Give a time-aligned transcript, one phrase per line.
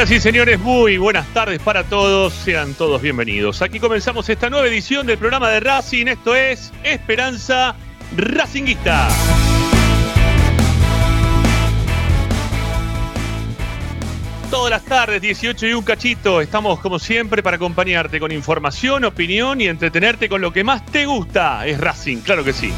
[0.00, 3.60] Señoras y señores, muy buenas tardes para todos, sean todos bienvenidos.
[3.60, 7.76] Aquí comenzamos esta nueva edición del programa de Racing, esto es Esperanza
[8.16, 9.10] Racinguista.
[14.50, 19.60] Todas las tardes, 18 y un cachito, estamos como siempre para acompañarte con información, opinión
[19.60, 21.66] y entretenerte con lo que más te gusta.
[21.66, 22.72] Es Racing, claro que sí.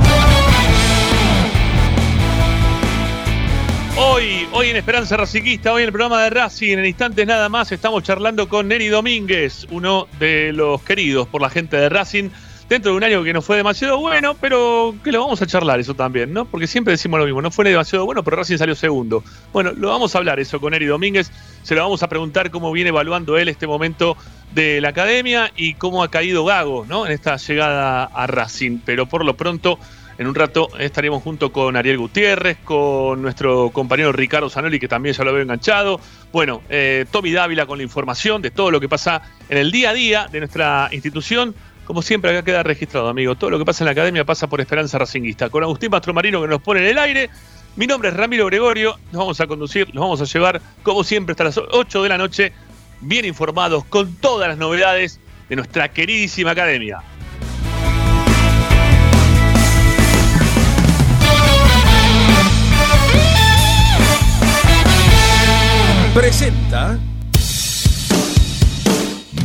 [3.96, 7.72] Hoy, hoy en Esperanza Racinguista, hoy en el programa de Racing, en instantes nada más,
[7.72, 12.28] estamos charlando con Neri Domínguez, uno de los queridos por la gente de Racing,
[12.68, 15.80] dentro de un año que no fue demasiado bueno, pero que lo vamos a charlar
[15.80, 16.44] eso también, ¿no?
[16.44, 19.24] Porque siempre decimos lo mismo, no fue demasiado bueno, pero Racing salió segundo.
[19.52, 21.30] Bueno, lo vamos a hablar eso con Neri Domínguez,
[21.62, 24.16] se lo vamos a preguntar cómo viene evaluando él este momento
[24.54, 27.06] de la academia y cómo ha caído Gago ¿no?
[27.06, 28.78] en esta llegada a Racing.
[28.84, 29.78] Pero por lo pronto,
[30.18, 35.14] en un rato estaremos junto con Ariel Gutiérrez, con nuestro compañero Ricardo Zanoli, que también
[35.14, 36.00] ya lo veo enganchado.
[36.32, 39.90] Bueno, eh, Tommy Dávila con la información de todo lo que pasa en el día
[39.90, 41.54] a día de nuestra institución.
[41.88, 43.34] Como siempre, acá queda registrado, amigo.
[43.34, 45.48] Todo lo que pasa en la academia pasa por Esperanza Racinguista.
[45.48, 47.30] Con Agustín Mastromarino que nos pone en el aire.
[47.76, 48.98] Mi nombre es Ramiro Gregorio.
[49.10, 52.18] Nos vamos a conducir, nos vamos a llevar, como siempre, hasta las 8 de la
[52.18, 52.52] noche
[53.00, 55.18] bien informados con todas las novedades
[55.48, 56.98] de nuestra queridísima academia.
[66.12, 66.98] Presenta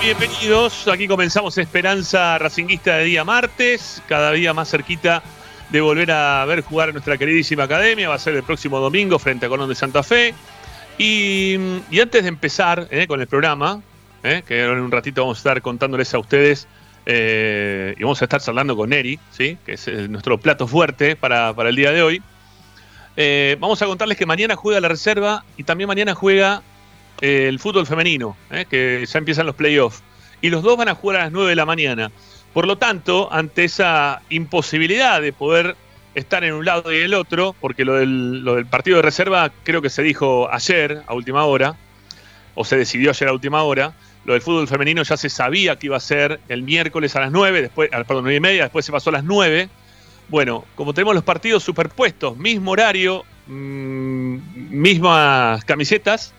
[0.00, 0.88] Bienvenidos.
[0.88, 5.22] Aquí comenzamos Esperanza Racinguista de día martes, cada día más cerquita
[5.70, 8.08] de volver a ver jugar a nuestra queridísima academia.
[8.08, 10.34] Va a ser el próximo domingo frente a Colón de Santa Fe.
[10.98, 11.56] Y,
[12.00, 13.82] antes de empezar eh, con el programa,
[14.24, 16.66] eh, que en un ratito vamos a estar contándoles a ustedes,
[17.06, 19.58] eh, y vamos a estar charlando con Eri, ¿sí?
[19.64, 22.22] que es nuestro plato fuerte para, para el día de hoy.
[23.60, 26.62] vamos a contarles que mañana juega la reserva y también mañana juega
[27.24, 28.66] el fútbol femenino, ¿eh?
[28.68, 30.02] que ya empiezan los playoffs.
[30.42, 32.10] Y los dos van a jugar a las 9 de la mañana.
[32.52, 35.74] Por lo tanto, ante esa imposibilidad de poder
[36.14, 39.88] estar en un lado y el otro, porque lo del, partido de reserva creo que
[39.88, 41.76] se dijo ayer a última hora,
[42.54, 43.94] o se decidió ayer a última hora,
[44.26, 47.32] lo del fútbol femenino ya se sabía que iba a ser el miércoles a las
[47.32, 49.70] 9, después, ah, perdón, 9 y media, después se pasó a las 9,
[50.28, 54.38] Bueno, como tenemos los partidos superpuestos, mismo horario, mmm,
[54.70, 56.34] mismas camisetas,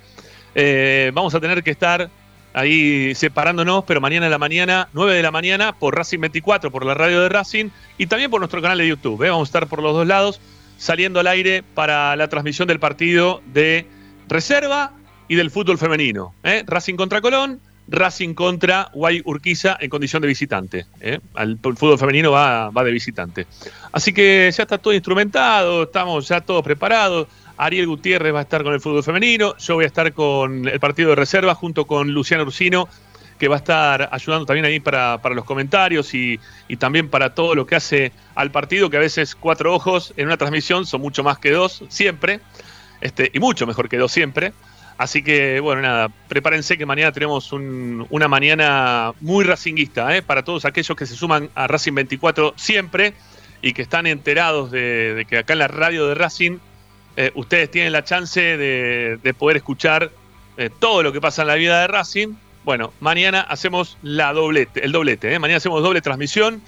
[0.56, 2.10] eh, vamos a tener que estar
[2.54, 6.86] ahí separándonos, pero mañana en la mañana, 9 de la mañana, por Racing 24, por
[6.86, 9.22] la radio de Racing y también por nuestro canal de YouTube.
[9.24, 9.30] ¿eh?
[9.30, 10.40] Vamos a estar por los dos lados
[10.78, 13.86] saliendo al aire para la transmisión del partido de
[14.30, 14.94] reserva
[15.28, 16.34] y del fútbol femenino.
[16.44, 16.64] ¿eh?
[16.66, 17.60] Racing contra Colón,
[17.90, 20.86] Racing contra Guay Urquiza en condición de visitante.
[21.02, 23.48] El, fútbol femenino va de visitante.
[23.92, 27.28] Así que ya está todo instrumentado, estamos ya todos preparados.
[27.58, 30.80] Ariel Gutiérrez va a estar con el fútbol femenino, yo voy a estar con el
[30.80, 32.88] partido de reserva junto con Luciano Ursino,
[33.38, 36.40] que va a estar ayudando también ahí para, los comentarios y,
[36.80, 40.38] también para todo lo que hace al partido, que a veces cuatro ojos en una
[40.38, 42.40] transmisión son mucho más que dos, siempre,
[43.02, 44.54] este, y mucho mejor que dos siempre.
[44.98, 50.22] Así que, bueno, nada, prepárense que mañana tenemos un, una mañana muy racinguista, ¿eh?
[50.22, 53.14] para todos aquellos que se suman a Racing 24 siempre
[53.62, 56.60] y que están enterados de, de que acá en la radio de Racing
[57.18, 60.12] eh, ustedes tienen la chance de, de poder escuchar
[60.58, 62.36] eh, todo lo que pasa en la vida de Racing.
[62.64, 65.34] Bueno, mañana hacemos el doblete.
[65.34, 65.40] ¿eh?
[65.40, 66.62] Mañana hacemos doble transmisión,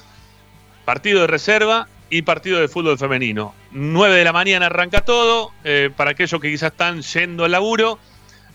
[0.85, 3.53] partido de reserva y partido de fútbol femenino.
[3.71, 5.51] 9 de la mañana arranca todo.
[5.97, 7.99] Para aquellos que quizás están yendo al laburo,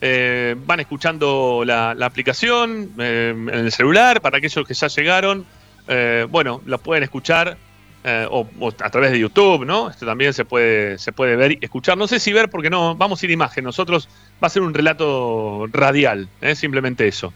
[0.01, 4.23] van escuchando la, la aplicación en el celular.
[4.23, 5.45] Para aquellos que ya llegaron,
[6.31, 7.59] bueno, la pueden escuchar
[8.05, 8.47] eh, o,
[8.81, 9.89] a través de YouTube, ¿no?
[9.89, 11.97] Esto también se puede, se puede ver y escuchar.
[11.97, 13.65] No sé si ver porque no, vamos a ir imagen.
[13.65, 14.09] Nosotros
[14.43, 16.55] va a ser un relato radial, ¿eh?
[16.57, 17.33] simplemente eso.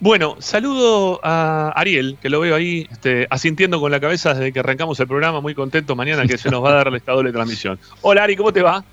[0.00, 4.60] Bueno, saludo a Ariel, que lo veo ahí este, asintiendo con la cabeza desde que
[4.60, 7.32] arrancamos el programa, muy contento mañana que se nos va a dar el estado de
[7.32, 7.78] transmisión.
[8.00, 8.84] Hola Ari, ¿cómo te va?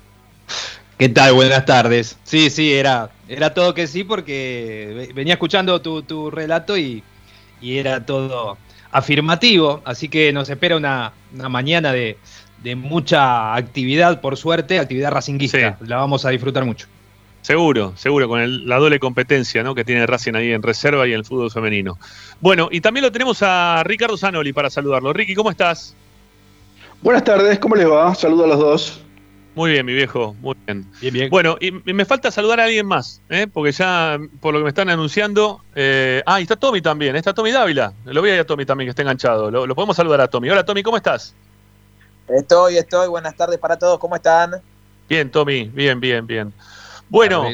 [0.98, 1.32] ¿Qué tal?
[1.32, 2.18] Buenas tardes.
[2.22, 7.02] Sí, sí, era, era todo que sí porque venía escuchando tu, tu relato y,
[7.60, 8.56] y era todo
[8.92, 12.18] afirmativo, así que nos espera una, una mañana de,
[12.62, 15.76] de, mucha actividad, por suerte, actividad racinguista.
[15.78, 15.86] Sí.
[15.86, 16.86] La vamos a disfrutar mucho.
[17.40, 19.74] Seguro, seguro, con el, la doble competencia ¿no?
[19.74, 21.98] que tiene Racing ahí en reserva y en el fútbol femenino.
[22.40, 25.12] Bueno, y también lo tenemos a Ricardo Zanoli para saludarlo.
[25.12, 25.96] Ricky, ¿cómo estás?
[27.00, 28.14] Buenas tardes, ¿cómo les va?
[28.14, 29.00] Saludo a los dos.
[29.54, 30.86] Muy bien, mi viejo, muy bien.
[31.00, 31.30] bien, bien.
[31.30, 33.46] Bueno, y me falta saludar a alguien más, ¿eh?
[33.46, 35.62] porque ya por lo que me están anunciando.
[35.74, 37.92] Eh, ah, y está Tommy también, está Tommy Dávila.
[38.06, 39.50] Lo voy a ir a Tommy también, que está enganchado.
[39.50, 40.48] Lo, lo, podemos saludar a Tommy.
[40.48, 41.34] Hola, Tommy, ¿cómo estás?
[42.28, 43.08] Estoy, estoy.
[43.08, 44.62] Buenas tardes para todos, ¿cómo están?
[45.06, 46.52] Bien, Tommy, bien, bien, bien.
[47.10, 47.46] Bueno,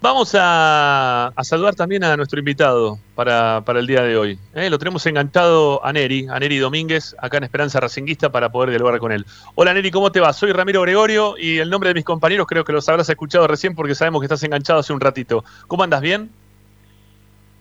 [0.00, 4.38] vamos a, a, saludar también a nuestro invitado para, para el día de hoy.
[4.54, 4.70] ¿eh?
[4.70, 8.98] Lo tenemos enganchado a Neri, a Neri Domínguez, acá en Esperanza Racinguista, para poder dialogar
[9.00, 9.24] con él.
[9.54, 10.32] Hola Neri, ¿cómo te va?
[10.32, 13.74] Soy Ramiro Gregorio y el nombre de mis compañeros creo que los habrás escuchado recién
[13.74, 15.44] porque sabemos que estás enganchado hace un ratito.
[15.66, 16.00] ¿Cómo andas?
[16.00, 16.30] ¿Bien?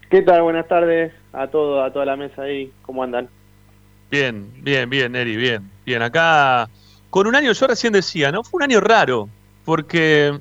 [0.09, 0.41] ¿Qué tal?
[0.41, 2.71] Buenas tardes a todo, a toda la mesa ahí.
[2.83, 3.27] ¿Cómo andan?
[4.09, 5.69] Bien, bien, bien, Neri, bien.
[5.85, 6.69] Bien, acá
[7.09, 8.43] con un año, yo recién decía, ¿no?
[8.43, 9.27] Fue un año raro,
[9.65, 10.39] porque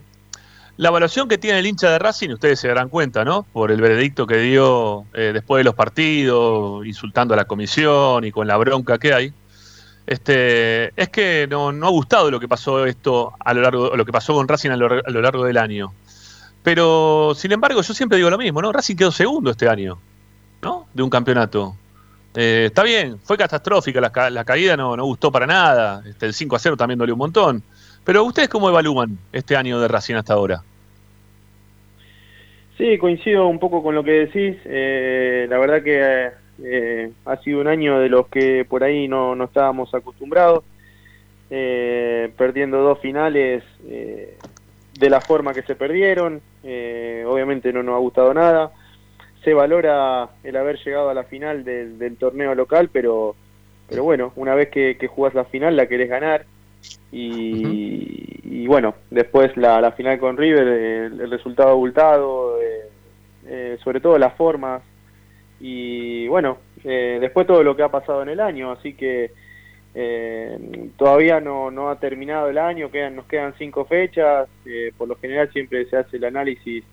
[0.79, 3.45] la evaluación que tiene el hincha de Racing, ustedes se darán cuenta, ¿no?
[3.53, 8.33] Por el veredicto que dio eh, después de los partidos, insultando a la comisión y
[8.33, 9.33] con la bronca que hay.
[10.07, 14.05] Este, es que no, no ha gustado lo que pasó esto a lo largo, lo
[14.05, 15.95] que pasó con Racing a lo, a lo, largo del año.
[16.63, 18.71] Pero, sin embargo, yo siempre digo lo mismo, ¿no?
[18.71, 19.99] Racing quedó segundo este año,
[20.63, 20.87] ¿no?
[20.93, 21.75] De un campeonato.
[22.35, 26.03] Eh, está bien, fue catastrófica, la, la caída no, no, gustó para nada.
[26.05, 27.63] Este, el 5 a 0 también dolió un montón.
[28.07, 30.63] Pero ustedes cómo evalúan este año de Racing hasta ahora?
[32.79, 34.57] Sí, coincido un poco con lo que decís.
[34.65, 36.31] Eh, la verdad que
[36.63, 40.63] eh, ha sido un año de los que por ahí no, no estábamos acostumbrados,
[41.51, 44.39] eh, perdiendo dos finales eh,
[45.01, 46.41] de la forma que se perdieron.
[46.63, 48.71] Eh, obviamente no nos ha gustado nada.
[49.43, 53.35] Se valora el haber llegado a la final del, del torneo local, pero,
[53.89, 56.47] pero bueno, una vez que, que jugás la final la querés ganar
[57.13, 58.41] y, uh -huh.
[58.45, 62.91] y, bueno, después la, la final con River, el, el resultado abultado, eh,
[63.47, 64.83] eh, sobre todo las formas
[65.61, 69.31] y bueno, eh, después todo lo que ha pasado en el año, así que
[69.95, 70.59] eh,
[70.99, 75.17] todavía no, no ha terminado el año, quedan, nos quedan cinco fechas, eh, por lo
[75.17, 76.85] general siempre se hace el análisis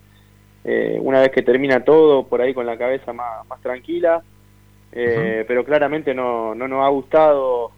[1.00, 5.44] una vez que termina todo, por ahí con la cabeza más, más tranquila, uh -huh.
[5.46, 7.70] pero claramente no, no nos ha gustado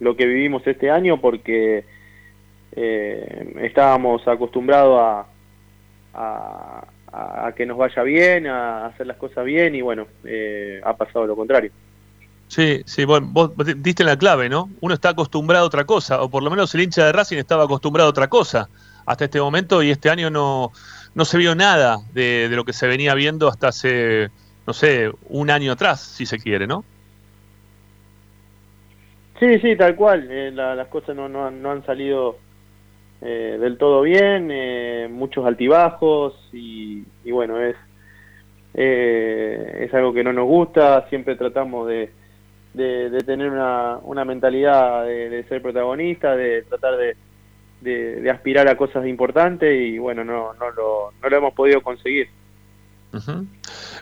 [0.00, 1.84] lo que vivimos este año porque
[2.72, 5.26] eh, estábamos acostumbrados
[6.14, 10.94] a, a, que nos vaya bien, a hacer las cosas bien y bueno, eh, ha
[10.96, 11.70] pasado lo contrario.
[12.48, 14.70] Sí, sí, bueno, vos diste la clave, ¿no?
[14.80, 17.64] Uno está acostumbrado a otra cosa, o por lo menos el hincha de Racing estaba
[17.64, 18.68] acostumbrado a otra cosa
[19.04, 20.72] hasta este momento y este año no,
[21.14, 24.30] no se vio nada de, de lo que se venía viendo hasta hace,
[24.66, 26.84] no sé, un año atrás, si se quiere, ¿no?
[29.38, 30.28] Sí, sí, tal cual.
[30.30, 32.38] Eh, las cosas no, no, han, no han salido
[33.20, 37.76] eh, del todo bien, eh, muchos altibajos y, bueno, es,
[38.74, 41.06] es algo que no nos gusta.
[41.08, 42.10] Siempre tratamos de,
[42.72, 47.16] de, tener una, una mentalidad de, ser protagonista, de tratar de,
[47.82, 52.28] de, aspirar a cosas importantes y bueno, no, no, lo, no lo hemos podido conseguir.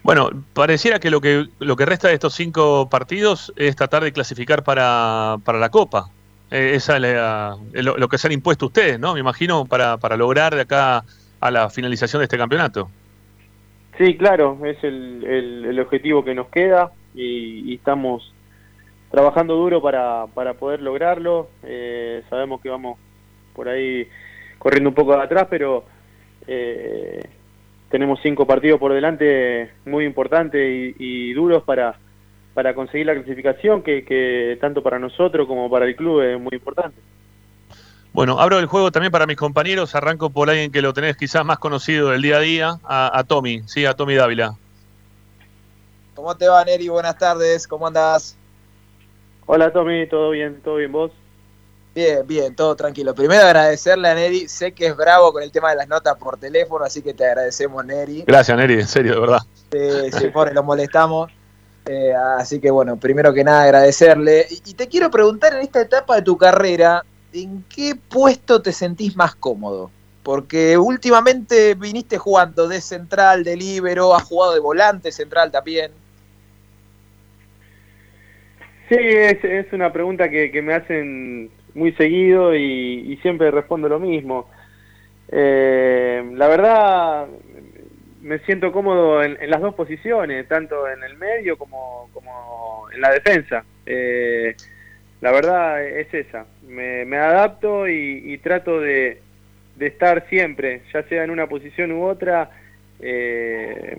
[0.02, 4.12] Bueno, pareciera que lo que lo que resta de estos cinco partidos es tratar de
[4.12, 6.10] clasificar para, para la Copa.
[6.50, 9.14] Eh, esa es lo, que se han impuesto ustedes, ¿no?
[9.14, 11.04] Me imagino, para, para lograr de acá
[11.40, 12.88] a la finalización de este campeonato.
[13.98, 18.32] Sí, claro, es el, el, objetivo que nos queda y, estamos
[19.10, 21.48] trabajando duro para, para poder lograrlo.
[21.62, 22.98] Eh, sabemos que vamos
[23.54, 24.08] por ahí
[24.58, 25.84] corriendo un poco atrás, pero
[26.46, 27.20] eh,
[27.94, 30.60] tenemos cinco partidos por delante muy importantes
[30.98, 31.96] y, duros para,
[32.52, 37.00] para conseguir la clasificación, que, tanto para nosotros como para el club es muy importante.
[38.12, 39.94] Bueno, abro el juego también para mis compañeros.
[39.94, 43.62] Arranco por alguien que lo tenés quizás más conocido del día a día, a, Tommy,
[43.66, 44.56] sí, a Tommy Dávila.
[46.16, 46.88] ¿Cómo te va, Neri?
[46.88, 48.36] Buenas tardes, ¿cómo andás?
[49.46, 50.60] Hola, Tommy, ¿todo bien?
[50.64, 51.12] ¿Todo bien vos?
[51.94, 53.14] Bien, bien, todo tranquilo.
[53.14, 56.36] Primero agradecerle a Neri, sé que es bravo con el tema de las notas por
[56.36, 58.24] teléfono, así que te agradecemos, Neri.
[58.26, 59.38] Gracias, Neri, en serio, de verdad.
[59.70, 61.30] Sí, sí, pobre, lo molestamos.
[61.86, 64.46] Eh, así que bueno, primero que nada agradecerle.
[64.50, 69.14] Y, te quiero preguntar en esta etapa de tu carrera, ¿en qué puesto te sentís
[69.14, 69.92] más cómodo?
[70.24, 75.92] Porque últimamente viniste jugando de central, de líbero, has jugado de volante central también.
[78.88, 83.98] Sí, es, es una pregunta que, que me hacen muy seguido y, siempre respondo lo
[83.98, 84.48] mismo.
[85.28, 87.26] Eh, la verdad,
[88.22, 93.10] me siento cómodo en, las dos posiciones, tanto en el medio como, como en la
[93.10, 93.64] defensa.
[93.86, 94.54] Eh,
[95.20, 99.20] la verdad es esa, me, me adapto y, trato de,
[99.76, 102.50] de, estar siempre, ya sea en una posición u otra,
[103.00, 103.96] eh,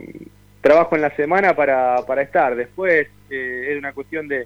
[0.62, 2.56] trabajo en la semana para, para estar.
[2.56, 4.46] Después es una cuestión de,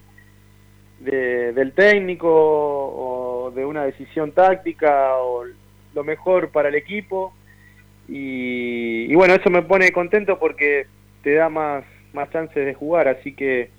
[0.99, 5.45] del técnico o de una decisión táctica o
[5.93, 7.33] lo mejor para el equipo.
[8.07, 10.87] Y, bueno, eso me pone contento porque
[11.23, 13.69] te da más, más chances de jugar, así que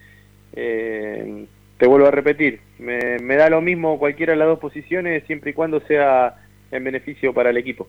[0.54, 1.46] eh,
[1.78, 5.50] te vuelvo a repetir, me, me da lo mismo cualquiera de las dos posiciones siempre
[5.50, 6.36] y cuando sea
[6.70, 7.88] en beneficio para el equipo.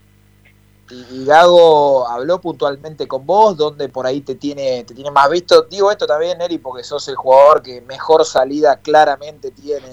[0.92, 5.62] Y Gago habló puntualmente con vos, donde por ahí te tiene, te tiene más visto.
[5.70, 9.88] Digo esto también, Neri, porque sos el jugador que mejor salida claramente tiene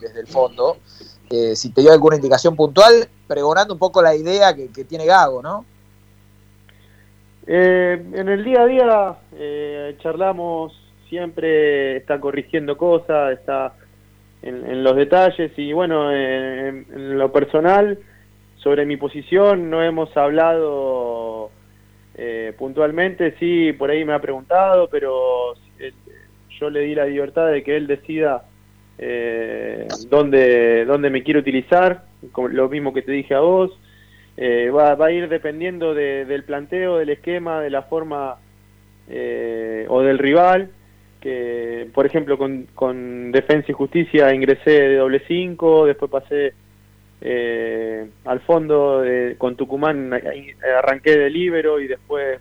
[0.00, 0.78] desde el fondo.
[1.30, 5.40] Eh, si te dio alguna indicación puntual, pregonando un poco la idea que, tiene Gago,
[5.40, 5.64] ¿no?
[7.46, 10.72] Eh, en el día a día eh, charlamos,
[11.08, 13.74] siempre está corrigiendo cosas, está
[14.42, 17.98] en, los detalles y bueno, en lo personal
[18.62, 21.50] sobre mi posición no hemos hablado
[22.14, 25.92] eh, puntualmente, sí, por ahí me ha preguntado, pero eh,
[26.58, 28.44] yo le di la libertad de que él decida
[28.98, 32.04] eh, dónde, dónde me quiere utilizar,
[32.50, 33.78] lo mismo que te dije a vos.
[34.36, 38.36] Eh, va, va, a ir dependiendo del planteo, del esquema, de la forma
[39.88, 40.70] o del rival.
[41.20, 46.54] Que, por ejemplo, con, con Defensa y Justicia ingresé de doble 5, después pasé
[47.20, 49.02] eh, al fondo
[49.36, 50.12] con Tucumán
[50.78, 52.40] arranqué de libero y después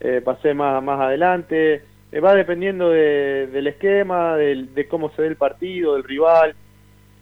[0.00, 1.82] eh, pasé más, más adelante.
[2.10, 6.54] Eh, va dependiendo del esquema, de cómo se ve el partido, del rival.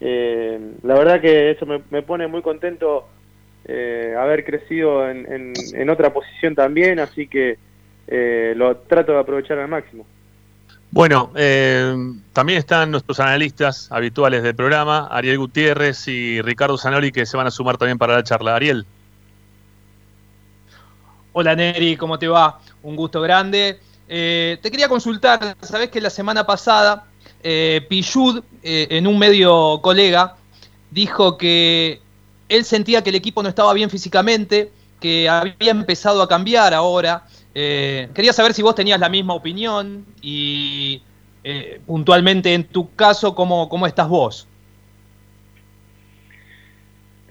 [0.01, 3.09] la verdad que eso me, pone muy contento
[3.69, 7.59] haber crecido en, en, otra posición también, así que
[8.55, 10.07] lo trato de aprovechar al máximo.
[10.97, 11.95] Bueno, eh,
[12.33, 17.47] también están nuestros analistas habituales del programa, Ariel Gutiérrez y Ricardo Zanoli, que se van
[17.47, 18.57] a sumar también para la charla.
[18.57, 18.87] Ariel.
[21.35, 22.61] Hola Neri, ¿cómo te va?
[22.83, 23.79] Un gusto grande.
[24.09, 27.05] Eh, te quería consultar, sabes que la semana pasada
[27.43, 30.37] eh, eh, en un medio colega,
[30.91, 32.01] dijo que
[32.49, 37.27] él sentía que el equipo no estaba bien físicamente, que había empezado a cambiar ahora,
[37.59, 41.03] eh, quería saber si vos tenías la misma opinión y
[41.43, 44.47] eh, puntualmente en tu caso, ¿cómo, cómo estás vos?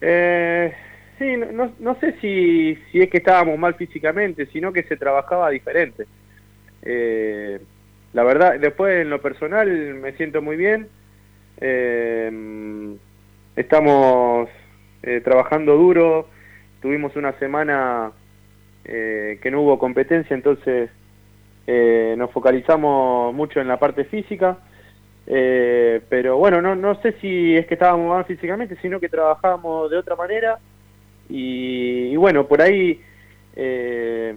[0.02, 0.74] Eh,
[1.20, 5.52] sí, no, no sé si, si, es que estábamos mal físicamente, sino que se trabajaba
[5.52, 6.08] diferente.
[6.82, 7.60] Eh,
[8.14, 10.88] la verdad, después en lo personal me siento muy bien.
[13.56, 14.50] estamos
[15.24, 16.28] trabajando duro.
[16.82, 18.12] Tuvimos una semana
[18.86, 20.90] eh, que no hubo competencia, entonces
[21.68, 24.58] eh, nos focalizamos mucho en la parte física
[25.28, 29.90] Eh, pero bueno, no, no sé si es que estábamos mal físicamente, sino que trabajábamos
[29.90, 30.60] de otra manera.
[31.30, 33.02] Y, bueno, por ahí
[33.56, 34.36] eh,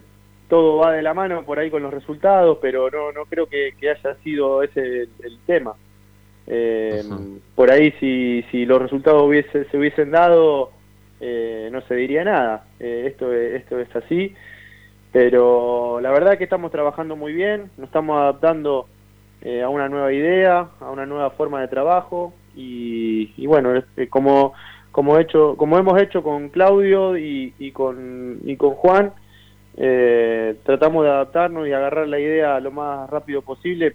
[0.48, 3.74] todo va de la mano, por ahí con los resultados, pero no, no creo que,
[3.82, 5.74] haya sido ese el, tema.
[6.46, 7.02] Eh,
[7.54, 10.72] por ahí si, si los resultados hubiese, se hubiesen dado,
[11.20, 12.64] no se diría nada.
[12.78, 14.34] esto, esto es así.
[15.12, 18.86] Pero la verdad es que estamos trabajando muy bien, nos estamos adaptando
[19.40, 24.52] eh, a una nueva idea, a una nueva forma de trabajo y, bueno, este, como
[24.90, 29.12] como hecho como hemos hecho con Claudio y, con y con Juan
[29.76, 33.94] eh, tratamos de adaptarnos y agarrar la idea lo más rápido posible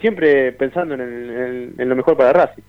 [0.00, 2.62] siempre pensando en, lo mejor para Racing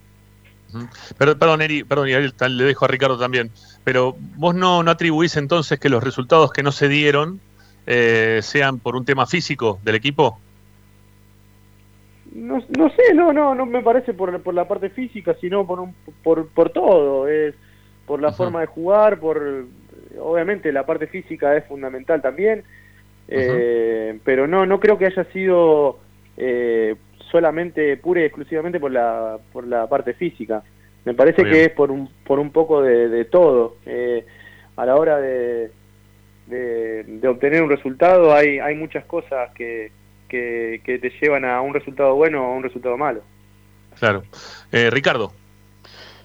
[1.18, 3.50] Perdón, perdón, Eri, perdón, y le dejo a Ricardo también.
[3.84, 7.40] Pero vos no, no atribuís entonces que los resultados que no se dieron
[7.86, 10.38] eh, sean por un tema físico del equipo.
[12.34, 15.80] No, no sé, no, no, no me parece por, por la parte física, sino por,
[15.80, 17.54] un, por, por todo, es
[18.06, 19.66] por la forma de jugar, por
[20.18, 22.64] obviamente la parte física es fundamental también,
[23.28, 25.98] eh, pero no, no creo que haya sido
[26.36, 26.96] eh,
[27.32, 30.62] solamente, pura y exclusivamente por la, por la parte física.
[31.04, 33.76] Me parece que es por un, por un poco de, de todo.
[33.86, 34.24] Eh,
[34.76, 35.72] a la hora de,
[36.46, 39.90] de, de, obtener un resultado hay, hay muchas cosas que,
[40.28, 43.22] que, te llevan a un resultado bueno o a un resultado malo.
[43.98, 44.22] Claro.
[44.70, 45.32] Eh, Ricardo.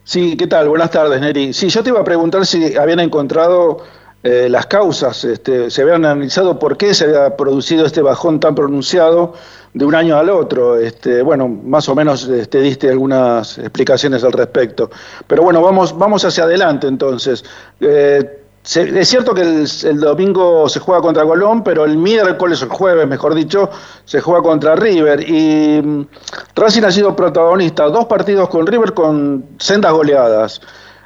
[0.03, 0.69] Sí, ¿qué tal?
[0.69, 1.53] Buenas tardes, Neri.
[1.53, 3.83] Sí, yo te iba a preguntar si habían encontrado
[4.23, 8.55] eh, las causas, este, se habían analizado por qué se había producido este bajón tan
[8.55, 9.33] pronunciado
[9.73, 10.77] de un año al otro.
[10.77, 14.89] Este, bueno, más o menos te este, diste algunas explicaciones al respecto.
[15.27, 17.43] Pero bueno, vamos, vamos hacia adelante entonces.
[17.79, 18.41] Eh,
[18.75, 23.33] es cierto que el, domingo se juega contra Colón, pero el miércoles, el jueves, mejor
[23.33, 23.69] dicho,
[24.03, 25.21] se juega contra River.
[25.21, 26.07] Y mm,
[26.53, 30.61] Racing ha sido protagonista dos partidos con River con sendas goleadas.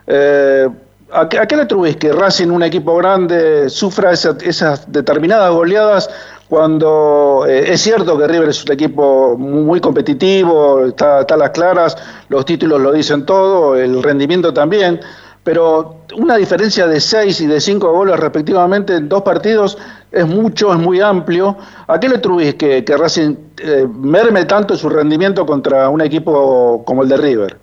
[0.08, 0.68] Eh,
[1.12, 6.10] ¿a, qué, le atribuís que Racing, un equipo grande, sufra esas determinadas goleadas
[6.50, 11.96] cuando eh, es cierto que River es un equipo muy competitivo, está, a las claras,
[12.30, 15.00] los títulos lo dicen todo, el rendimiento también?
[15.44, 19.78] pero una diferencia de 6 y de 5 goles respectivamente en dos partidos
[20.12, 21.58] es mucho, es muy amplio.
[21.88, 26.84] ¿A qué le atribuís que, que Racing eh, merme tanto su rendimiento contra un equipo
[26.86, 27.58] como el de River?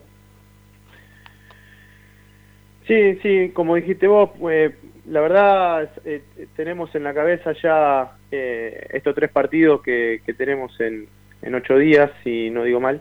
[2.88, 4.74] Sí, sí, como dijiste vos, eh,
[5.06, 6.22] la verdad eh,
[6.56, 11.06] tenemos en la cabeza ya estos tres partidos que, tenemos en,
[11.42, 13.00] en, ocho días, si no digo mal.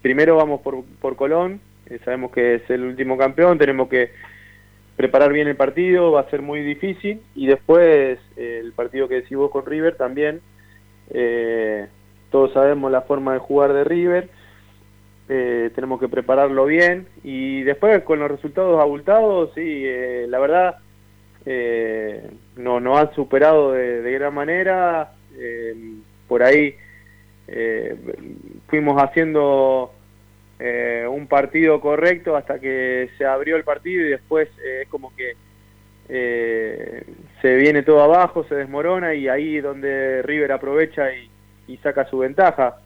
[0.00, 4.10] primero vamos por, por Colón, eh, sabemos que es el último campeón, tenemos que
[4.96, 7.22] preparar bien el partido, va a ser muy difícil.
[7.34, 10.40] Y después eh, el partido que decís vos con River también.
[11.10, 11.86] Eh,
[12.30, 14.28] todos sabemos la forma de jugar de River.
[15.28, 17.06] Tenemos que prepararlo bien.
[17.22, 19.84] Y después con los resultados abultados, sí,
[20.26, 20.76] la verdad
[22.56, 25.12] nos no han superado de, gran manera.
[26.26, 26.74] por ahí
[28.68, 29.92] fuimos haciendo
[30.60, 35.14] eh, un partido correcto hasta que se abrió el partido y después eh, es como
[35.14, 35.36] que
[36.08, 37.04] eh,
[37.40, 41.30] se viene todo abajo, se desmorona y ahí donde River aprovecha y,
[41.82, 42.78] saca su ventaja.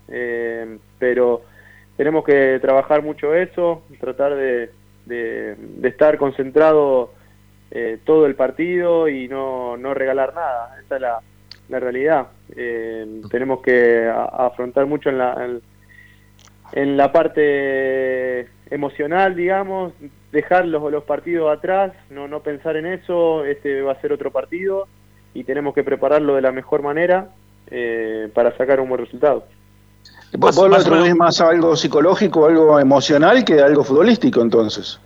[0.99, 1.43] pero
[1.97, 4.71] tenemos que trabajar mucho eso, tratar de,
[5.07, 7.13] de, estar concentrado
[8.05, 10.77] todo el partido y no, no regalar nada.
[10.85, 12.27] Esa es la, realidad.
[13.31, 15.45] tenemos que afrontar mucho en la...
[15.45, 15.63] En,
[16.73, 19.93] en la parte emocional, digamos,
[20.33, 24.31] dejar los, los partidos atrás, no, no pensar en eso, este va a ser otro
[24.31, 24.89] partido
[25.35, 27.29] y tenemos que prepararlo de la mejor manera
[27.71, 29.47] eh, para sacar un buen resultado.
[30.39, 34.99] ¿Vos, vos lo atribuís más a algo psicológico, algo emocional que algo futbolístico entonces?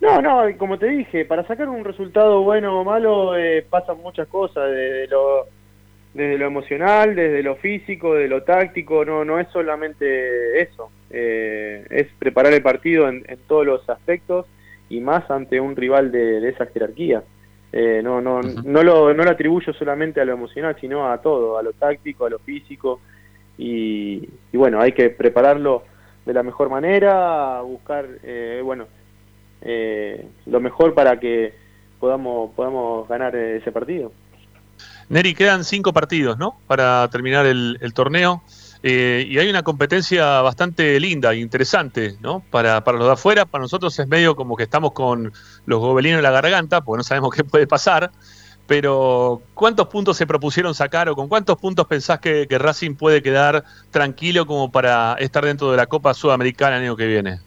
[0.00, 4.28] No, no, como te dije, para sacar un resultado bueno o malo eh, pasan muchas
[4.28, 5.46] cosas, de lo
[6.14, 11.86] desde lo emocional, desde lo físico, de lo táctico, no, no es solamente eso, eh,
[11.90, 14.46] es preparar el partido en, todos los aspectos
[14.88, 17.22] y más ante un rival de, esa jerarquía.
[17.70, 21.58] Eh, no, no, no, lo, no lo atribuyo solamente a lo emocional, sino a todo,
[21.58, 23.00] a lo táctico, a lo físico
[23.58, 25.82] y, bueno, hay que prepararlo
[26.24, 28.86] de la mejor manera, buscar, eh, bueno,
[30.46, 31.52] lo mejor para que
[31.98, 34.12] podamos, podamos ganar ese partido.
[35.08, 36.58] Neri, quedan cinco partidos, ¿no?
[36.66, 38.42] Para terminar el, torneo.
[38.82, 42.44] Eh, y hay una competencia bastante linda e interesante, ¿no?
[42.50, 45.32] Para, para los de afuera, para nosotros es medio como que estamos con
[45.64, 48.10] los gobelinos en la garganta, porque no sabemos qué puede pasar.
[48.68, 53.64] Pero ¿cuántos puntos se propusieron sacar o con cuántos puntos pensás que, Racing puede quedar
[53.90, 57.38] tranquilo como para estar dentro de la Copa Sudamericana el año que viene?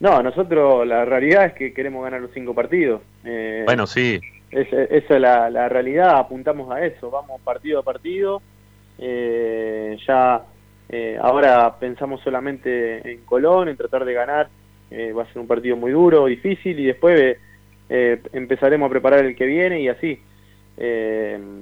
[0.00, 3.00] No, nosotros la realidad es que queremos ganar los cinco partidos.
[3.24, 4.20] Eh, bueno, sí.
[4.50, 8.42] esa es la, realidad, apuntamos a eso, vamos partido a partido.
[8.98, 10.42] Eh, ya
[10.90, 14.48] eh, ahora pensamos solamente en Colón, en tratar de ganar.
[14.92, 17.38] va a ser un partido muy duro, difícil, y después
[17.88, 20.20] empezaremos a preparar el que viene y así.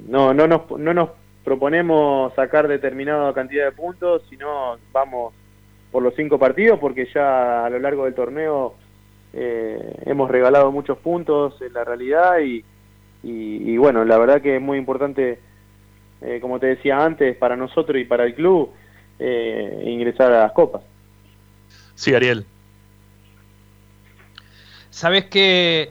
[0.08, 1.10] no, no, nos, no nos
[1.44, 5.34] proponemos sacar determinada cantidad de puntos, sino vamos
[5.92, 8.74] por los cinco partidos, porque ya a lo largo del torneo
[9.32, 12.64] eh, hemos regalado muchos puntos en la realidad y,
[13.22, 15.38] y, bueno, la verdad que es muy importante,
[16.20, 18.70] eh, como te decía antes, para nosotros y para el club,
[19.18, 20.82] eh, ingresar a las copas.
[21.94, 22.44] Sí, Ariel.
[24.94, 25.90] Sabes que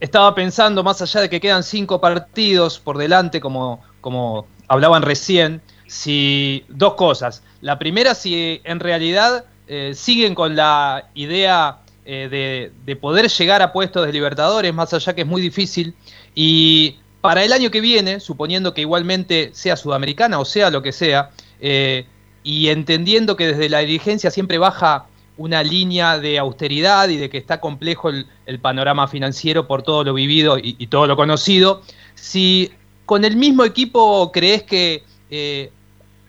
[0.00, 5.62] estaba pensando, más allá de que quedan cinco partidos por delante, como, como hablaban recién,
[5.86, 7.42] si dos cosas.
[7.60, 13.72] La primera, si en realidad eh, siguen con la idea eh, de, poder llegar a
[13.72, 15.94] puestos de Libertadores, más allá que es muy difícil.
[16.34, 20.92] Y para el año que viene, suponiendo que igualmente sea sudamericana o sea lo que
[20.92, 21.30] sea,
[21.60, 22.06] eh,
[22.42, 27.38] y entendiendo que desde la dirigencia siempre baja una línea de austeridad y de que
[27.38, 28.26] está complejo el,
[28.60, 31.82] panorama financiero por todo lo vivido y, todo lo conocido,
[32.14, 32.70] si
[33.04, 35.02] con el mismo equipo crees que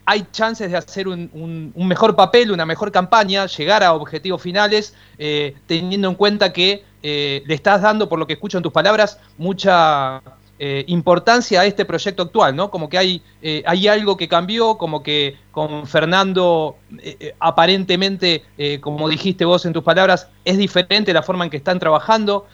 [0.05, 5.55] hay chances de hacer un, mejor papel, una mejor campaña, llegar a objetivos finales, eh,
[5.65, 9.19] teniendo en cuenta que eh, le estás dando, por lo que escucho en tus palabras,
[9.37, 10.21] mucha
[10.59, 12.71] eh, importancia a este proyecto actual, ¿no?
[12.71, 13.21] Como que hay,
[13.65, 16.77] hay algo que cambió, como que con Fernando,
[17.39, 18.43] aparentemente,
[18.81, 22.47] como dijiste vos en tus palabras, es diferente la forma en que están trabajando.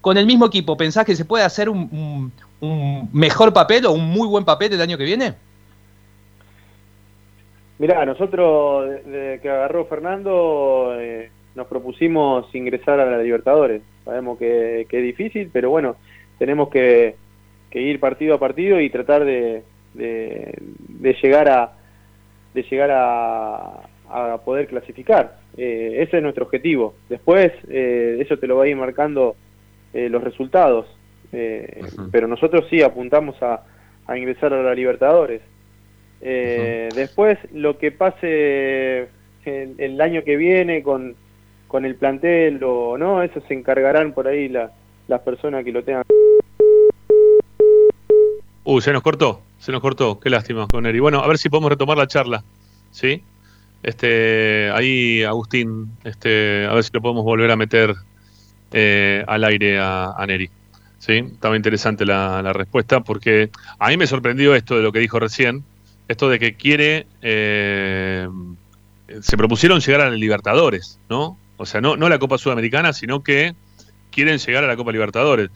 [0.00, 4.08] con el mismo equipo, ¿pensás que se puede hacer un, un mejor papel o un
[4.08, 5.34] muy buen papel el año que viene?
[7.80, 13.80] Mirá, nosotros desde que agarró Fernando eh, nos propusimos ingresar a la Libertadores.
[14.04, 15.96] Sabemos que, es difícil, pero bueno,
[16.38, 17.16] tenemos que,
[17.72, 19.62] ir partido a partido y tratar de,
[19.94, 21.72] llegar a
[22.54, 23.86] de llegar a,
[24.44, 25.36] poder clasificar.
[25.56, 26.94] Eh, ese es nuestro objetivo.
[27.08, 29.36] Después eh, eso te lo va a ir marcando
[29.92, 30.86] los resultados.
[31.30, 33.62] Pero nosotros sí apuntamos a
[34.16, 35.42] ingresar a la Libertadores.
[36.20, 39.08] Eh, después, lo que pase
[39.44, 41.14] el, año que viene con,
[41.66, 46.04] con, el plantel o no, eso se encargarán por ahí las personas que lo tengan.
[48.64, 51.00] Uy, se nos cortó, se nos cortó, qué lástima con Eri.
[51.00, 52.44] Bueno, a ver si podemos retomar la charla,
[52.90, 53.22] ¿sí?
[53.82, 57.94] Este, ahí Agustín, este, a ver si lo podemos volver a meter
[58.72, 60.50] eh, al aire a, a, Neri.
[60.98, 61.24] ¿Sí?
[61.32, 65.64] Estaba interesante la, respuesta porque a mí me sorprendió esto de lo que dijo recién,
[66.08, 68.28] esto de que quiere, eh,
[69.22, 71.38] se propusieron llegar a Libertadores, ¿no?
[71.56, 73.54] O sea, no, no la Copa Sudamericana, sino que
[74.10, 75.50] quieren llegar a la Copa Libertadores.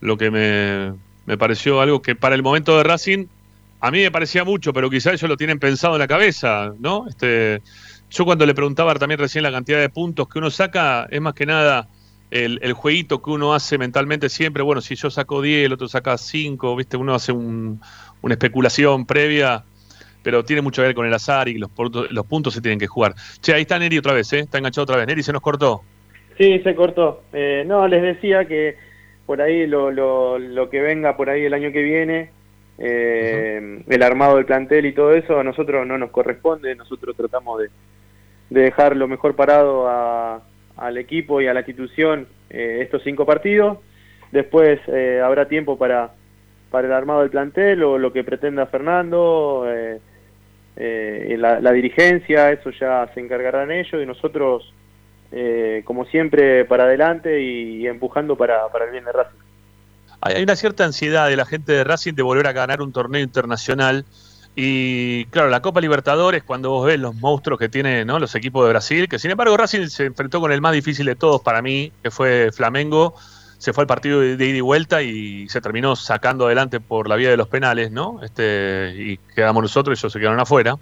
[0.00, 0.94] Lo que me,
[1.28, 3.26] me pareció algo que para el momento de Racing,
[3.80, 7.06] a mí me parecía mucho, pero quizás ellos lo tienen pensado en la cabeza, ¿no?
[7.06, 7.60] Este,
[8.10, 11.34] yo cuando le preguntaba también recién la cantidad de puntos que uno saca, es más
[11.34, 11.86] que nada
[12.30, 15.86] el, el jueguito que uno hace mentalmente siempre, bueno, si yo saco 10, el otro
[15.86, 16.96] saca 5, ¿viste?
[16.96, 17.78] Uno hace un,
[18.22, 19.64] una especulación previa
[20.22, 21.70] pero tiene mucho que ver con el azar y los,
[22.10, 23.14] los puntos se tienen que jugar.
[23.40, 24.40] Che, ahí está Neri otra vez, ¿eh?
[24.40, 25.06] Está enganchado otra vez.
[25.06, 25.82] Neri, ¿se nos cortó?
[26.36, 27.22] Sí, se cortó.
[27.32, 28.76] Eh, no, les decía que
[29.28, 32.30] por ahí lo, lo, lo, que venga por ahí el año que viene,
[32.78, 36.74] eh, el armado del plantel y todo eso, a nosotros no nos corresponde.
[36.74, 37.68] Nosotros tratamos de,
[38.48, 39.86] de dejar lo mejor parado
[40.76, 43.78] al equipo y a la institución eh, estos cinco partidos.
[44.32, 44.80] Después
[45.22, 46.10] habrá tiempo para,
[46.70, 49.66] para el armado del plantel o lo que pretenda Fernando.
[49.68, 50.00] Eh,
[50.80, 54.72] eh, la, dirigencia, eso ya se encargarán ellos y nosotros,
[55.30, 59.38] eh, como siempre, para adelante y, empujando para, para, el bien de Racing.
[60.20, 63.22] Hay una cierta ansiedad de la gente de Racing de volver a ganar un torneo
[63.22, 64.04] internacional.
[64.56, 68.18] Y claro, la Copa Libertadores, cuando vos ves los monstruos que tienen ¿no?
[68.18, 71.14] los equipos de Brasil, que sin embargo Racing se enfrentó con el más difícil de
[71.14, 73.14] todos para mí, que fue Flamengo,
[73.58, 77.16] se fue al partido de, ida y vuelta y se terminó sacando adelante por la
[77.16, 78.20] vía de los penales, ¿no?
[78.22, 80.76] Este, y quedamos nosotros, ellos se quedaron afuera.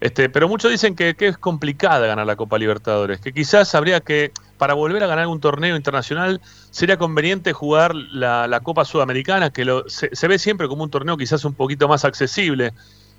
[0.00, 4.30] Este, pero muchos dicen que, es complicada ganar la Copa Libertadores, que quizás habría que,
[4.58, 9.88] para volver a ganar un torneo internacional, sería conveniente jugar la, Copa Sudamericana, que lo,
[9.88, 12.72] se, ve siempre como un torneo quizás un poquito más accesible.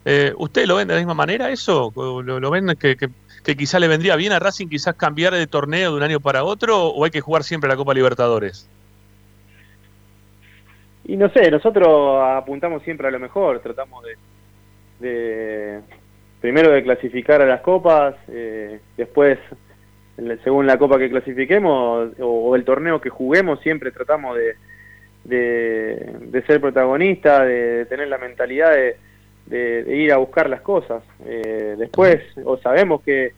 [0.06, 1.92] Eh, ¿Ustedes lo ven de la misma manera eso?
[1.96, 3.10] ¿Lo, ven que, que,
[3.44, 6.44] que quizás le vendría bien a Racing quizás cambiar de torneo de un año para
[6.44, 8.70] otro o hay que jugar siempre la Copa Libertadores?
[11.08, 14.04] y no sé, nosotros apuntamos siempre a lo mejor, tratamos
[15.00, 15.80] de,
[16.41, 19.39] primero de clasificar a las copas, eh, después
[20.43, 24.56] según la copa que clasifiquemos o, el torneo que juguemos, siempre tratamos de,
[25.23, 28.71] de, ser protagonista, de, tener la mentalidad
[29.45, 31.04] de, ir a buscar las cosas.
[31.26, 33.34] Eh, después, o sabemos que,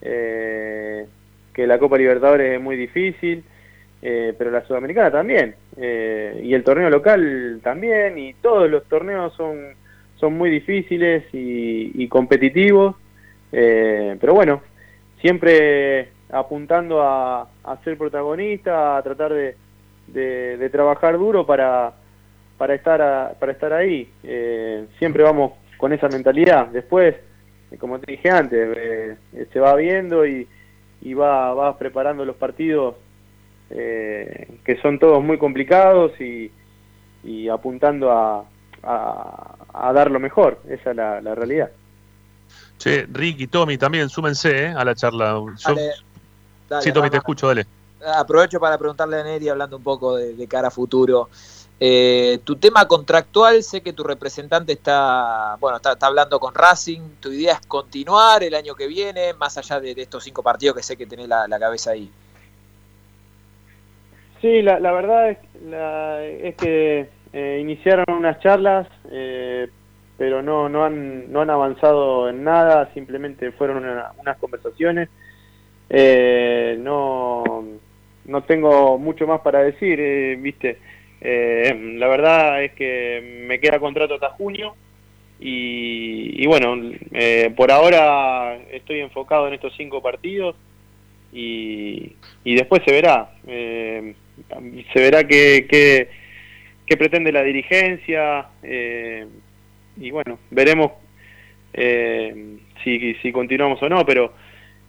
[0.00, 1.06] eh,
[1.52, 3.44] que la Copa Libertadores es muy difícil,
[4.00, 9.74] eh, pero la Sudamericana también, y el torneo local también, y todos los torneos son,
[10.16, 12.96] son muy difíciles y, competitivos,
[13.50, 14.62] pero bueno,
[15.20, 17.48] siempre apuntando a,
[17.84, 19.56] ser protagonista, a tratar de,
[20.08, 21.92] de, trabajar duro para,
[22.58, 24.10] para, estar, para estar ahí.
[24.22, 26.66] Eh, siempre vamos con esa mentalidad.
[26.68, 27.14] Después,
[27.70, 29.16] eh, como te dije antes, eh,
[29.52, 30.48] se va viendo y,
[31.02, 32.96] y va, va preparando los partidos
[33.70, 36.48] que son todos muy complicados y,
[37.24, 38.44] y apuntando a,
[38.84, 39.56] a,
[39.92, 40.60] dar lo mejor.
[40.68, 41.70] Esa es la, realidad.
[42.78, 45.40] Che, Ricky, Tommy, también súmense a la charla.
[46.80, 47.66] sí, Tommy, te escucho, dale
[48.04, 51.28] aprovecho para preguntarle a Neri, hablando un poco de, cara a futuro.
[51.80, 57.00] Eh, tu tema contractual, sé que tu representante está, bueno, está, hablando con Racing.
[57.20, 60.82] ¿Tu idea es continuar el año que viene, más allá de, estos cinco partidos que
[60.82, 62.10] sé que tenés la, cabeza ahí?
[64.40, 69.68] Sí, la, verdad es, que eh, iniciaron unas charlas, eh,
[70.16, 75.08] pero no, no, han, no han avanzado en nada, simplemente fueron unas conversaciones.
[76.78, 77.64] no
[78.26, 80.78] no tengo mucho más para decir, eh, viste.
[81.20, 84.74] Eh, la verdad es que me queda contrato hasta junio
[85.40, 90.54] y, bueno, eh, por ahora estoy enfocado en estos cinco partidos
[91.32, 94.14] y, después se verá, se
[94.94, 96.08] verá qué,
[96.86, 100.92] qué, pretende la dirigencia y bueno, veremos
[101.72, 104.32] si, si continuamos o no, pero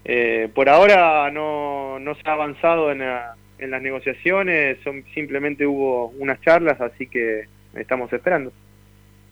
[0.03, 6.10] eh, por ahora no, no, se ha avanzado en, en las negociaciones, son, simplemente hubo
[6.19, 8.51] unas charlas, así que estamos esperando.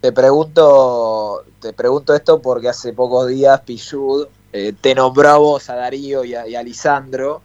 [0.01, 5.69] Te pregunto, te pregunto esto porque hace pocos días Pichud eh, te nombró a vos,
[5.69, 7.41] a Darío y a, y a Lisandro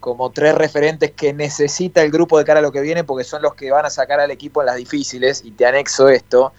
[0.00, 3.42] como tres referentes que necesita el grupo de cara a lo que viene porque son
[3.42, 6.52] los que van a sacar al equipo en las difíciles y te anexo esto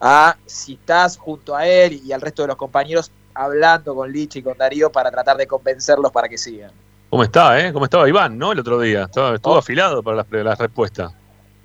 [0.00, 4.40] a si estás junto a él y al resto de los compañeros hablando con Lichi
[4.40, 6.72] y con Darío para tratar de convencerlos para que sigan.
[7.10, 7.72] ¿Cómo está, eh?
[7.72, 8.52] ¿Cómo estaba Iván, no?
[8.52, 9.04] El otro día.
[9.04, 9.58] Estaba, estuvo oh.
[9.58, 11.12] afilado para las, respuestas.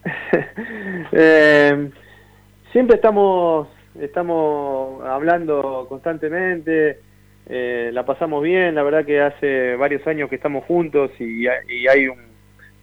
[1.17, 1.91] Eh,
[2.73, 3.67] siempre estamos,
[3.99, 6.99] estamos hablando constantemente.
[7.47, 8.75] Eh, la pasamos bien.
[8.75, 12.07] La verdad que hace varios años que estamos juntos y, hay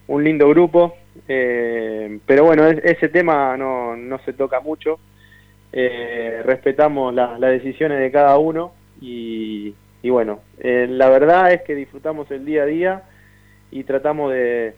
[0.07, 0.95] un, lindo grupo.
[1.27, 4.99] Eh, pero bueno, ese tema no, no se toca mucho.
[5.75, 9.73] Eh, respetamos las decisiones de cada uno y,
[10.03, 13.03] bueno, eh, la verdad es que disfrutamos el día a día
[13.71, 14.75] y tratamos de,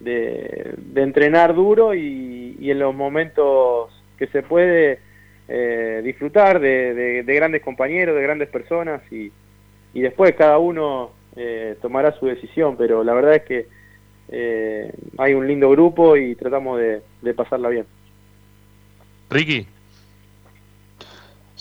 [0.00, 5.00] de, entrenar duro y, en los momentos que se puede
[5.50, 9.30] eh, disfrutar de, grandes compañeros, de grandes personas y,
[9.92, 11.12] y después cada uno
[11.80, 13.66] tomará su decisión, pero la verdad es que
[15.16, 17.86] hay un lindo grupo y tratamos de pasarla bien.
[19.30, 19.66] Ricky.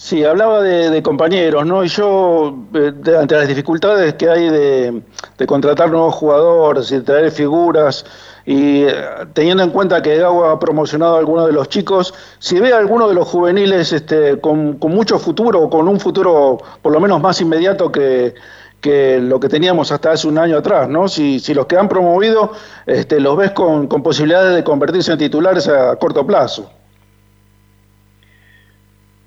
[0.02, 1.84] Sí, hablaba de, compañeros, ¿no?
[1.84, 5.04] Y yo, eh, ante las dificultades que hay de,
[5.46, 8.06] contratar nuevos jugadores y traer figuras,
[8.46, 8.96] y eh,
[9.34, 12.78] teniendo en cuenta que Gago ha promocionado a algunos de los chicos, si ve a
[12.78, 17.20] alguno de los juveniles este, con, mucho futuro, o con un futuro por lo menos
[17.22, 18.34] más inmediato que,
[19.22, 21.10] lo que teníamos hasta hace un año atrás, ¿no?
[21.10, 22.54] Si, si los que han promovido
[22.86, 26.79] este, los ves con, con posibilidades de convertirse en titulares a corto plazo.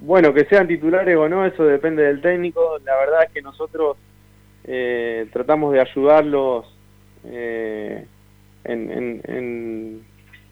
[0.04, 2.76] Bueno, que sean titulares o no, eso depende del técnico.
[2.84, 3.96] La verdad es que nosotros
[4.64, 6.66] eh, tratamos de ayudarlos
[7.24, 8.04] eh,
[8.64, 10.02] en,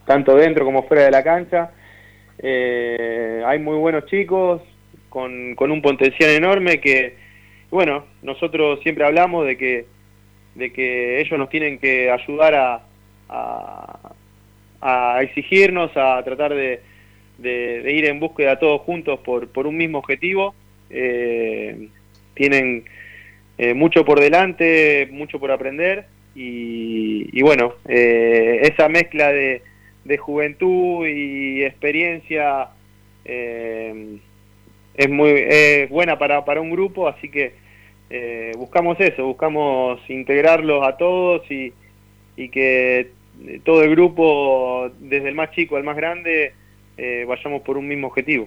[0.07, 1.73] tanto dentro como fuera de la cancha.
[2.39, 4.63] Eh, hay muy buenos chicos
[5.09, 7.17] con, un potencial enorme que,
[7.71, 9.87] bueno, nosotros siempre hablamos de que,
[10.55, 12.83] de que ellos nos tienen que ayudar a,
[14.81, 16.83] a exigirnos, a tratar de,
[17.41, 20.55] de, ir en búsqueda todos juntos por, por un mismo objetivo.
[20.91, 21.89] Eh,
[22.35, 22.85] tienen
[23.59, 29.63] eh, mucho por delante, mucho por aprender y, bueno, eh, esa mezcla de,
[30.05, 32.69] de, juventud y experiencia
[33.25, 37.53] es muy es buena para, para un grupo, así que
[38.57, 41.73] buscamos eso, buscamos integrarlos a todos y,
[42.37, 43.11] y que
[43.65, 46.55] todo el grupo, desde el más chico al más grande,
[47.01, 48.47] eh, vayamos por un mismo objetivo.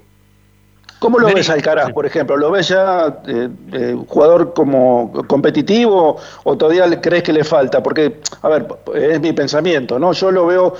[1.00, 2.38] ¿Cómo lo ves Alcaraz, por ejemplo?
[2.38, 7.82] ¿Lo ves ya eh, eh, jugador como competitivo o todavía crees que le falta?
[7.82, 10.14] Porque, a ver, es mi pensamiento, ¿no?
[10.14, 10.76] Yo lo veo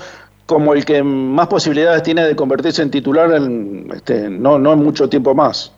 [0.46, 4.78] como el que más posibilidades tiene de convertirse en titular en, este, no, no en
[4.78, 5.74] mucho tiempo más.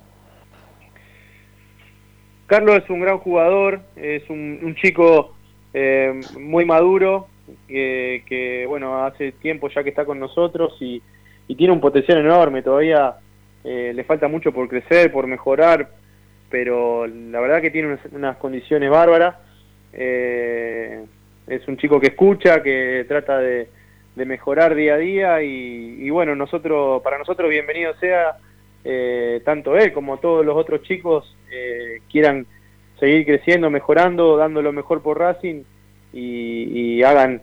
[2.47, 5.35] Carlos es un gran jugador, es un, chico
[5.73, 7.27] eh, muy maduro,
[7.67, 11.03] que, bueno, hace tiempo ya que está con nosotros y,
[11.49, 13.17] y tiene un potencial enorme, todavía
[13.69, 15.91] eh, le falta mucho por crecer, por mejorar,
[16.49, 19.35] pero la verdad que tiene unas, condiciones bárbaras.
[19.93, 21.05] Eh,
[21.49, 23.69] es un chico que escucha, que trata de,
[24.15, 28.37] mejorar día a día y, bueno, nosotros, para nosotros bienvenido sea
[28.85, 31.37] eh, tanto él como todos los otros chicos
[32.11, 32.47] quieran
[32.99, 35.65] seguir creciendo, mejorando, dando lo mejor por Racing
[36.13, 37.43] y, hagan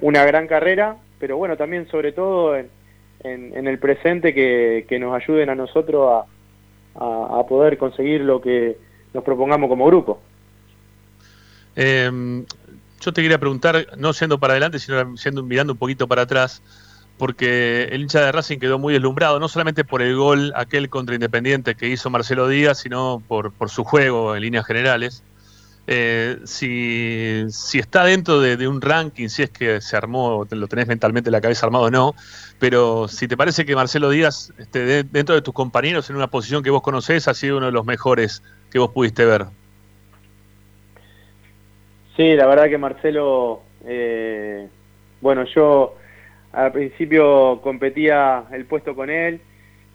[0.00, 2.68] una gran carrera, pero bueno, también sobre todo en,
[3.24, 6.24] en, el presente que, nos ayuden a nosotros
[6.94, 8.76] a, poder conseguir lo que
[9.14, 10.20] nos propongamos como grupo.
[11.76, 12.44] Em,
[13.00, 16.60] yo te quería preguntar, no siendo para adelante, sino mirando un poquito para atrás,
[17.16, 21.14] porque el hincha de Racing quedó muy deslumbrado, no solamente por el gol aquel contra
[21.14, 25.22] Independiente que hizo Marcelo Díaz, sino por, por su juego en líneas generales.
[25.90, 30.86] Eh, si, si, está dentro de, un ranking, si es que se armó, lo tenés
[30.86, 32.14] mentalmente en la cabeza armado o no,
[32.58, 36.62] pero si te parece que Marcelo Díaz, este, dentro de tus compañeros, en una posición
[36.62, 39.46] que vos conocés, ha sido uno de los mejores que vos pudiste ver.
[42.18, 44.68] Sí, la verdad que Marcelo, eh,
[45.22, 45.96] bueno, yo
[46.52, 49.40] al principio competía el puesto con él,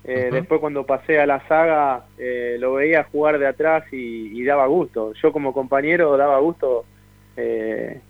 [0.06, 4.66] eh, después cuando pasé a la saga eh, lo veía jugar de atrás y, daba
[4.68, 5.14] gusto.
[5.14, 6.84] Yo como compañero daba gusto
[7.38, 8.02] eh,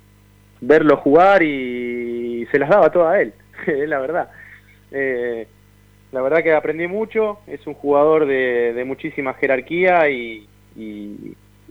[0.61, 3.33] verlo jugar y se las daba todas a él,
[3.67, 4.29] es la verdad.
[4.91, 10.47] la verdad que aprendí mucho, es un jugador de, muchísima jerarquía y,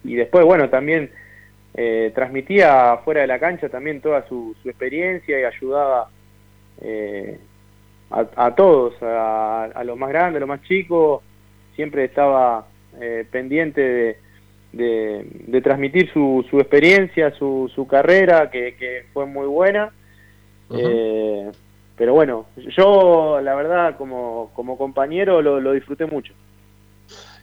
[0.05, 1.11] después, bueno, también
[2.15, 6.09] transmitía fuera de la cancha también toda su, su experiencia y ayudaba
[8.12, 11.22] a, todos, a, los más grandes, a los más chicos,
[11.75, 12.66] siempre estaba
[13.01, 19.90] eh, pendiente de, de, transmitir su, su experiencia, su, su carrera, que, fue muy buena.
[20.70, 21.51] Eh,
[21.96, 22.46] pero bueno,
[22.77, 26.33] yo la verdad como, como compañero lo, disfruté mucho.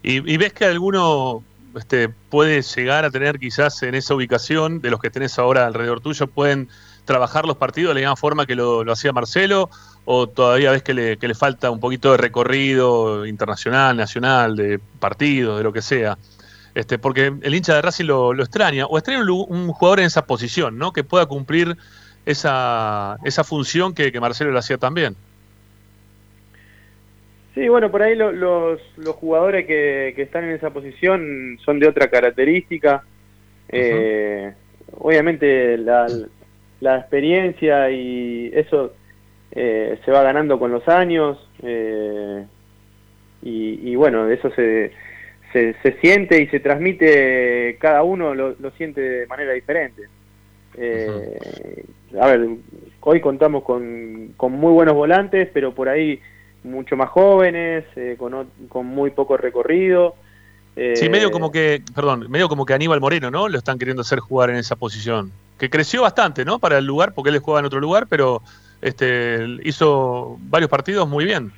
[0.01, 1.43] ¿Y, ves que alguno
[1.75, 5.99] este, puede llegar a tener quizás en esa ubicación de los que tenés ahora alrededor
[5.99, 6.69] tuyo, pueden
[7.05, 9.69] trabajar los partidos de la misma forma que lo, lo hacía Marcelo
[10.11, 14.79] o todavía ves que le, que le falta un poquito de recorrido internacional, nacional, de
[14.99, 16.17] partidos, de lo que sea?
[16.73, 20.79] Este, porque el hincha de Racing lo, extraña, o extraña un, jugador en esa posición,
[20.79, 20.93] ¿no?
[20.93, 21.77] Que pueda cumplir
[22.25, 25.15] esa, esa función que, Marcelo le hacía también.
[27.53, 31.87] Sí, bueno, por ahí los, los jugadores que, que, están en esa posición son de
[31.87, 33.03] otra característica.
[33.67, 34.51] Eh,
[34.97, 36.07] obviamente la,
[36.81, 38.93] la experiencia y eso
[39.51, 42.45] eh, se va ganando con los años eh,
[43.41, 44.91] y, bueno, eso se,
[45.53, 50.03] se, siente y se transmite, cada uno lo, siente de manera diferente.
[50.77, 51.83] Eh,
[52.19, 52.47] a ver,
[52.99, 56.19] hoy contamos con, con, muy buenos volantes, pero por ahí
[56.63, 57.85] mucho más jóvenes,
[58.17, 60.15] con, con muy poco recorrido.
[60.95, 63.47] sí, medio como que, perdón, medio como que Aníbal Moreno, ¿no?
[63.47, 65.31] Lo están queriendo hacer jugar en esa posición.
[65.57, 66.59] Que creció bastante, ¿no?
[66.59, 68.41] Para el lugar, porque él juega en otro lugar, pero
[68.81, 71.51] este, hizo varios partidos muy bien.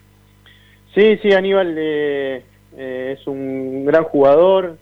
[0.95, 2.43] Sí, sí, Aníbal eh,
[2.77, 4.77] eh, es un gran jugador.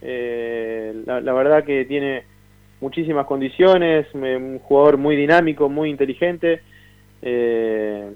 [0.00, 2.24] Eh, la, verdad que tiene
[2.80, 6.62] muchísimas condiciones, un jugador muy dinámico, muy inteligente.
[7.20, 8.14] que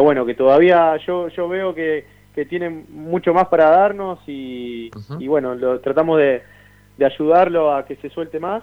[0.00, 4.90] bueno, que todavía yo, yo veo que, que tiene mucho más para darnos y,
[5.26, 6.42] bueno, lo, tratamos de,
[6.96, 8.62] de ayudarlo a que se suelte más.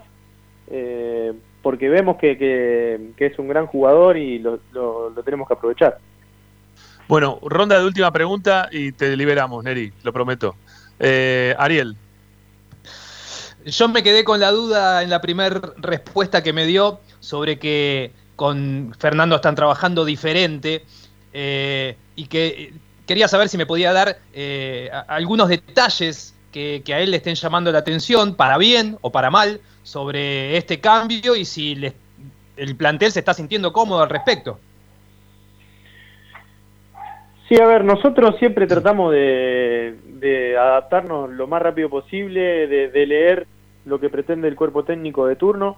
[1.66, 4.60] Porque vemos que, que, es un gran jugador y lo,
[5.26, 5.98] tenemos que aprovechar.
[7.08, 10.56] Bueno, ronda de última pregunta y te liberamos, Neri, lo prometo.
[11.00, 11.96] Eh, Ariel.
[13.66, 18.12] Yo me quedé con la duda en la primera respuesta que me dio sobre que
[18.36, 20.86] con Fernando están trabajando diferente
[21.34, 22.76] eh, y que
[23.08, 27.34] quería saber si me podía dar eh, algunos detalles que, que, a él le estén
[27.34, 31.80] llamando la atención, para bien o para mal, sobre este cambio y si
[32.58, 34.60] el plantel se está sintiendo cómodo al respecto.
[37.48, 43.46] Sí, a ver, nosotros siempre tratamos de, adaptarnos lo más rápido posible, de, leer
[43.86, 45.78] lo que pretende el cuerpo técnico de turno.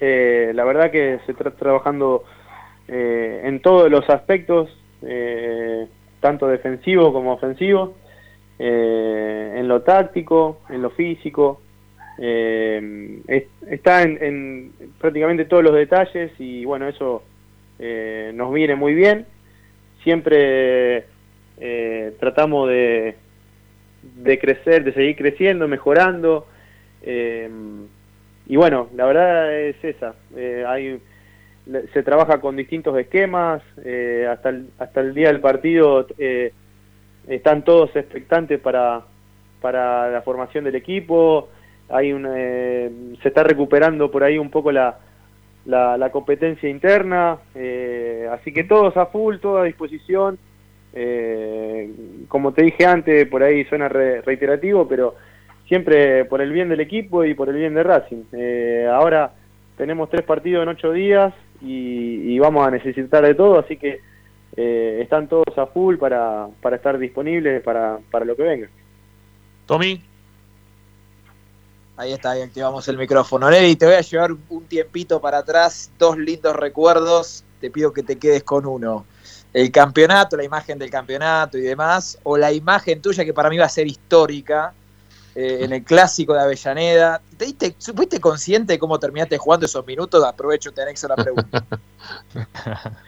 [0.00, 2.24] Eh, la verdad que se está trabajando
[2.88, 4.68] eh, en todos los aspectos,
[5.02, 5.86] eh,
[6.18, 7.94] tanto defensivo como ofensivo,
[8.58, 11.60] eh, en lo táctico, en lo físico,
[12.18, 17.22] está en, prácticamente todos los detalles y bueno, eso
[17.78, 19.26] nos viene muy bien.
[20.02, 21.06] Siempre
[22.20, 23.16] tratamos de,
[24.02, 26.46] de crecer, de seguir creciendo, mejorando.
[27.04, 30.14] y bueno, la verdad es esa.
[30.66, 31.00] hay
[31.92, 36.52] se trabaja con distintos esquemas, eh, hasta, el, hasta el día del partido eh,
[37.26, 39.02] están todos expectantes para,
[39.62, 41.48] para la formación del equipo,
[41.94, 42.90] hay un, eh,
[43.22, 44.98] se está recuperando por ahí un poco la,
[45.66, 47.38] la, competencia interna,
[48.32, 50.38] así que todos a full, todos a disposición,
[52.28, 55.14] como te dije antes, por ahí suena reiterativo, pero
[55.66, 58.24] siempre por el bien del equipo y por el bien de Racing.
[58.90, 59.32] ahora
[59.78, 61.32] tenemos tres partidos en ocho días,
[61.64, 64.00] y, vamos a necesitar de todo, así que
[64.56, 68.68] eh, están todos a full para, para estar disponibles para, para lo que venga.
[69.66, 70.13] Tommy.
[71.96, 73.48] Ahí está, ahí activamos el micrófono.
[73.50, 78.02] Nelly, te voy a llevar un tiempito para atrás, dos lindos recuerdos, te pido que
[78.02, 79.04] te quedes con uno.
[79.52, 83.56] El campeonato, la imagen del campeonato y demás, o la imagen tuya que para mí
[83.56, 84.74] va a ser histórica,
[85.36, 87.20] eh, en el clásico de Avellaneda.
[87.36, 90.22] ¿Te diste, ¿Fuiste consciente de cómo terminaste jugando esos minutos?
[90.24, 91.64] Aprovecho, te anexo la pregunta.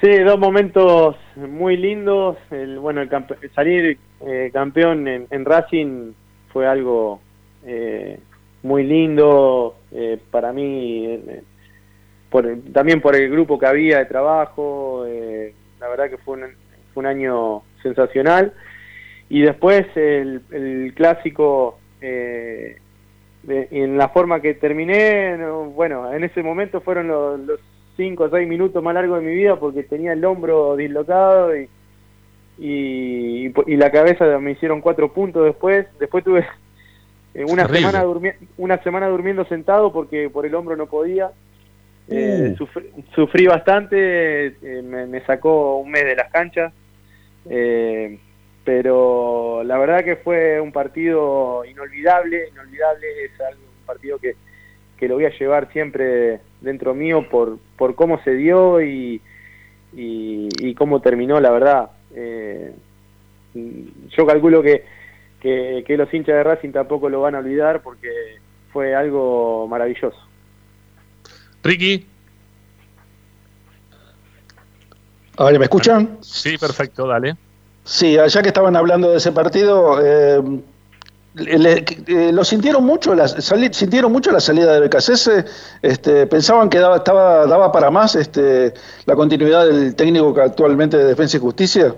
[0.00, 2.36] sí, dos momentos muy lindos.
[2.50, 3.10] El, bueno, el
[3.54, 6.14] salir eh, campeón en, Racing
[6.52, 7.20] fue algo
[7.66, 8.18] eh,
[8.62, 9.76] muy lindo
[10.30, 11.20] para mí.
[12.72, 15.06] también por el grupo que había de trabajo.
[15.80, 16.38] la verdad que fue
[16.92, 18.54] fue un año sensacional
[19.28, 22.76] y después el, clásico, eh,
[23.46, 25.36] en la forma que terminé,
[25.74, 27.60] bueno, en ese momento fueron los,
[27.96, 31.68] cinco o seis minutos más largos de mi vida porque tenía el hombro dislocado y,
[32.58, 35.86] y, la cabeza me hicieron cuatro puntos después.
[35.98, 36.44] Después tuve
[37.34, 38.04] eh, una semana,
[38.56, 41.30] una semana durmiendo sentado porque por el hombro no podía.
[42.08, 42.66] Eh, uh.
[43.14, 46.72] sufrí, bastante, me, me, sacó un mes de las canchas.
[47.48, 48.18] Eh,
[48.64, 54.36] pero la verdad que fue un partido inolvidable, inolvidable, es un partido que,
[54.96, 59.20] que lo voy a llevar siempre dentro mío por, por cómo se dio y,
[59.92, 61.90] y, cómo terminó, la verdad.
[62.14, 62.72] Eh,
[63.54, 64.84] yo calculo que,
[65.44, 68.08] que, que, los hinchas de Racing tampoco lo van a olvidar porque
[68.72, 70.16] fue algo maravilloso.
[71.62, 72.06] Ricky.
[75.36, 76.16] Ahora, ¿me escuchan?
[76.22, 77.36] Sí, perfecto, dale.
[77.84, 80.40] Sí, ya que estaban hablando de ese partido, eh,
[81.36, 85.44] eh, lo sintieron mucho, la, sintieron mucho la salida de Becasese,
[85.82, 88.72] este, pensaban que daba, estaba, daba para más este,
[89.04, 91.94] la continuidad del técnico que actualmente de Defensa y Justicia.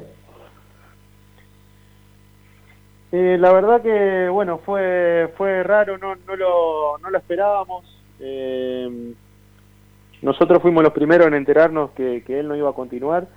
[3.13, 7.85] Eh, la verdad que bueno fue fue raro, no, no, lo, no lo esperábamos.
[10.23, 13.29] nosotros fuimos los primeros en enterarnos que, que él no iba a continuar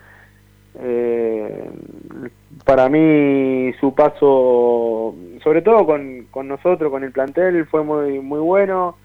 [0.75, 1.69] eh,
[2.63, 8.39] para mí su paso, sobre todo con, con, nosotros, con el plantel, fue muy, muy
[8.39, 8.97] bueno.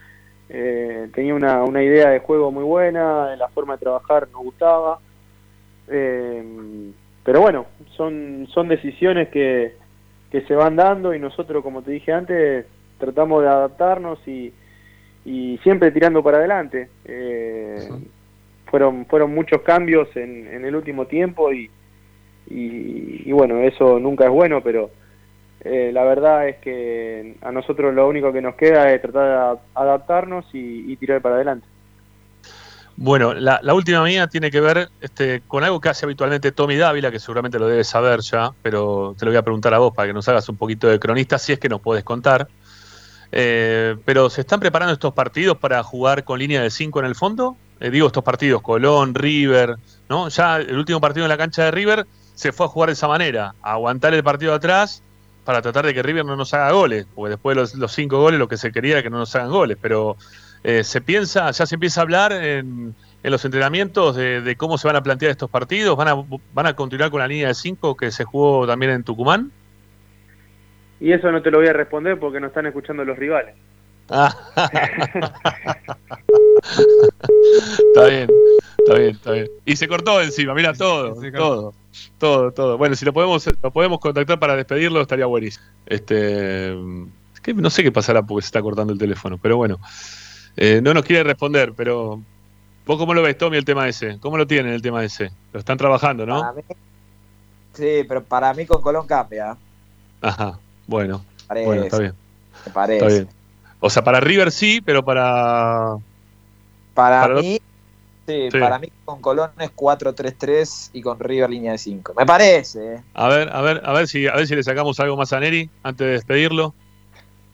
[0.48, 4.98] Eh, tenía una, una, idea de juego muy buena, la forma de trabajar nos gustaba.
[5.88, 6.92] Eh,
[7.24, 9.74] pero bueno, son, son decisiones que,
[10.34, 12.66] que se van dando y nosotros, como te dije antes,
[12.98, 14.52] tratamos de adaptarnos y,
[15.24, 16.88] y siempre tirando para adelante.
[17.04, 17.88] Eh,
[18.66, 21.70] fueron, fueron muchos cambios en, en el último tiempo y,
[22.48, 24.90] y, bueno, eso nunca es bueno, pero
[25.60, 29.60] eh, la verdad es que a nosotros lo único que nos queda es tratar de
[29.74, 31.68] adaptarnos y, tirar para adelante.
[32.96, 37.10] Bueno, la, última mía tiene que ver este, con algo que hace habitualmente Tommy Dávila,
[37.10, 40.06] que seguramente lo debes saber ya, pero te lo voy a preguntar a vos para
[40.06, 42.48] que nos hagas un poquito de cronista, si es que nos puedes contar.
[43.32, 47.16] Eh, pero ¿se están preparando estos partidos para jugar con línea de 5 en el
[47.16, 47.56] fondo?
[47.80, 49.76] Eh, digo, estos partidos, Colón, River,
[50.08, 50.28] ¿no?
[50.28, 53.08] Ya el último partido en la cancha de River se fue a jugar de esa
[53.08, 55.02] manera, aguantar el partido atrás
[55.44, 58.38] para tratar de que River no nos haga goles, porque después de los, cinco goles
[58.38, 60.16] lo que se quería era que no nos hagan goles, pero
[60.64, 64.96] eh, se piensa, ya se empieza a hablar en, los entrenamientos de, cómo se van
[64.96, 68.10] a plantear estos partidos, van a, van a continuar con la línea de cinco que
[68.10, 69.52] se jugó también en Tucumán.
[71.00, 73.54] Y eso no te lo voy a responder porque no están escuchando los rivales.
[74.08, 74.34] Ah.
[77.88, 78.28] está bien,
[78.78, 79.48] está bien, está bien.
[79.66, 81.74] Y se cortó encima, mira todo, todo,
[82.18, 82.78] todo, todo.
[82.78, 85.66] Bueno, si lo podemos, lo podemos contactar para despedirlo, estaría buenísimo.
[85.84, 89.78] Este, es que no sé qué pasará porque se está cortando el teléfono, pero bueno.
[90.56, 92.20] Eh, no nos quiere responder, pero
[92.86, 94.18] ¿Vos cómo lo ves, Tommy, el tema ese?
[94.20, 95.30] ¿Cómo lo tienen el tema ese?
[95.54, 96.40] Lo están trabajando, ¿no?
[96.40, 96.62] Para mí-
[97.72, 99.56] sí, pero para mí con Colón cambia.
[100.20, 102.14] Ajá, bueno, Parece, bueno, está bien,
[102.66, 103.06] me parece.
[103.06, 103.28] está bien.
[103.80, 105.96] O sea, para River sí, pero para...
[106.92, 107.58] Para, Para mí,
[108.26, 108.58] sí, Sí.
[108.58, 112.12] para mí con Colón es 4-3-3 y con River línea de 5.
[112.16, 112.96] Me parece.
[112.96, 113.02] ¿eh?
[113.14, 115.40] A ver, a ver, a ver si, a ver si le sacamos algo más a
[115.40, 116.74] Neri antes de despedirlo.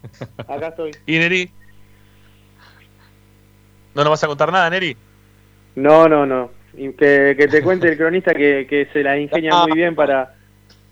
[0.39, 0.91] Acá estoy.
[1.07, 1.53] ¿Y Neri?
[3.95, 4.97] ¿No nos vas a contar nada, Neri?
[5.77, 6.51] No, no, no.
[6.77, 10.35] Que, que te cuente el cronista que, que se la ingenia muy bien para,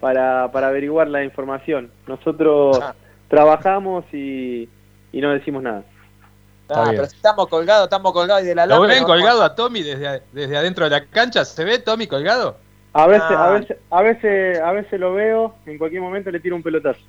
[0.00, 1.90] para, para averiguar la información.
[2.06, 2.94] Nosotros Ah.
[3.28, 4.68] trabajamos y,
[5.12, 5.84] y no decimos nada.
[6.70, 9.82] Ah, pero si estamos colgados, estamos colgados y de la ¿Lo ven colgado a Tommy
[9.82, 11.44] desde, desde adentro de la cancha?
[11.44, 12.56] ¿Se ve Tommy colgado?
[12.92, 13.50] A veces, a Ah.
[13.52, 17.00] veces, a veces, a veces lo veo, en cualquier momento le tiro un pelotazo.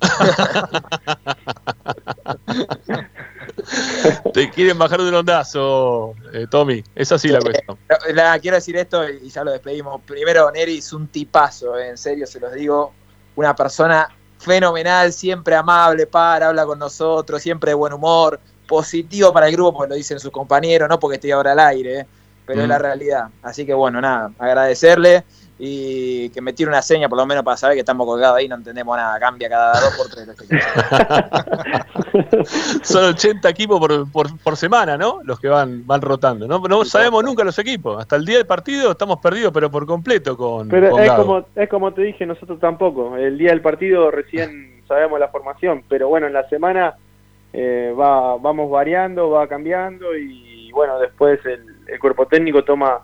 [4.32, 6.82] Te quieren bajar de un ondazo, eh, Tommy.
[6.94, 7.78] Es así la cuestión.
[7.86, 10.00] Pero, la- quiero decir esto y ya lo despedimos.
[10.02, 12.92] Primero, Neri es un tipazo, eh, en serio se los digo.
[13.34, 14.08] Una persona
[14.38, 19.74] fenomenal, siempre amable, para, habla con nosotros, siempre de buen humor, positivo para el grupo,
[19.78, 22.06] porque lo dicen sus compañeros, no porque esté ahora al aire, eh,
[22.46, 22.70] pero es Mm.
[22.70, 23.28] la realidad.
[23.42, 25.24] Así que bueno, nada, agradecerle
[25.58, 28.46] y que me tire una seña por lo menos para saber que estamos colgados ahí,
[28.46, 30.28] no entendemos nada, cambia cada dos por tres.
[32.82, 35.20] Son 80 equipos por, por, por semana, ¿no?
[35.24, 36.46] Los que van, van rotando.
[36.46, 37.98] No, no sabemos nunca los equipos.
[37.98, 41.22] Hasta el día del partido estamos perdidos, pero por completo con, Pero con es Gago.
[41.24, 43.16] como, es como te dije, nosotros tampoco.
[43.16, 46.96] El día del partido recién sabemos la formación, pero bueno, en la semana
[47.54, 53.00] eh, va, vamos variando, va cambiando y bueno, después el, el cuerpo técnico toma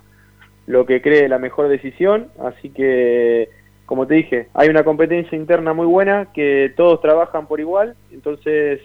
[0.67, 2.29] lo que cree la mejor decisión.
[2.43, 3.49] Así que,
[3.87, 8.81] como te dije, hay una competencia interna muy buena que todos trabajan por igual, entonces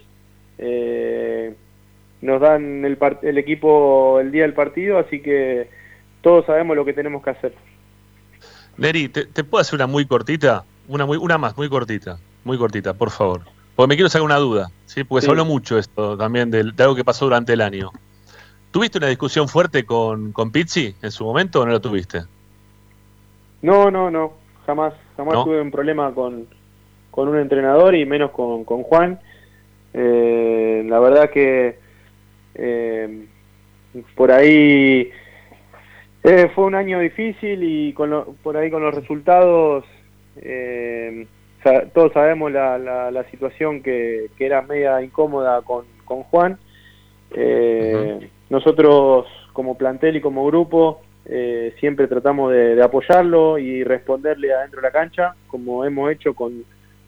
[0.57, 1.53] eh,
[2.21, 5.69] nos dan el, el equipo el día del partido, así que
[6.21, 7.53] todos sabemos lo que tenemos que hacer.
[8.77, 10.63] Neri, ¿te, te puedo hacer una muy cortita?
[10.87, 12.17] Una, muy, una más, muy cortita.
[12.43, 13.41] Muy cortita, por favor.
[13.75, 15.03] Porque me quiero sacar una duda, ¿sí?
[15.03, 15.31] Porque se Sí.
[15.31, 17.91] habló mucho esto también del- de, algo que pasó durante el año.
[18.77, 22.19] ¿Tuviste una discusión fuerte con, con Pizzi en su momento o no la tuviste?
[23.63, 24.33] No, no, no,
[24.67, 25.45] jamás, jamás ¿No?
[25.45, 26.45] tuve un problema con,
[27.09, 29.19] con un entrenador y menos con, con Juan.
[29.95, 31.79] Eh, la verdad que
[32.53, 33.25] eh,
[34.15, 35.09] por ahí
[36.21, 39.85] eh, fue un año difícil y con lo- por ahí con los resultados
[40.35, 41.25] eh,
[41.95, 46.59] todos sabemos la, la, la situación que, que era media incómoda con, con Juan.
[47.31, 54.53] Eh, Nosotros como plantel y como grupo eh, siempre tratamos de, de apoyarlo y responderle
[54.53, 56.63] adentro de la cancha, como hemos hecho con,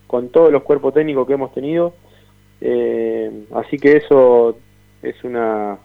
[0.07, 1.93] con todos los cuerpos técnicos que hemos tenido.
[2.61, 4.57] Eh, así que eso
[5.01, 5.77] es una...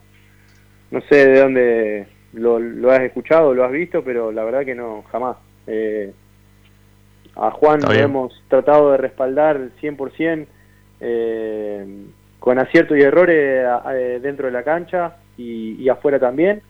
[0.91, 4.75] No sé de dónde lo, lo has escuchado, lo has visto, pero la verdad que
[4.75, 5.37] no, jamás.
[5.67, 6.11] Eh,
[7.35, 10.47] a Juan lo hemos tratado de respaldar 100%,
[11.01, 11.85] eh,
[12.39, 13.91] con aciertos y errores a-
[14.21, 16.61] dentro de la cancha y, y afuera también.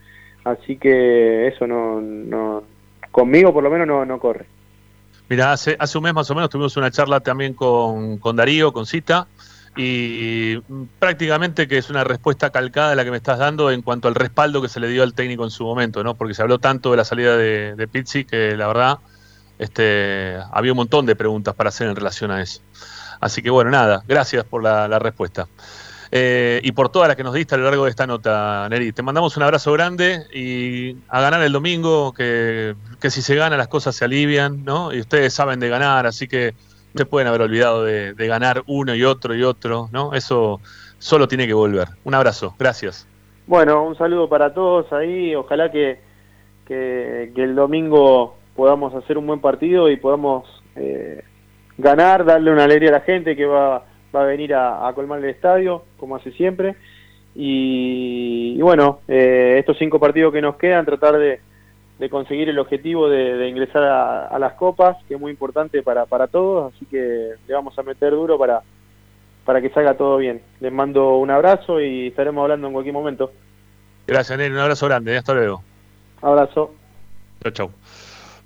[0.43, 2.63] Así que eso no, no
[3.11, 4.45] conmigo por lo menos no, no corre.
[5.27, 8.71] Mira, hace, hace un mes más o menos tuvimos una charla también con, con Darío,
[8.71, 9.27] con Cita,
[9.75, 10.57] y
[10.99, 14.61] prácticamente que es una respuesta calcada la que me estás dando en cuanto al respaldo
[14.61, 16.13] que se le dio al técnico en su momento, ¿no?
[16.13, 18.99] Porque se habló tanto de la salida de, Pizzi que la verdad
[19.57, 22.61] este, había un montón de preguntas para hacer en relación a eso.
[23.19, 25.47] Así que bueno, nada, gracias por la respuesta.
[26.17, 28.93] Eh, y por todas las que nos diste a lo largo de esta nota, Neri.
[28.93, 33.57] Te mandamos un abrazo grande y a ganar el domingo, que, que si se gana
[33.57, 34.93] las cosas se alivian, ¿no?
[34.93, 36.53] Y ustedes saben de ganar, así que
[36.95, 40.13] se pueden haber olvidado de, de ganar uno y otro y otro, ¿no?
[40.13, 40.61] Eso
[40.99, 41.89] solo tiene que volver.
[42.05, 43.05] Un abrazo, gracias.
[43.45, 45.35] Bueno, un saludo para todos ahí.
[45.35, 45.99] Ojalá que,
[46.65, 50.45] que, el domingo podamos hacer un buen partido y podamos
[50.77, 51.25] eh,
[51.77, 53.83] ganar, darle una alegría a la gente que va,
[54.15, 56.75] va a venir a, a colmar el estadio, como hace siempre.
[57.35, 61.41] Y, y bueno, eh, estos cinco partidos que nos quedan, tratar de,
[61.99, 65.83] de conseguir el objetivo de, de ingresar a, a las copas, que es muy importante
[65.83, 66.73] para, para todos.
[66.73, 68.61] Así que le vamos a meter duro para,
[69.43, 70.41] para que salga todo bien.
[70.61, 73.31] Les mando un abrazo y estaremos hablando en cualquier momento.
[74.07, 74.53] Gracias, Neri.
[74.53, 75.13] Un abrazo grande.
[75.13, 75.17] ¿eh?
[75.17, 75.61] Hasta luego.
[76.21, 76.73] Abrazo.
[77.43, 77.71] Chau, chau.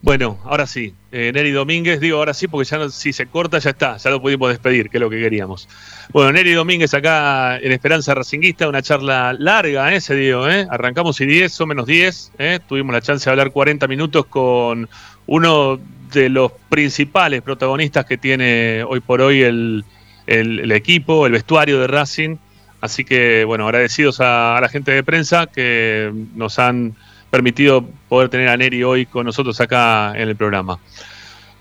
[0.01, 3.59] Bueno, ahora sí, eh, Neri Domínguez, digo ahora sí porque ya no, si se corta
[3.59, 5.67] ya está, ya lo pudimos despedir, que es lo que queríamos.
[6.13, 9.99] Bueno, Neri Domínguez acá en Esperanza Racinguista, una charla larga, ¿eh?
[9.99, 10.65] Se dio, ¿eh?
[10.69, 12.59] Arrancamos y 10 o menos 10, ¿eh?
[12.65, 14.87] Tuvimos la chance de hablar 40 minutos con
[15.27, 15.79] uno
[16.13, 19.83] de los principales protagonistas que tiene hoy por hoy el,
[20.25, 22.37] equipo, el vestuario de Racing,
[22.81, 26.95] Así que, bueno, agradecidos a, la gente de prensa que nos han
[27.29, 30.79] permitido poder tener a Neri hoy con nosotros acá en el programa.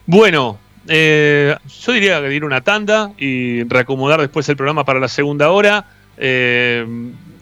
[0.07, 0.59] Bueno,
[0.89, 5.51] eh, yo diría que ir una tanda y reacomodar después el programa para la segunda
[5.51, 5.85] hora.
[6.17, 6.87] Eh,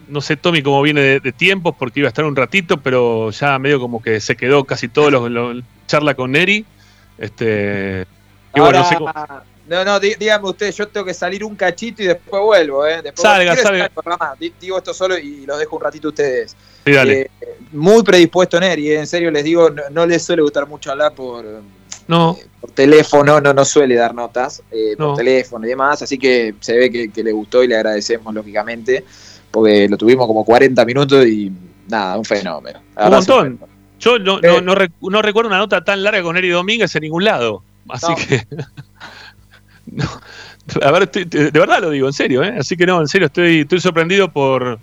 [0.09, 3.57] no sé, Tommy, cómo viene de, tiempos, porque iba a estar un ratito, pero ya
[3.59, 6.65] medio como que se quedó casi todo lo, charla con Neri.
[7.17, 8.05] Este,
[8.55, 8.69] no,
[9.67, 13.01] no, dígame usted, yo tengo que salir un cachito y después vuelvo, ¿eh?
[13.01, 13.89] Después salga, salga.
[14.59, 16.55] Digo esto solo y los dejo un ratito a ustedes.
[16.85, 17.29] Eh,
[17.73, 18.99] muy predispuesto Neri, ¿eh?
[18.99, 21.43] en serio les digo, no, les suele gustar mucho hablar por,
[22.07, 22.37] no.
[22.39, 24.63] Eh, por teléfono, no, no suele dar notas
[24.97, 29.03] por teléfono y demás, así que se ve que, le gustó y le agradecemos, lógicamente,
[29.51, 31.51] porque lo tuvimos como 40 minutos y
[31.89, 32.79] nada, un fenómeno.
[32.95, 33.59] Un montón.
[33.99, 34.75] Yo no, no,
[35.21, 37.63] recuerdo una nota tan larga con Neri Domínguez en ningún lado.
[37.89, 38.47] Así que.
[40.81, 42.55] a ver, de verdad lo digo, en serio, ¿eh?
[42.59, 44.79] Así que no, en serio, estoy, estoy sorprendido por,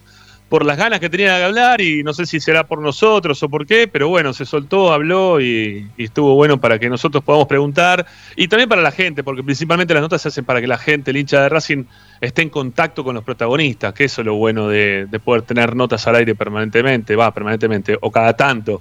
[0.49, 3.49] por las ganas que tenía de hablar y no sé si será por nosotros o
[3.49, 8.07] por qué, pero bueno, se soltó, habló y, estuvo bueno para que nosotros podamos preguntar
[8.37, 11.11] y también para la gente, porque principalmente las notas se hacen para que la gente,
[11.11, 11.85] el hincha de Racing,
[12.21, 15.77] esté en contacto con los protagonistas, que eso es lo bueno de, de poder tener
[15.77, 18.81] notas al aire permanentemente, va, permanentemente, o cada tanto.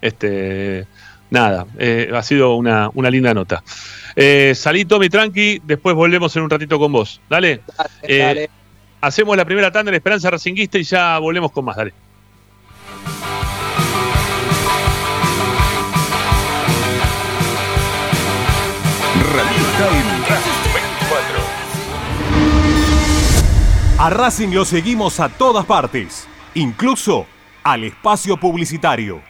[0.00, 0.86] Este,
[1.30, 3.62] nada, eh, ha sido una, linda nota.
[4.16, 7.20] Eh, salí Tommy tranqui, después volvemos en un ratito con vos.
[7.28, 7.60] Dale.
[8.02, 8.48] Eh,
[9.00, 11.76] hacemos la primera tanda en Esperanza Racinguista y ya volvemos con más.
[11.76, 11.92] Dale.
[23.98, 27.26] A Racing lo seguimos a todas partes, incluso
[27.62, 29.29] al espacio publicitario.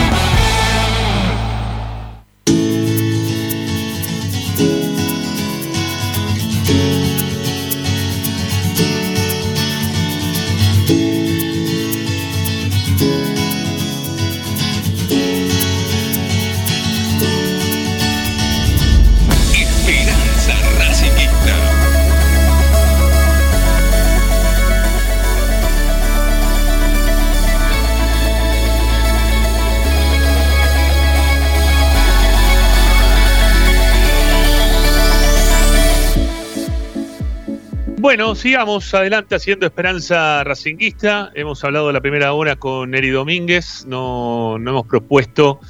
[38.19, 41.31] Bueno, sigamos adelante haciendo Esperanza Racinguista.
[41.37, 43.87] Hemos hablado la primera hora con Eri Domínguez.
[43.87, 45.61] No, no hemos propuesto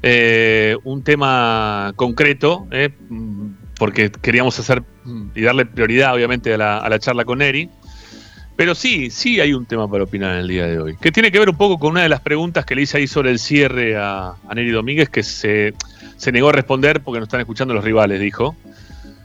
[0.00, 2.90] eh, un tema concreto, eh,
[3.80, 4.84] porque queríamos hacer
[5.34, 7.68] y darle prioridad, obviamente, a la, charla con Eri.
[8.54, 11.32] Pero sí, sí hay un tema para opinar en el día de hoy, que tiene
[11.32, 13.40] que ver un poco con una de las preguntas que le hice ahí sobre el
[13.40, 15.74] cierre a, a Neri Domínguez, que se,
[16.16, 18.54] se negó a responder porque no están escuchando los rivales, dijo.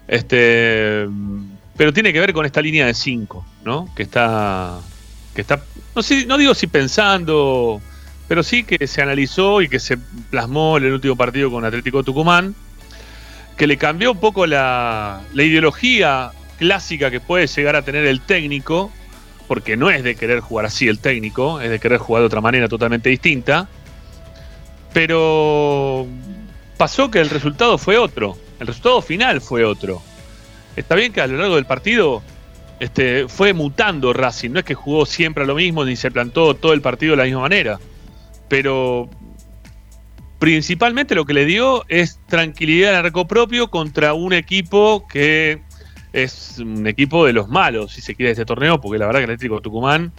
[0.08, 1.08] Este,
[1.76, 3.90] pero tiene que ver con esta línea de 5, ¿no?
[3.96, 4.80] Que está,
[5.34, 5.64] que está,
[5.96, 7.82] no no digo si pensando,
[8.28, 9.98] pero sí que se analizó y que se
[10.30, 12.56] plasmó en el último partido con Atlético Tucumán,
[13.58, 18.22] que le cambió un poco la, la ideología clásica que puede llegar a tener el
[18.22, 18.92] técnico,
[19.48, 22.42] porque no es de querer jugar así el técnico, es de querer jugar de otra
[22.42, 23.68] manera totalmente distinta,
[24.94, 26.08] pero
[26.78, 30.02] pasó que el resultado fue otro, el resultado final fue otro.
[30.76, 32.24] Está bien que a lo largo del partido
[32.80, 36.56] este, fue mutando Racing, no es que jugó siempre a lo mismo ni se plantó
[36.56, 37.80] todo el partido de la misma manera,
[38.50, 39.10] pero
[40.40, 45.62] principalmente lo que le dio es tranquilidad en arco propio contra un equipo que
[46.12, 49.22] es un equipo de los malos, si se quiere, de este torneo, porque la verdad
[49.22, 50.12] que el Atlético Tucumán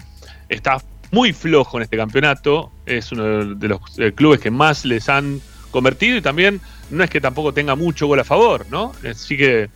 [0.49, 0.79] está
[1.11, 5.41] muy flojo en este campeonato, es uno de los eh, clubes que más les han
[5.71, 8.93] convertido y también no es que tampoco tenga mucho gol a favor, ¿no?
[9.09, 9.69] Así que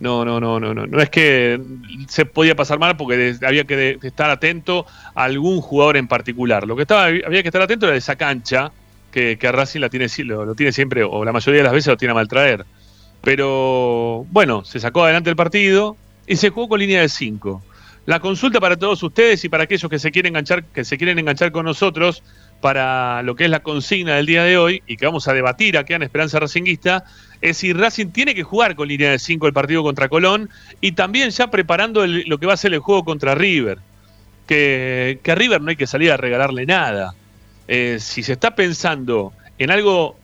[0.00, 1.60] no, no, no, no, no, no es que
[2.08, 6.66] se podía pasar mal porque había que estar atento a algún jugador en particular.
[6.66, 8.72] Lo que estaba, había que estar atento era esa cancha
[9.12, 11.88] que, que Racing la tiene, lo, lo tiene siempre, o la mayoría de las veces
[11.88, 12.64] lo tiene a maltraer.
[13.20, 15.96] Pero bueno, se sacó adelante el partido
[16.26, 17.62] y se jugó con línea de 5.
[18.06, 21.18] La consulta para todos ustedes y para aquellos que se quieren enganchar, que se quieren
[21.18, 22.22] enganchar con nosotros
[22.60, 25.78] para lo que es la consigna del día de hoy y que vamos a debatir
[25.78, 27.04] aquí en Esperanza Racinguista,
[27.40, 30.50] es si Racing tiene que jugar con línea de 5 el partido contra Colón
[30.80, 33.78] y también ya preparando lo que va a ser el juego contra River.
[34.46, 37.14] Que, que a River no hay que salir a regalarle nada.
[37.68, 40.16] Eh, si se está pensando en algo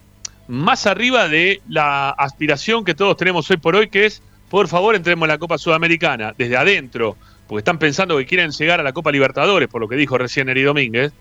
[0.49, 4.95] más arriba de la aspiración que todos tenemos hoy por hoy, que es, por favor,
[4.95, 7.16] entremos en la Copa Sudamericana, desde adentro,
[7.47, 10.49] porque están pensando que quieren llegar a la Copa Libertadores, por lo que dijo recién
[10.49, 11.12] Eri Domínguez,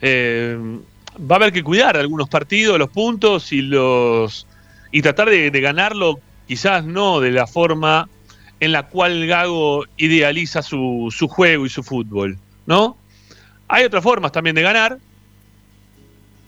[0.00, 0.56] eh,
[1.18, 4.46] va a haber que cuidar algunos partidos, los puntos y los
[4.90, 8.08] y tratar de, ganarlo, quizás no de la forma
[8.60, 12.96] en la cual Gago idealiza su, su juego y su fútbol, ¿no?
[13.68, 14.98] Hay otras formas también de ganar,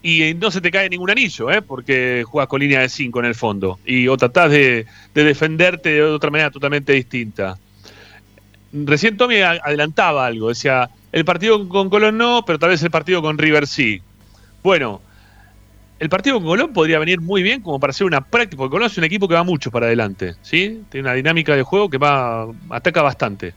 [0.02, 1.60] y eh, no se te cae ningún anillo, ¿eh?
[1.60, 3.78] porque juegas con línea de 5 en el fondo.
[3.84, 7.58] Y o tratás de defenderte de otra manera totalmente distinta.
[8.72, 13.20] Recién Tommy adelantaba algo, decía, el partido con Colón no, pero tal vez el partido
[13.20, 14.00] con River sí.
[14.62, 15.00] Bueno,
[15.98, 18.86] el partido con Colón podría venir muy bien como para hacer una práctica, porque Colón
[18.86, 20.82] es un equipo que va mucho para adelante, ¿sí?
[20.88, 23.54] Tiene una dinámica de juego que va ataca bastante.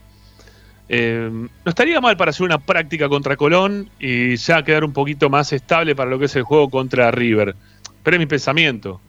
[0.90, 5.30] Eh, no estaría mal para hacer una práctica contra Colón y ya quedar un poquito
[5.30, 7.56] más estable para lo que es el juego contra River.
[8.04, 9.00] Pero es mi pensamiento.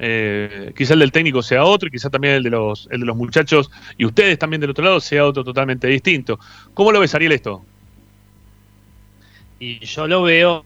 [0.00, 3.06] Eh, quizá el del técnico sea otro, y quizá también el de los, el de
[3.06, 6.38] los muchachos y ustedes también del otro lado sea otro totalmente distinto.
[6.74, 7.64] ¿Cómo lo ves, Ariel, esto?
[9.58, 10.64] Y yo lo veo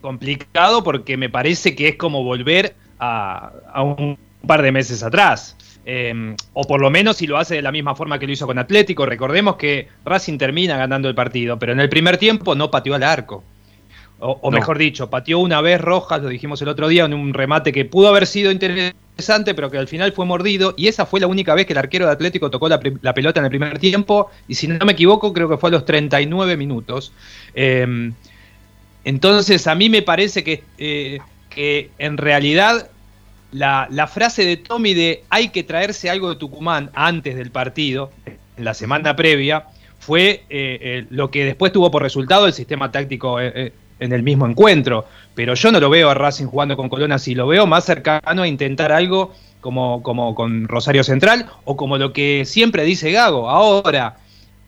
[0.00, 3.52] complicado porque me parece que es como volver a,
[3.82, 5.56] un par de meses atrás.
[5.84, 8.46] Em, o por lo menos si lo hace de la misma forma que lo hizo
[8.46, 9.04] con Atlético.
[9.04, 13.02] Recordemos que Racing termina ganando el partido, pero en el primer tiempo no pateó al
[13.02, 13.44] arco.
[14.18, 17.70] O, mejor dicho, pateó una vez Rojas, lo dijimos el otro día, en un remate
[17.70, 20.72] que pudo haber sido interesante, pero que al final fue mordido.
[20.74, 23.44] Y esa fue la única vez que el arquero de Atlético tocó la, pelota en
[23.44, 24.30] el primer tiempo.
[24.48, 27.12] Y si no me equivoco, creo que fue a los 39 minutos.
[27.54, 28.14] Em,
[29.04, 31.18] entonces, a mí me parece que, eh,
[31.50, 32.88] que en realidad
[33.52, 38.64] la, frase de Tommy de hay que traerse algo de Tucumán antes del partido, en
[38.64, 39.66] la semana previa,
[39.98, 43.38] fue eh, eh, lo que después tuvo por resultado el sistema táctico
[43.98, 45.06] en el mismo encuentro.
[45.34, 48.42] Pero yo no lo veo a Racing jugando con Colón así, lo veo más cercano
[48.42, 53.50] a intentar algo como, como con Rosario Central o como lo que siempre dice Gago.
[53.50, 54.16] Ahora,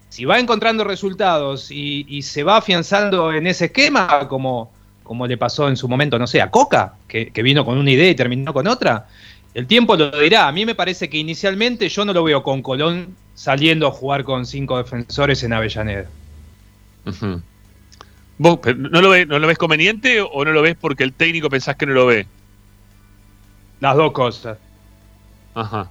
[0.08, 4.70] si va encontrando resultados y, se va afianzando en ese esquema, como,
[5.02, 8.10] como le pasó en su momento, no sé, a Coca, que, vino con una idea
[8.10, 9.06] y terminó con otra,
[9.54, 10.48] el tiempo lo dirá.
[10.48, 14.24] A mí me parece que inicialmente yo no lo veo con Colón saliendo a jugar
[14.24, 16.06] con cinco defensores en Avellaneda.
[18.38, 21.50] ¿Vos no lo, ves, no lo ves conveniente o no lo ves porque el técnico
[21.50, 22.26] pensás que no lo ve?
[23.80, 24.58] Las dos cosas.
[25.54, 25.90] Ajá.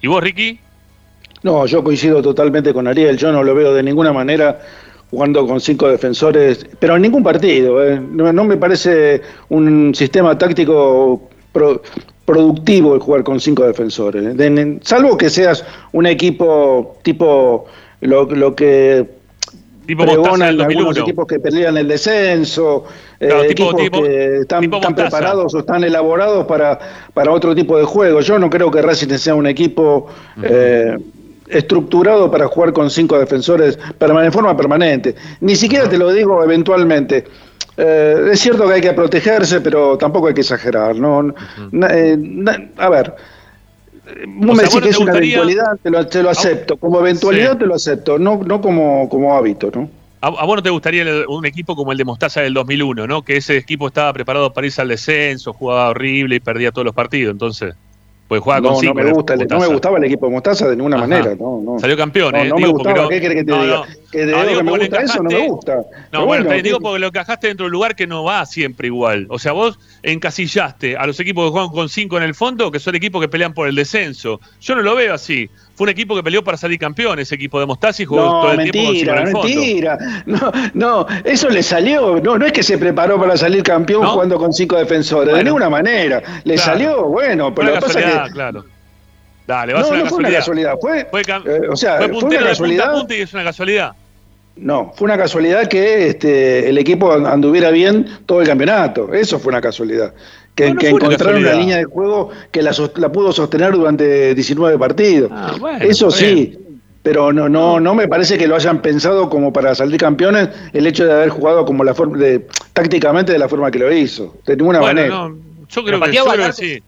[0.00, 0.58] ¿Y vos, Ricky?
[1.44, 3.16] No, yo coincido totalmente con Ariel.
[3.16, 4.60] Yo no lo veo de ninguna manera
[5.10, 7.84] jugando con cinco defensores, pero en ningún partido.
[7.84, 8.00] ¿eh?
[8.00, 11.28] No, me parece un sistema táctico
[12.24, 14.34] productivo el jugar con cinco defensores.
[14.82, 17.66] salvo que seas un equipo tipo
[18.00, 19.21] lo, lo que
[19.86, 22.84] tipo pregonan algunos equipos que pelean el descenso,
[23.18, 26.78] eh, equipos que están, preparados o están elaborados para,
[27.12, 28.20] para otro tipo de juego.
[28.20, 30.06] Yo no creo que Racing sea un equipo
[30.42, 30.96] eh,
[31.48, 35.14] estructurado para jugar con cinco defensores de forma permanente.
[35.40, 37.24] Ni siquiera te lo digo eventualmente.
[37.76, 40.94] Eh, es cierto que hay que protegerse, pero tampoco hay que exagerar.
[40.96, 41.34] ¿no?
[42.76, 43.14] a ver,
[44.26, 46.76] no me decís que es una eventualidad, te lo, te lo acepto.
[46.76, 49.90] Como eventualidad te lo acepto, no, no como, como hábito, ¿no?
[50.20, 53.22] A, vos no te gustaría un equipo como el de Mostaza del 2001, ¿no?
[53.22, 56.94] Que ese equipo estaba preparado para irse al descenso, jugaba horrible y perdía todos los
[56.94, 57.74] partidos, entonces.
[58.32, 60.96] Pues juega con no, me gusta, no me gustaba el equipo de Mostaza de ninguna
[60.96, 61.34] manera.
[61.38, 61.78] No, no.
[61.78, 62.48] Salió campeón, ¿eh?
[62.48, 63.82] No, me gustaba, ¿qué querés que te diga?
[64.10, 65.82] Que de que me gusta eso, no me gusta.
[66.12, 68.86] No, bueno, te digo porque lo encajaste dentro de un lugar que no va siempre
[68.86, 69.26] igual.
[69.28, 72.78] O sea, vos encasillaste a los equipos que juegan con cinco en el fondo, que
[72.78, 74.40] son equipos que pelean por el descenso.
[74.62, 75.50] Yo no lo veo así.
[75.74, 78.70] Fue un equipo que peleó para salir campeón, ese equipo de Mostasi jugó todo el
[78.70, 79.46] tiempo con.
[79.46, 82.20] Mentira, no, no, eso le salió.
[82.20, 85.70] No, no es que se preparó para salir campeón jugando con cinco defensores, de ninguna
[85.70, 86.22] manera.
[86.44, 88.32] Le salió, bueno, pero lo que pasa es que.
[88.32, 88.64] Claro.
[89.46, 90.38] Dale, va a ser una, casualidad.
[90.38, 90.74] casualidad.
[90.80, 92.92] Fue, fue, eh, o sea, fue, fue una casualidad.
[92.92, 93.92] punta y es una casualidad.
[94.56, 99.12] No, fue una casualidad que este, el equipo anduviera bien todo el campeonato.
[99.12, 100.14] Eso fue una casualidad.
[100.54, 102.72] Que, encontraron una, línea de juego que la,
[103.10, 105.30] pudo sostener durante 19 partidos.
[105.32, 106.58] Ah, Eso sí,
[107.02, 110.86] pero no, no, no me parece que lo hayan pensado como para salir campeones el
[110.86, 114.36] hecho de haber jugado como la forma de, tácticamente de la forma que lo hizo.
[114.46, 115.30] De ninguna manera.
[115.72, 116.82] Yo creo que, sí.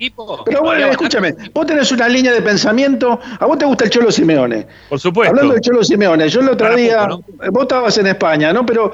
[0.44, 4.12] Pero bueno, escúchame, vos tenés una línea de pensamiento, a vos te gusta el Cholo
[4.12, 4.66] Simeone.
[4.90, 5.30] Por supuesto.
[5.30, 7.06] Hablando del Cholo Simeone, yo el otro día,
[7.50, 8.66] vos estabas en España, ¿no?
[8.66, 8.92] Pero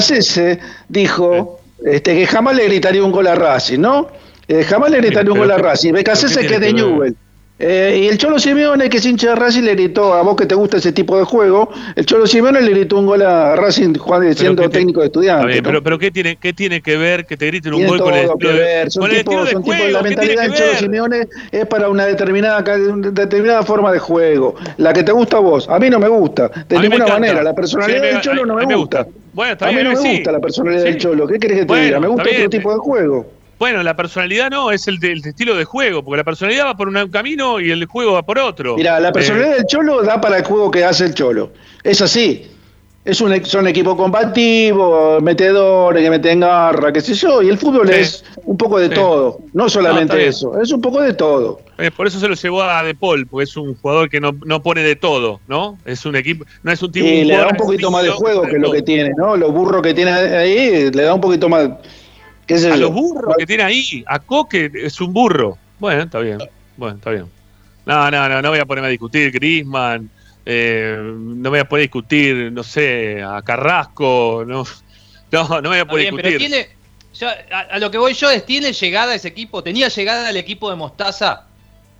[0.00, 0.58] sí.
[0.88, 4.08] dijo este, que jamás le gritaría un gol a Racing, ¿no?
[4.48, 5.92] Eh, jamás le gritaría un gol a Racing.
[5.92, 7.14] Becasese que es de Newell.
[7.58, 10.44] Eh, y el Cholo Simeone, que es hincha de Racing, le gritó, a vos que
[10.44, 13.94] te gusta ese tipo de juego, el Cholo Simeone le gritó un gol a Racing
[13.94, 15.62] Juan, siendo técnico de estudiantes.
[15.62, 18.28] pero, pero ¿qué tiene, ¿qué tiene que ver que te griten un gol con el,
[18.38, 18.90] que ver.
[18.90, 23.90] Son tipos, son tipos, la mentalidad del Cholo Simeone es para una determinada, determinada forma
[23.90, 24.56] de juego.
[24.76, 27.42] La que te gusta a vos, a mí no me gusta, de ninguna manera.
[27.42, 29.06] La personalidad del Cholo no me, gusta.
[29.32, 31.26] Bueno, a mí no me gusta la personalidad del Cholo.
[31.26, 32.00] ¿Qué querés que te diga?
[32.00, 33.35] Me gusta otro tipo de juego.
[33.58, 37.08] Bueno, la personalidad no, es el, estilo de juego, porque la personalidad va por un
[37.08, 38.76] camino y el juego va por otro.
[38.76, 41.52] Mira, la personalidad eh, del Cholo da para el juego que hace el Cholo.
[41.82, 42.50] Es así.
[43.06, 47.88] Es un, son equipos combativos, metedores, que meten garra, qué sé yo, y el fútbol
[47.88, 51.60] es un poco de todo, no solamente eso, es un poco de todo.
[51.78, 54.32] Eh, por eso se lo llevó a De Paul, porque es un jugador que no,
[54.44, 55.78] no pone de todo, ¿no?
[55.84, 57.06] Es un equipo, no es un tipo.
[57.06, 59.36] Y le da un poquito más de juego que lo que tiene, ¿no?
[59.36, 61.70] Lo burro que tiene ahí le da un poquito más
[62.48, 65.58] a los burros que tiene ahí, a Coque es un burro.
[65.78, 66.38] Bueno, está bien.
[66.76, 67.26] Bueno, está bien.
[67.84, 70.10] No, no, no, no voy a ponerme a discutir Grisman,
[70.44, 74.64] eh, no voy a poner a discutir, no sé, a Carrasco, no,
[75.32, 76.38] no, no voy a poder discutir.
[76.38, 76.68] tiene,
[77.14, 79.62] Yo, a, a lo que voy yo es, ¿tiene llegada ese equipo?
[79.62, 81.46] ¿Tenía llegada el equipo de Mostaza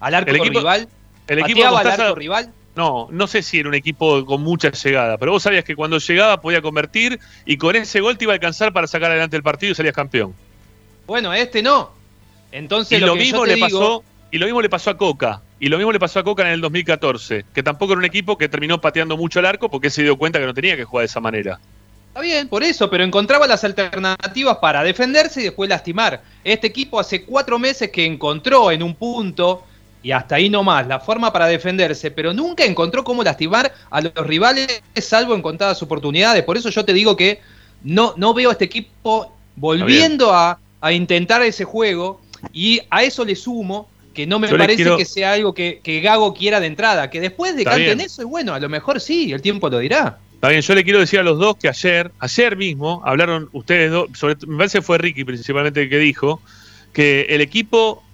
[0.01, 0.89] al arco El equipo- rival?
[1.29, 2.53] El equipo de ¿Pateaba al Mostaza- arco rival?
[2.77, 5.99] No, no sé si era un equipo con mucha llegada, pero vos sabías que cuando
[5.99, 9.43] llegaba podía convertir y con ese gol te iba a alcanzar para sacar adelante el
[9.43, 10.35] partido y salías campeón.
[11.07, 11.91] Bueno, este no.
[12.53, 14.91] Entonces y lo, que mismo yo te le digo- pasó y lo mismo le pasó
[14.91, 18.01] a Coca y lo mismo le pasó a Coca en el 2014 que tampoco era
[18.01, 20.77] un equipo que terminó pateando mucho al arco porque se dio cuenta que no tenía
[20.77, 21.59] que jugar de esa manera
[22.09, 26.23] Está bien, por eso, pero encontraba las alternativas para defenderse y después lastimar.
[26.45, 29.65] Este equipo hace cuatro meses que encontró en un punto,
[30.07, 34.13] y hasta ahí nomás, la forma para defenderse, pero nunca encontró cómo lastimar a los
[34.15, 36.45] rivales, salvo en contadas oportunidades.
[36.45, 37.41] Por eso yo te digo que
[37.83, 42.21] no, no veo a este equipo volviendo a, a intentar ese juego,
[42.53, 45.81] y a eso le sumo que no me Yo parece quiero- que sea algo que,
[45.83, 48.01] que Gago quiera de entrada, que después Está decanten bien.
[48.07, 50.19] eso, y bueno, a lo mejor sí, el tiempo lo dirá.
[50.35, 53.91] Está bien, yo le quiero decir a los dos que ayer, ayer mismo, hablaron ustedes
[53.91, 56.41] dos, sobre, me parece que fue Ricky principalmente el que dijo,
[56.93, 58.05] que el equipo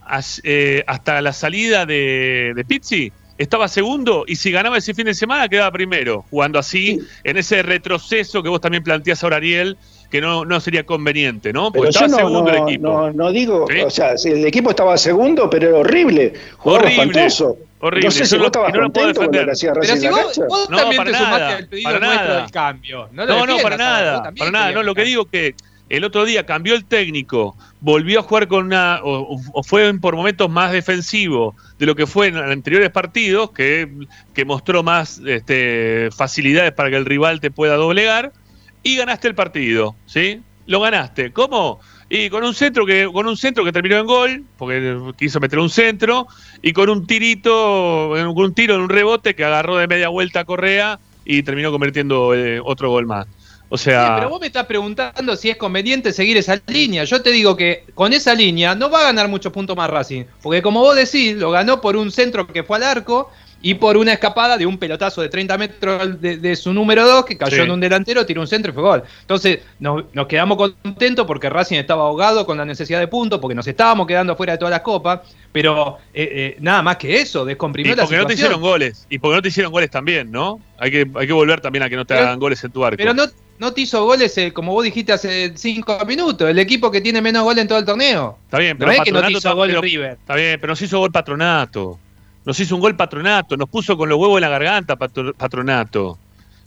[0.44, 5.14] eh, hasta la salida de, de Pizzi estaba segundo y si ganaba ese fin de
[5.14, 9.76] semana quedaba primero, jugando así en ese retroceso que vos también planteás ahora, Ariel,
[10.10, 11.72] que no, no sería conveniente, ¿no?
[11.72, 12.86] Pero Porque yo estaba no, segundo no, el equipo.
[12.88, 13.80] no, no digo, ¿Sí?
[13.80, 17.56] o sea, el equipo estaba segundo, pero era horrible, jugaba Horrible, espantoso.
[17.80, 18.04] horrible.
[18.06, 19.46] No sé si no- vos estabas y no lo puedo contento con lo defender.
[19.46, 20.44] que hacía Pero Racing si en la vos, cancha.
[20.48, 22.42] vos No, también para te sumaste nada, al pedido para nuestro nada.
[22.42, 23.08] del cambio.
[23.12, 24.72] No, lo No, para nada, para nada.
[24.72, 25.54] No, lo que digo que
[25.88, 30.50] el otro día cambió el técnico, volvió a jugar con una, o, fue por momentos
[30.50, 33.88] más defensivo de lo que fue en anteriores partidos, que,
[34.32, 38.32] que mostró más este, facilidades para que el rival te pueda doblegar,
[38.82, 40.40] y ganaste el partido, ¿sí?
[40.66, 41.32] Lo ganaste.
[41.32, 41.80] ¿Cómo?
[42.08, 45.58] Y con un centro que, con un centro que terminó en gol, porque quiso meter
[45.58, 46.26] un centro,
[46.60, 50.40] y con un tirito, con un tiro en un rebote que agarró de media vuelta
[50.40, 53.26] a Correa y terminó convirtiendo eh, otro gol más.
[53.74, 57.04] O sea, Sí, pero vos me estás preguntando si es conveniente seguir esa línea.
[57.04, 60.24] Yo te digo que con esa línea no va a ganar muchos puntos más Racing.
[60.42, 63.30] Porque como vos decís, lo ganó por un centro que fue al arco
[63.64, 67.24] y por una escapada de un pelotazo de 30 metros de, de su número 2
[67.24, 67.62] que cayó Sí.
[67.62, 69.04] en un delantero, tiró un centro y fue gol.
[69.22, 73.54] Entonces nos, nos quedamos contentos porque Racing estaba ahogado con la necesidad de puntos, porque
[73.54, 75.20] nos estábamos quedando fuera de todas las copas.
[75.52, 78.46] Pero eh, eh, nada más que eso, y descomprimió la porque no te situación.
[78.58, 79.06] hicieron goles.
[79.08, 80.58] Y porque no te hicieron goles también, ¿no?
[80.78, 82.84] Hay que, hay que volver también a que no te Pero- hagan goles en tu
[82.84, 82.96] arco.
[82.96, 83.24] Pero no,
[83.58, 87.20] no te hizo goles, eh, como vos dijiste hace cinco minutos, el equipo que tiene
[87.22, 88.38] menos goles en todo el torneo.
[88.46, 90.12] Está bien, pero no es que no te hizo gol pero- River.
[90.20, 91.98] Está bien, pero nos hizo gol Patronato.
[92.44, 93.56] Nos hizo un gol Patronato.
[93.56, 96.18] Nos puso con los huevos en la garganta Patro- Patronato.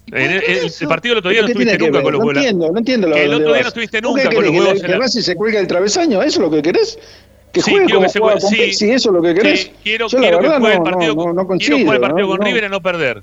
[0.08, 2.04] En el, el- el partido del otro día no ¿Qué tiene estuviste que nunca ver?
[2.04, 2.38] con los No huevos.
[2.44, 4.52] entiendo, no entiendo lo Que el otro día no estuviste ¿Vos nunca con querés, los
[4.52, 6.22] que huevos que Racing se cuelgue el travesaño?
[6.22, 7.00] ¿Eso es lo que querés?
[7.52, 8.56] ¿Que Sí, juegue como que se juegue- con sí.
[8.56, 8.92] Pizzi?
[8.92, 9.60] ¿Eso es lo que querés?
[9.62, 11.96] Sí, quiero, Yo quiero que juegue no, el partido, no, con- no, no quiero jugar
[11.96, 12.42] el partido con.
[12.42, 13.22] River a no perder.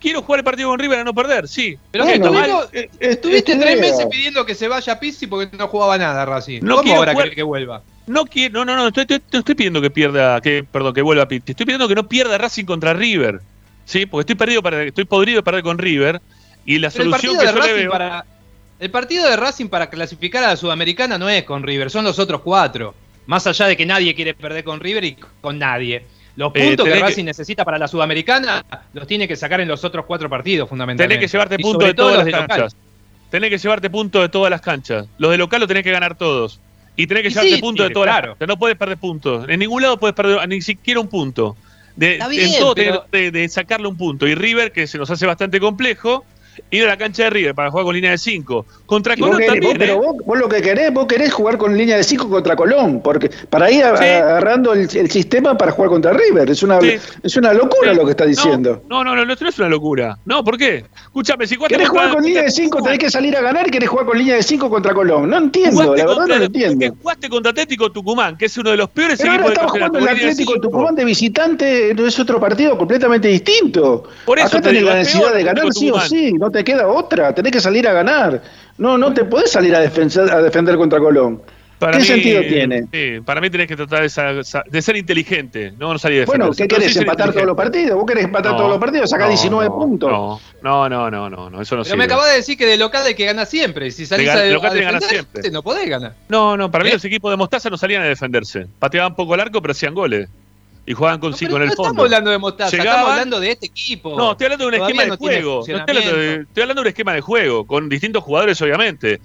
[0.00, 1.76] Quiero jugar el partido con River a no perder, sí.
[1.90, 3.90] Pero Bueno, que es- es- estuviste es tu tres idea.
[3.92, 6.60] meses pidiendo que se vaya Pizzi porque no jugaba nada, Racing.
[6.62, 7.82] No ¿Cómo quiero ahora jugar- que vuelva?
[8.06, 11.02] No quiero, no, no, no, estoy, estoy- no estoy pidiendo que pierda, que, perdón, que
[11.02, 11.52] vuelva a Pitti.
[11.52, 13.40] Estoy pidiendo que no pierda Racing contra River.
[13.84, 16.20] Sí, porque estoy perdido para, estoy podrido de perder con River.
[16.64, 17.90] Y la Pero solución que yo le Racing veo.
[17.90, 18.24] para,
[18.78, 22.18] el partido de Racing para clasificar a la Sudamericana no es con River, son los
[22.18, 22.94] otros cuatro.
[23.26, 26.04] Más allá de que nadie quiere perder con River y con nadie.
[26.36, 29.84] Los Eh, puntos que Racing necesita para la Sudamericana los tiene que sacar en los
[29.84, 31.16] otros cuatro partidos, fundamentalmente.
[31.16, 32.48] Tenés que llevarte puntos de todas los las de local.
[32.48, 32.76] canchas.
[33.30, 35.06] Tenés que llevarte puntos de todas las canchas.
[35.18, 36.60] Los de local lo tenés que ganar todos.
[36.96, 38.28] Y tenés que Y llevarte sí, puntos de todas claro.
[38.28, 38.48] las canchas.
[38.48, 39.48] No puedes perder puntos.
[39.48, 41.56] En ningún lado puedes perder ni siquiera un punto.
[41.96, 44.26] De, Está bien, en todo pero- tenés de, de sacarle un punto.
[44.26, 46.24] Y River, que se nos hace bastante complejo,
[46.70, 48.66] ir a la cancha de River para jugar con línea de 5.
[48.86, 49.96] Contra vos Colón también, vos- pero ¿eh?
[49.96, 53.30] vos, vos lo que querés, vos querés jugar con línea de 5 contra Colón, porque
[53.48, 54.04] para ir a- Sí.
[54.04, 56.50] agarrando el, el sistema para jugar contra River.
[56.50, 56.96] Es una, Sí.
[57.22, 57.96] es una locura Sí.
[57.96, 58.82] lo que está diciendo.
[58.88, 60.18] No, no, no, no, no es una locura.
[60.24, 60.84] No, ¿por qué?
[61.04, 62.82] Escúchame, si ¿Querés jugar con línea de 5?
[62.82, 65.30] Tenés que salir a ganar y querés jugar con línea de 5 contra Colón.
[65.30, 66.96] No entiendo, Jugaste la verdad contra- no lo entiendo.
[67.02, 69.80] Jugaste contra Atlético Tucumán, que es uno de los peores Pero ahora equipos estamos del
[69.82, 70.60] jugando el de Atlético.
[70.60, 74.04] Tucumán de visitante, es otro partido completamente distinto.
[74.24, 76.64] Por eso Acá te tenés la es necesidad de ganar sí o sí, no te
[76.64, 78.40] queda otra, tenés que salir a ganar.
[78.78, 81.42] No, no te podés salir a defender, a defender contra Colón.
[81.78, 82.84] Para ¿Qué mí, sentido tiene?
[82.92, 86.50] Sí, para mí tenés que tratar de, ser inteligente, no, no salir de Bueno.
[86.56, 86.96] ¿qué querés?
[86.96, 87.96] ¿Empatar todos los partidos?
[87.96, 89.10] ¿Vos querés empatar No, todos los partidos?
[89.10, 90.10] Sacá no, 19 no, puntos.
[90.10, 92.76] No, no, no, no, no, no, eso no Pero me acabas de decir que de
[92.78, 93.86] local hay que ganar siempre.
[93.86, 95.50] y Si salís De a, de- local a siempre.
[95.50, 96.14] no podés ganar.
[96.28, 96.94] No, no, para mí ¿Eh?
[96.94, 98.66] los equipos de Mostaza no salían a defenderse.
[98.78, 100.28] Pateaban poco el arco, pero hacían goles.
[100.86, 101.90] Y jugaban con No, cinco pero en no el fondo.
[101.90, 104.16] estamos hablando de Mostaza, Llegaban- estamos hablando de este equipo.
[104.16, 105.54] No, estoy hablando de un Todavía esquema de no juego.
[105.54, 109.20] No estoy, hablando de, estoy hablando de un esquema de juego, con distintos jugadores, obviamente.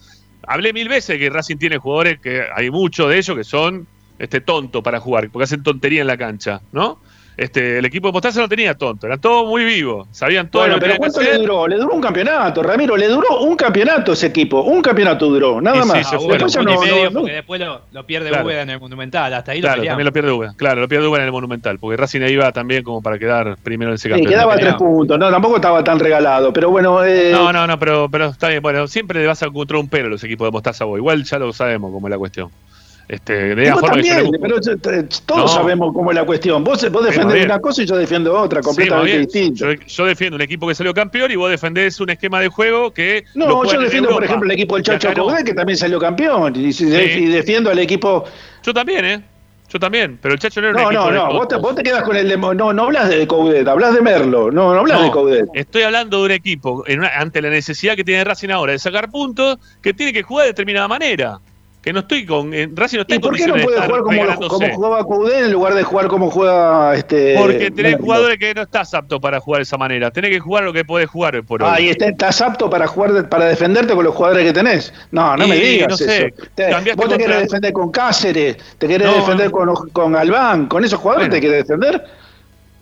[0.48, 3.88] Hablé mil veces que Racing tiene jugadores que hay muchos de ellos que son
[4.20, 7.00] este tontos para jugar, porque hacen tontería en la cancha, ¿no?
[7.38, 10.76] Este, el equipo de Mostaza no tenía tonto, eran todos muy vivos, sabían todo Bueno,
[10.76, 11.68] lo que pero que ¿cuánto le duró?
[11.68, 15.80] Le duró un campeonato, Ramiro, le duró un campeonato ese equipo, un campeonato duró, nada
[15.80, 16.10] Y sí, más.
[16.10, 16.48] se fueron.
[16.48, 18.50] Después no- medio, no- no- porque después lo, lo pierde Claro.
[18.52, 19.34] En el Monumental.
[19.34, 20.48] Hasta ahí lo Claro, también lo pierde.
[20.56, 23.92] Claro, lo pierde Uga en el Monumental, porque Racing iba también como para quedar primero
[23.92, 24.34] en ese Sí, campeonato.
[24.34, 27.78] quedaba a tres puntos, no, tampoco estaba tan regalado, pero bueno, eh, No, no, no,
[27.78, 28.62] pero, pero está bien.
[28.62, 30.98] Bueno, siempre le vas a encontrar un pelo a los equipos de Mostaza vos.
[30.98, 32.50] Igual ya lo sabemos cómo es la cuestión.
[33.08, 34.60] Este, de forma que yo le también, pero
[35.26, 35.48] todos No.
[35.48, 36.64] sabemos cómo es la cuestión.
[36.64, 39.22] Vos, vos defendés una cosa y yo defiendo otra, Sí, completamente bien.
[39.26, 39.74] distinta.
[39.74, 42.92] Yo, yo defiendo un equipo que salió campeón y vos defendés un esquema de juego
[42.92, 43.24] que.
[43.36, 45.24] No, yo en defiendo, por ejemplo, el equipo del Chacho no.
[45.26, 46.86] Coudet, que también salió campeón, y, Sí.
[46.86, 48.26] defiendo al equipo...
[48.64, 49.22] Yo también, ¿eh?
[49.70, 50.18] Yo también.
[50.22, 51.84] Pero el Chacho no era un No, equipo no, de no, vos te, vos te
[51.84, 52.38] quedas con el de...
[52.38, 55.46] No, no hablas de Coudet, hablas de Merlo, no, no hablas No, de Coudet.
[55.54, 58.80] Estoy hablando de un equipo en una- ante la necesidad que tiene Racing ahora de
[58.80, 61.40] sacar puntos, que tiene que jugar de determinada manera.
[61.86, 62.52] Que no estoy con.
[62.52, 65.52] en- Racing no está ¿Y en por qué no puede jugar como, jugaba Coudet en
[65.52, 68.06] lugar de jugar como juega este Porque tenés Merlo?
[68.06, 70.10] jugadores que no estás apto para jugar de esa manera.
[70.10, 71.70] Tenés que jugar lo que podés jugar hoy por hoy.
[71.72, 74.92] Ah, y está- estás apto para jugar, para defenderte con los jugadores que tenés.
[75.12, 76.44] No, no Y me digas no sé, eso.
[76.56, 79.74] Te- vos te querés defender con Cáceres, te querés No, defender no.
[79.76, 81.40] con, con Albán, con esos jugadores Bueno.
[81.40, 82.04] te querés defender.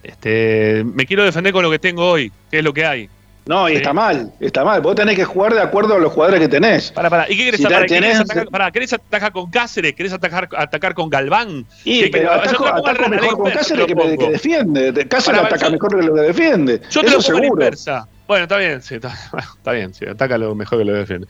[0.02, 3.10] Este, me quiero defender con lo que tengo hoy, que es lo que hay.
[3.46, 3.78] No, y Sí.
[3.78, 4.80] está mal, está mal.
[4.82, 6.92] Vos tenés que jugar de acuerdo a los jugadores que tenés.
[6.92, 7.30] Para, para.
[7.30, 9.94] ¿Y qué querés Si tenés- ¿Querés atacar, pará, ¿querés atacar con Cáceres?
[9.96, 11.66] ¿Querés atacar, atacar con Galván?
[11.84, 14.92] Y ¿Qué pero ataco, ataco mejor con Cáceres que, que defiende.
[14.94, 16.82] De- Cáceres ataca yo- mejor que lo que defiende.
[16.90, 17.48] Yo te Eso lo pongo la seguro.
[17.66, 18.08] inversa.
[18.26, 19.10] Bueno, está bien, sí, está,
[19.58, 21.28] está bien, sí, ataca lo mejor que lo defiende.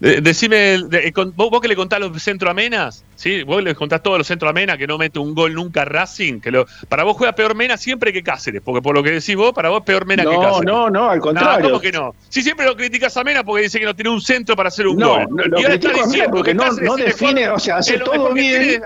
[0.00, 3.42] De- decime, de- con- vos, vos que le contás los centroamenas, ¿sí?
[3.42, 6.66] Vos le contás todos los centroamenas que no mete un gol nunca Racing, que lo,
[6.88, 9.70] para vos juega peor Mena siempre que Cáceres, porque por lo que decís vos, para
[9.70, 10.64] vos peor Mena que Cáceres.
[10.66, 11.64] no, no, al No, contrario.
[11.68, 12.14] ¿cómo que no?
[12.28, 14.86] Si siempre lo criticas a Mena porque dice que no tiene un centro para hacer
[14.86, 15.26] un No, gol.
[15.30, 17.98] no, lo y ahora está diciendo porque que no- no define, mejor- o sea, hace
[17.98, 18.82] todo bien.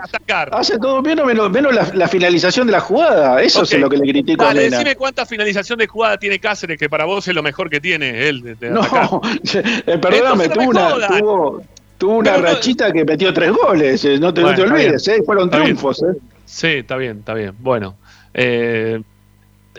[0.53, 3.43] Hace todo bien menos, menos la, la finalización de la jugada.
[3.43, 4.77] Eso es lo que le critico Dale, a Mena.
[4.79, 8.29] decime cuánta finalización de jugada tiene Cáceres, que para vos es lo mejor que tiene
[8.29, 8.43] él.
[8.43, 9.11] de- de atacar.
[9.11, 9.21] No,
[9.87, 11.02] eh, perdóname, tuvo una.
[11.09, 11.63] Tuvo,
[11.99, 14.05] tuvo una no- rachita que metió tres goles.
[14.05, 15.77] eh, No te, no te olvides, eh, fueron Está bien.
[15.77, 16.03] triunfos.
[16.03, 16.17] eh.
[16.45, 17.53] Sí, está bien, está bien.
[17.59, 17.97] Bueno,
[18.35, 19.01] eh,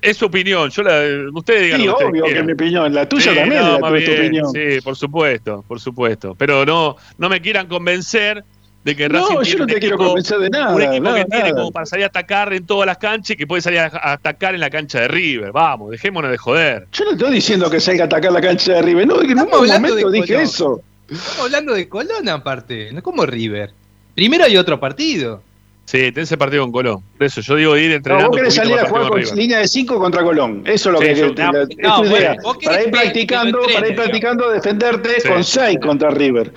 [0.02, 0.70] es su opinión.
[0.70, 1.02] Yo la,
[1.34, 2.44] ustedes digan Sí, lo que ustedes obvio que quieran.
[2.44, 2.94] es mi opinión.
[2.94, 4.52] La tuya Sí, también no, es la tu, opinión.
[4.52, 6.36] Sí, por supuesto, por supuesto.
[6.36, 8.44] Pero no, no me quieran convencer
[8.84, 10.82] de que No, Racing yo tiene no un te quiero equipo- convencer de nada, Un
[10.82, 11.56] equipo nada, que tiene nada.
[11.56, 14.54] como para salir a atacar en todas las canchas y que puede salir a, atacar
[14.56, 15.54] en la cancha de River.
[15.54, 16.88] Vamos, dejémonos de joder.
[16.92, 19.08] Yo no estoy diciendo que salga a atacar la cancha de River.
[19.08, 20.82] No, en ningún momento dije eso.
[21.10, 23.72] Estamos hablando de Colón aparte, no como River.
[24.16, 25.42] Primero hay otro partido.
[25.86, 27.04] Sí, tenés ese partido con Colón.
[27.18, 28.30] Por eso yo digo ir No, entrenando.
[28.30, 30.62] vos querés salir a jugar con línea de 5 contra Colón.
[30.66, 32.10] Eso es lo Sí, que yo- es tu no, idea.
[32.10, 35.28] bueno, vos para ir que- practicando, que para ir practicando defenderte Sí.
[35.28, 36.54] con 6 contra River.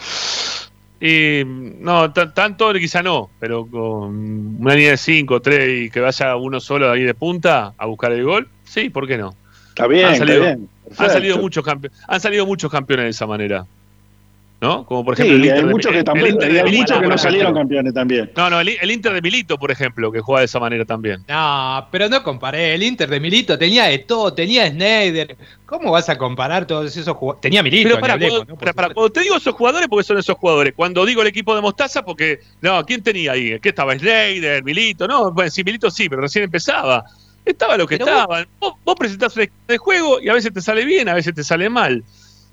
[1.00, 6.36] Y no, tanto quizá no, pero con una línea de 5, 3 y que vaya
[6.36, 9.34] uno solo ahí de punta a buscar el gol, sí, ¿por qué no?
[9.70, 10.68] Está bien, Han está salido- bien.
[10.84, 11.12] Han Perfecto.
[11.12, 13.66] salido, muchos campe- han salido muchos campeones de esa manera.
[14.58, 14.86] ¿No?
[14.86, 16.62] Como por Sí, ejemplo el hay Inter de- muchos que el también, Inter hay de
[16.62, 17.60] muchos Milito, que no salieron ejemplo.
[17.60, 18.30] campeones también.
[18.34, 21.22] No, no, el, el Inter de Milito, por ejemplo, que juega de esa manera también.
[21.28, 22.74] No, pero no comparé.
[22.74, 25.36] El Inter de Milito tenía de todo, tenía Snyder.
[25.66, 27.42] ¿Cómo vas a comparar todos esos jugadores?
[27.42, 28.56] Tenía Milito, Pero para, cuando, ¿no?
[28.56, 30.72] Para- para- cuando te digo esos jugadores, porque son esos jugadores.
[30.74, 32.38] Cuando digo el equipo de Mostaza, porque.
[32.62, 33.60] No, ¿quién tenía ahí?
[33.60, 33.92] ¿Qué estaba?
[33.98, 35.06] Slater, Milito.
[35.06, 37.04] No, bueno, sí, Milito sí, pero recién empezaba.
[37.44, 38.46] Estaba lo que Pero estaba.
[38.58, 41.34] Vos, vos presentás un equipo de juego y a veces te sale bien, a veces
[41.34, 42.02] te sale mal.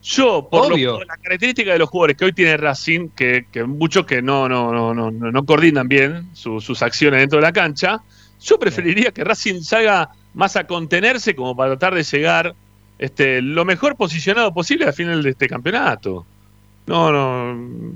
[0.04, 3.64] Yo, por, lo- por la característica de los jugadores que hoy tiene Racing, que, que
[3.64, 7.44] muchos que no, no, no, no, no, no coordinan bien su- sus acciones dentro de
[7.44, 8.02] la cancha,
[8.42, 12.54] yo preferiría que Racing salga más a contenerse como para tratar de llegar
[13.00, 16.26] este, lo mejor posicionado posible al final de este campeonato.
[16.86, 17.94] No, no.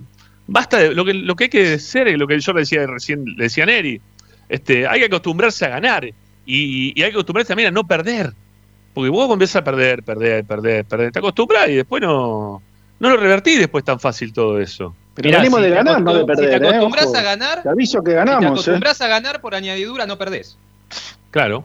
[0.48, 3.26] Basta de lo que, lo que hay que ser, lo que yo le decía recién,
[3.36, 4.00] le decía a Neri,
[4.48, 6.14] este, hay que acostumbrarse a ganar y,
[6.46, 8.32] y hay que acostumbrarse también a no perder.
[8.98, 11.12] Porque vos empiezas a perder, perder, perder, perder.
[11.12, 12.64] Te acostumbras y después no,
[13.00, 14.96] no lo revertís después tan fácil todo eso.
[15.14, 16.46] Pero Mirá, venimos si de ganar, no de perder.
[16.46, 18.44] Si te eh, acostumbras a ganar, Te aviso que si te ganamos.
[18.44, 18.48] eh.
[18.48, 20.58] acostumbras a ganar por añadidura, no perdés.
[21.30, 21.64] Claro.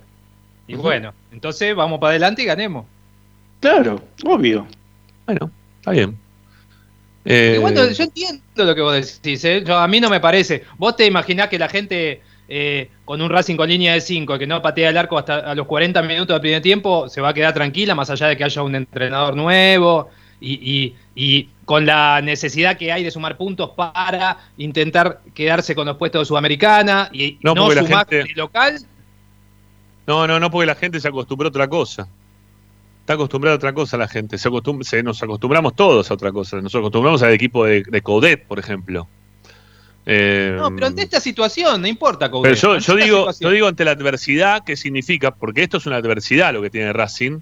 [0.67, 2.85] Y bueno, entonces vamos para adelante y ganemos.
[3.61, 4.67] Claro, obvio.
[5.25, 6.19] Bueno, está bien.
[7.25, 9.65] Eh, bueno, yo entiendo lo que vos decís, ¿eh?
[9.67, 10.65] Yo- a mí no me parece.
[10.77, 12.21] Vos te imaginás que la gente
[12.55, 15.55] eh, con un Racing con línea de 5 que no patea el arco hasta a
[15.55, 18.45] los 40 minutos del primer tiempo se va a quedar tranquila, más allá de que
[18.45, 23.70] haya un entrenador nuevo y, y- y con la necesidad que hay de sumar puntos
[23.70, 28.79] para intentar quedarse con los puestos de Sudamericana y No, no, sumar gente- local.
[30.07, 32.09] No, no, no, porque la gente se acostumbró a otra cosa.
[33.01, 34.37] Está acostumbrada a otra cosa la gente.
[34.37, 36.61] Se acostum- se- nos acostumbramos todos a otra cosa.
[36.61, 39.07] Nos acostumbramos al equipo de, de Codet, por ejemplo.
[40.05, 43.51] Eh, No, pero ante esta situación, no importa, pero yo, yo digo, situación.
[43.51, 45.31] yo digo ante la adversidad, ¿qué significa?
[45.31, 47.39] Porque esto es una adversidad lo que tiene Racing.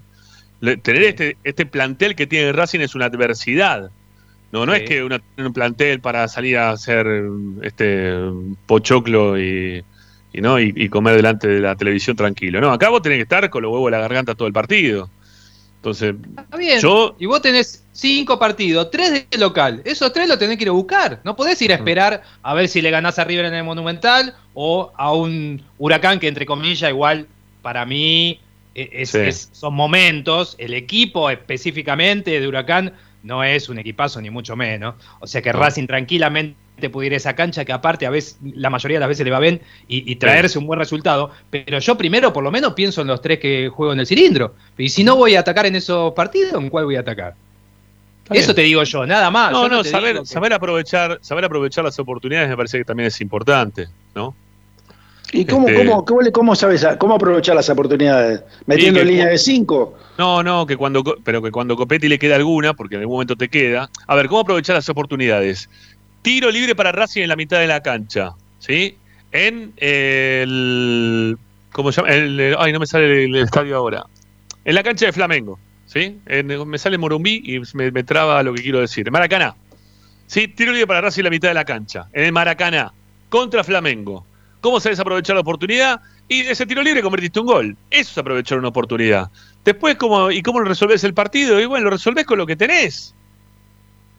[0.59, 3.89] Le- tener este, este plantel que tiene Racing es una adversidad.
[4.51, 4.81] No, no Sí.
[4.83, 7.07] es que una- un plantel para salir a hacer
[7.63, 8.13] este
[8.67, 9.83] pochoclo y,
[10.33, 10.59] y, ¿no?
[10.59, 12.61] y, y comer delante de la televisión tranquilo.
[12.61, 15.09] No, acá vos tenés que estar con los huevos de la garganta todo el partido.
[15.81, 16.79] Entonces, Está bien.
[16.79, 19.81] yo Y vos tenés cinco partidos, tres de local.
[19.83, 21.19] Esos tres los tenés que ir a buscar.
[21.23, 24.35] No podés ir a esperar a ver si le ganás a River en el Monumental
[24.53, 27.27] o a un Huracán que, entre comillas, igual
[27.63, 28.39] para mí
[28.75, 29.17] e- es- Sí.
[29.17, 30.55] es- son momentos.
[30.59, 32.93] El equipo específicamente de Huracán
[33.23, 34.95] no es un equipazo ni mucho menos.
[35.19, 35.51] O sea que.
[35.51, 36.55] Racing tranquilamente
[37.03, 39.39] ir a esa cancha que aparte a veces, la mayoría de las veces le va
[39.39, 41.31] bien y, y traerse un buen resultado.
[41.49, 44.55] Pero yo primero por lo menos pienso en los tres que juego en el cilindro.
[44.77, 47.35] Y si no voy a atacar en esos partidos, ¿en cuál voy a atacar?
[48.23, 48.43] Está bien.
[48.43, 49.51] Eso te digo yo, nada más.
[49.51, 53.07] No, Yo no, saber, que- saber aprovechar, saber aprovechar las oportunidades me parece que también
[53.07, 54.33] es importante, ¿no?
[55.33, 58.43] ¿Y cómo, Este- cómo, cómo, cómo sabes cómo aprovechar las oportunidades?
[58.65, 59.97] ¿Metiendo que- línea de 5?
[60.17, 63.15] No, no, que cuando, co- pero que cuando Copetti le queda alguna, porque en algún
[63.15, 63.89] momento te queda.
[64.07, 65.69] A ver, ¿cómo aprovechar las oportunidades?
[66.21, 68.97] Tiro libre para Racing en la mitad de la cancha, ¿sí?
[69.31, 71.37] En el.
[71.71, 72.13] ¿Cómo se llama?
[72.59, 74.05] Ay, no me sale el, estadio ahora.
[74.65, 76.19] En la cancha de Flamengo, ¿sí?
[76.25, 79.09] En- me sale Morumbí y me, me traba lo que quiero decir.
[79.09, 79.55] Maracaná.
[80.27, 82.07] Sí, tiro libre para Racing en la mitad de la cancha.
[82.13, 82.93] En el Maracaná,
[83.29, 84.25] contra Flamengo.
[84.61, 86.01] ¿Cómo sabes aprovechar la oportunidad?
[86.27, 87.77] Y de ese tiro libre convertiste un gol.
[87.89, 89.29] Eso es aprovechar una oportunidad.
[89.65, 91.59] Después, ¿cómo, ¿y cómo resolvés el partido?
[91.59, 93.13] Y bueno, lo resolvés con lo que tenés.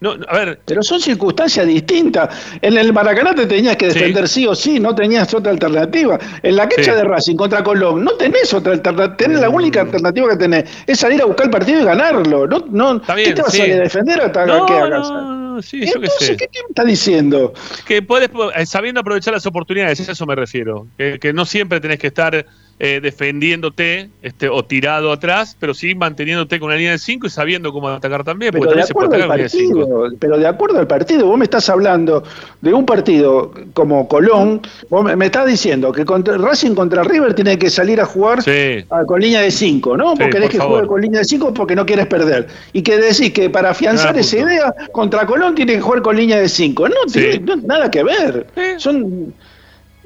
[0.03, 2.29] No, a ver, Pero son circunstancias distintas.
[2.61, 6.19] En el Maracaná te tenías que defender sí, o sí, no tenías otra alternativa.
[6.43, 6.91] En la Sí.
[6.91, 9.17] de Racing contra Colón no tenés otra alternativa.
[9.17, 12.47] Tenés la única alternativa que tenés es salir a buscar el partido y ganarlo.
[12.49, 13.61] No, no, Está ¿Qué bien, te vas sí.
[13.61, 15.09] a defender hasta no, que hagas?
[15.09, 16.37] no, no, sí, yo qué sé.
[16.37, 17.53] ¿qué, qué me está diciendo?
[17.87, 20.89] Que podés, eh, sabiendo aprovechar las oportunidades, a eso me refiero.
[20.99, 22.45] Que, que no siempre tenés que estar
[22.85, 27.31] eh, defendiéndote este, o tirado atrás, pero sí manteniéndote con una línea de 5 y
[27.31, 28.51] sabiendo cómo atacar también.
[28.51, 31.27] Pero porque de también se puede acuerdo al de partido, pero de acuerdo al partido,
[31.27, 32.25] vos me estás hablando
[32.61, 37.35] de un partido como Colón, vos me, me estás diciendo que contra, Racing contra River
[37.35, 38.85] tiene que salir a jugar Sí.
[39.07, 40.11] con línea de 5, ¿no?
[40.11, 42.49] Sí, Porque querés por que juegue con línea de 5 porque no quieres perder.
[42.73, 46.17] Y que decís que para afianzar Ah, esa idea, contra Colón tiene que jugar con
[46.17, 46.89] línea de 5.
[46.89, 47.21] No, Sí.
[47.21, 48.47] tiene no- nada que ver.
[48.57, 48.63] Sí.
[48.79, 49.33] Son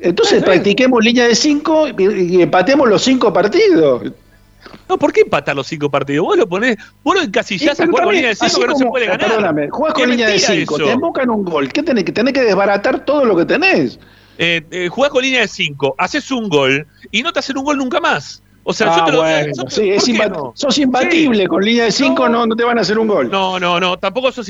[0.01, 4.13] entonces practiquemos línea de 5 y, y empatemos los 5 partidos.
[4.89, 6.25] No, ¿por qué empatar los cinco partidos?
[6.27, 8.67] Vos lo ponés, vos lo encasillás Sí, a jugar con línea de 5 así que
[8.67, 9.29] no se puede ganar.
[9.29, 10.85] Perdóname, jugás con línea de mentira 5, eso.
[10.85, 11.73] te embocan un gol.
[11.73, 13.99] ¿Qué tenés que tenés que desbaratar todo lo que tenés?
[14.39, 17.65] Eh, eh, jugás con línea de 5, haces un gol y no te hacen un
[17.65, 18.43] gol nunca más.
[18.65, 20.53] O sea, Ah, yo te lo bueno, yo sí, es ¿por qué imbat- no?
[20.57, 22.47] sos imbatible, con línea de 5 no.
[22.47, 23.31] No, te van a hacer un gol.
[23.31, 24.49] No, no, no, tampoco sos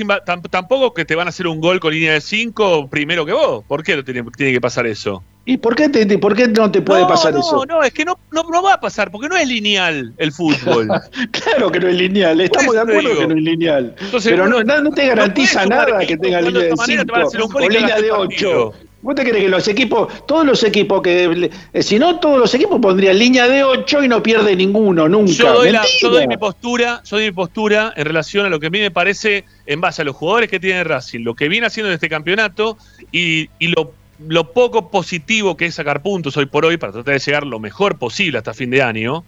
[0.51, 3.65] tampoco que te van a hacer un gol con línea de 5 primero que vos.
[3.69, 5.23] ¿Por qué no tiene, tiene que pasar eso?
[5.49, 7.65] ¿Y por qué, te, por qué no te puede no, pasar no, eso?
[7.67, 10.89] No, es que no, no, no va a pasar, porque no es lineal el fútbol.
[11.31, 13.21] Claro que no es lineal, estamos de acuerdo digo.
[13.21, 13.95] que no es lineal.
[14.01, 16.83] Entonces, pero no, no, no te garantiza no nada que tenga línea de de esta
[16.83, 18.27] manera, te van a 5 hacer un gol y o línea de el 8.
[18.27, 18.75] partido.
[19.03, 22.53] ¿Vos te crees que los equipos, todos los equipos que, eh, si no todos los
[22.53, 25.31] equipos pondrían línea de 8 y no pierde ninguno, nunca?
[25.33, 28.59] Yo doy, la- yo doy mi postura, yo doy mi postura en relación a lo
[28.59, 31.49] que a mí me parece en base a los jugadores que tiene Racing, lo que
[31.49, 32.79] viene haciendo en este campeonato
[33.13, 37.15] y, y lo, lo poco positivo que es sacar puntos hoy por hoy para tratar
[37.15, 39.25] de llegar lo mejor posible hasta fin de año.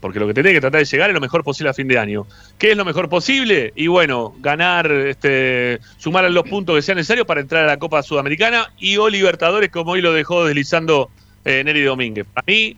[0.00, 1.98] Porque lo que tenés que tratar de llegar es lo mejor posible a fin de
[1.98, 2.26] año.
[2.58, 3.72] ¿Qué es lo mejor posible?
[3.74, 8.02] Y bueno, ganar, este, sumar los puntos que sean necesarios para entrar a la Copa
[8.02, 11.10] Sudamericana y o Libertadores, como hoy lo dejó deslizando
[11.44, 12.26] eh, Neri Domínguez.
[12.32, 12.76] Para mí,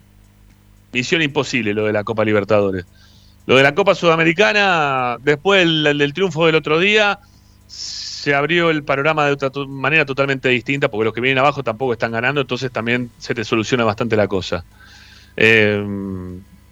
[0.93, 2.87] misión imposible lo de la Copa Libertadores.
[3.47, 7.19] Lo de la Copa Sudamericana, después del, del triunfo del otro día,
[8.19, 11.93] se abrió el panorama de otra manera totalmente distinta, porque los que vienen abajo tampoco
[11.93, 14.65] están ganando, entonces también se te soluciona bastante la cosa.
[15.37, 15.81] Eh,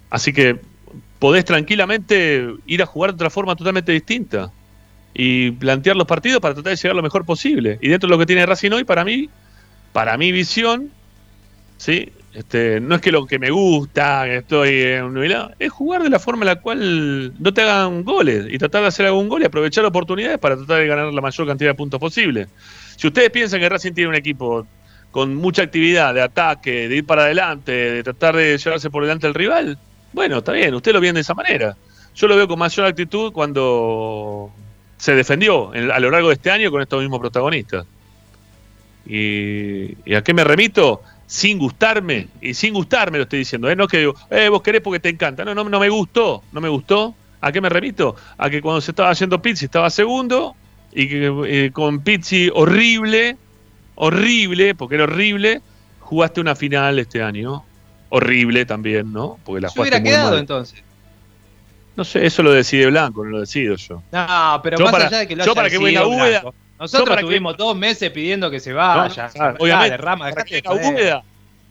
[0.09, 0.59] así que
[1.19, 4.51] podés tranquilamente ir a jugar de otra forma totalmente distinta
[5.13, 7.79] y plantear los partidos para tratar de llegar lo mejor posible.
[7.81, 9.29] Y dentro de lo que tiene Racing hoy, para mí,
[9.93, 10.91] para mi visión,
[11.77, 12.11] ¿sí?
[12.37, 16.03] Este, no es que lo que me gusta, que estoy en un nivel, es jugar
[16.03, 19.27] de la forma en la cual no te hagan goles y tratar de hacer algún
[19.27, 22.45] gol y aprovechar oportunidades para tratar de ganar la mayor cantidad de puntos posible.
[22.95, 24.67] Si ustedes piensan que Racing tiene un equipo
[25.09, 29.25] con mucha actividad de ataque, de ir para adelante, de tratar de llevarse por delante
[29.25, 29.75] al rival,
[30.13, 31.75] bueno, está bien, usted lo ve de esa manera.
[32.15, 34.51] Yo lo veo con mayor actitud cuando
[34.99, 37.87] se defendió en- a lo largo de este año con estos mismos protagonistas.
[39.07, 41.01] Y, ¿y a qué me remito?
[41.27, 43.75] Sin gustarme, y sin gustarme lo estoy diciendo, ¿eh?
[43.75, 46.41] no es que digo, eh, vos querés porque te encanta, no, no, no me gustó,
[46.53, 47.13] no me gustó.
[47.41, 48.15] ¿A qué me remito?
[48.37, 50.55] A que cuando se estaba haciendo Pizzi estaba segundo,
[50.93, 53.37] y que eh, con Pizzi horrible,
[53.95, 55.61] horrible, porque era horrible,
[55.99, 57.63] jugaste una final este año.
[58.09, 59.37] Horrible también, ¿no?
[59.43, 60.39] Porque la Se hubiera muy quedado mal.
[60.39, 60.81] entonces.
[61.97, 64.01] No sé, eso lo decide Blanco, no lo decido yo.
[64.11, 66.51] No, pero Yo más para- allá de que lo yo haya para que Úbeda- Blanco,
[66.51, 69.29] yo Nosotros para que- tuvimos dos meses pidiendo que se No, vaya.
[69.29, 70.61] claro, Dale, obviamente, Rama, para que.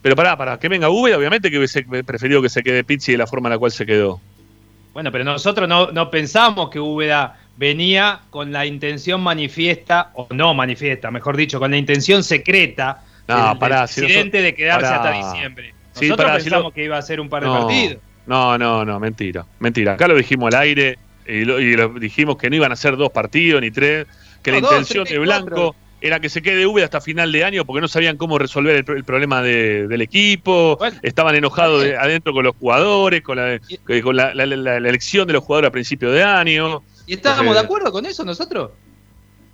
[0.02, 3.18] Pero pará, para que venga Úbeda, obviamente que hubiese preferido que se quede Pizzi de
[3.18, 4.20] la forma en la cual se quedó.
[4.92, 10.54] Bueno, pero nosotros no, no pensamos que Úbeda venía con la intención manifiesta, o no
[10.54, 14.54] manifiesta, mejor dicho, con la intención secreta No, del, pará, del si presidente nosotros- de
[14.54, 14.96] quedarse pará.
[15.18, 15.74] hasta diciembre.
[15.92, 17.98] Sí, Nosotros si pensamos lo- que iba a ser un par de No, partidos.
[18.26, 19.94] No, no, no, mentira, mentira.
[19.94, 22.96] Acá lo dijimos al aire y, lo, y lo dijimos que no iban a ser
[22.96, 24.06] dos partidos ni tres,
[24.52, 25.74] que No, la dos, intención tres, de Blanco cuatro.
[26.00, 28.84] era que se quede Úbeda hasta final de año porque no sabían cómo resolver el,
[28.84, 33.36] pro- el problema de- del equipo, Bueno, estaban enojados de- adentro con los jugadores, con,
[33.36, 33.60] la,
[34.02, 36.82] con la, la- la- la elección de los jugadores a principio de año.
[37.06, 38.70] ¿Y estábamos Eh, de acuerdo con eso nosotros?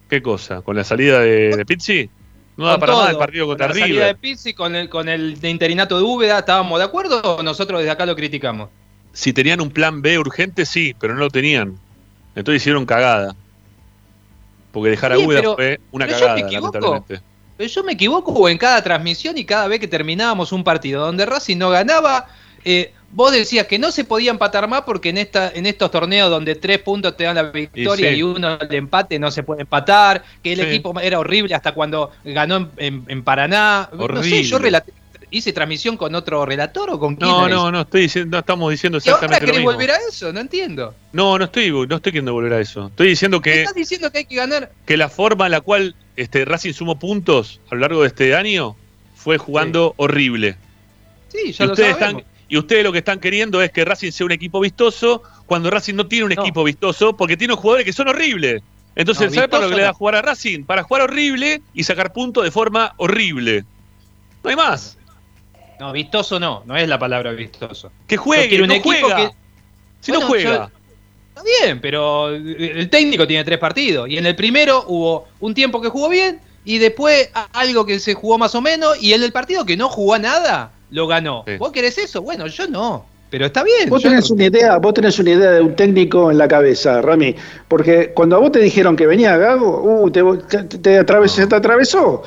[0.08, 0.60] ¿Qué cosa?
[0.62, 2.10] ¿Con la salida de, de Pizzi?
[2.56, 4.14] No da Con para más el todo, partido con contra la salida de.
[4.14, 7.92] Pizzi, con el, con el de interinato de Úbeda, ¿estábamos de acuerdo o nosotros desde
[7.92, 8.68] acá lo criticamos?
[9.14, 11.78] Si tenían un plan B urgente, sí, pero no lo tenían.
[12.34, 13.34] Entonces hicieron cagada.
[14.72, 16.72] Porque dejar a Sí, Úbeda pero- fue una pero yo me cagada, equivoco.
[16.78, 17.20] lamentablemente.
[17.56, 21.04] Pero yo me equivoco o en cada transmisión y cada vez que terminábamos un partido
[21.04, 22.26] donde Racing no ganaba,
[22.64, 26.30] eh, vos decías que no se podía empatar más porque en esta en estos torneos
[26.30, 30.22] donde tres puntos te dan la victoria Y uno el empate no se puede empatar,
[30.42, 30.64] que el Sí.
[30.66, 33.90] equipo era horrible hasta cuando ganó en, en- en Paraná.
[33.92, 34.92] No sé, yo relaté-
[35.32, 38.70] hice transmisión con otro relator o con quién No, no, no, estoy diciendo, no estamos
[38.70, 39.72] diciendo Y ahora exactamente lo querés mismo.
[39.72, 40.94] volver a eso, no entiendo.
[41.12, 42.86] No, no estoy, no estoy queriendo volver a eso.
[42.88, 44.70] Estoy diciendo ¿Me que, estás diciendo que hay que ganar?
[44.86, 48.36] que la forma en la cual este, Racing sumó puntos a lo largo de este
[48.36, 48.76] año
[49.16, 50.56] fue jugando horrible.
[51.28, 52.20] Sí, Y ya lo ustedes, sabemos.
[52.22, 55.70] están, y ustedes lo que están queriendo es que Racing sea un equipo vistoso cuando
[55.70, 56.42] Racing no tiene un No.
[56.42, 58.62] equipo vistoso porque tiene jugadores que son horribles.
[58.94, 60.64] Entonces, No, ¿sabe para lo que le da jugar a Racing?
[60.64, 63.64] Para jugar horrible y sacar puntos de forma horrible.
[64.44, 64.98] No hay más.
[65.82, 67.90] No, vistoso no, no es la palabra vistoso.
[68.06, 69.16] Que juegue, un no equipo juega.
[69.16, 69.30] que-
[70.00, 70.44] Si no juega.
[70.56, 70.70] yo-
[71.34, 74.08] Está bien, pero el técnico tiene tres partidos.
[74.08, 78.14] Y en el primero hubo un tiempo que jugó bien y después algo que se
[78.14, 79.02] jugó más o menos.
[79.02, 81.42] Y en el partido que no jugó a nada, lo ganó.
[81.48, 81.56] Sí.
[81.56, 82.22] ¿Vos querés eso?
[82.22, 83.04] Bueno, yo no.
[83.30, 83.88] Pero está bien.
[83.90, 87.00] Vos tenés no- una idea, vos tenés una idea de un técnico en la cabeza,
[87.02, 87.34] Rami,
[87.66, 91.56] porque cuando a vos te dijeron que venía Gago, uh, te, te- te atraves- te
[91.56, 92.22] atravesó.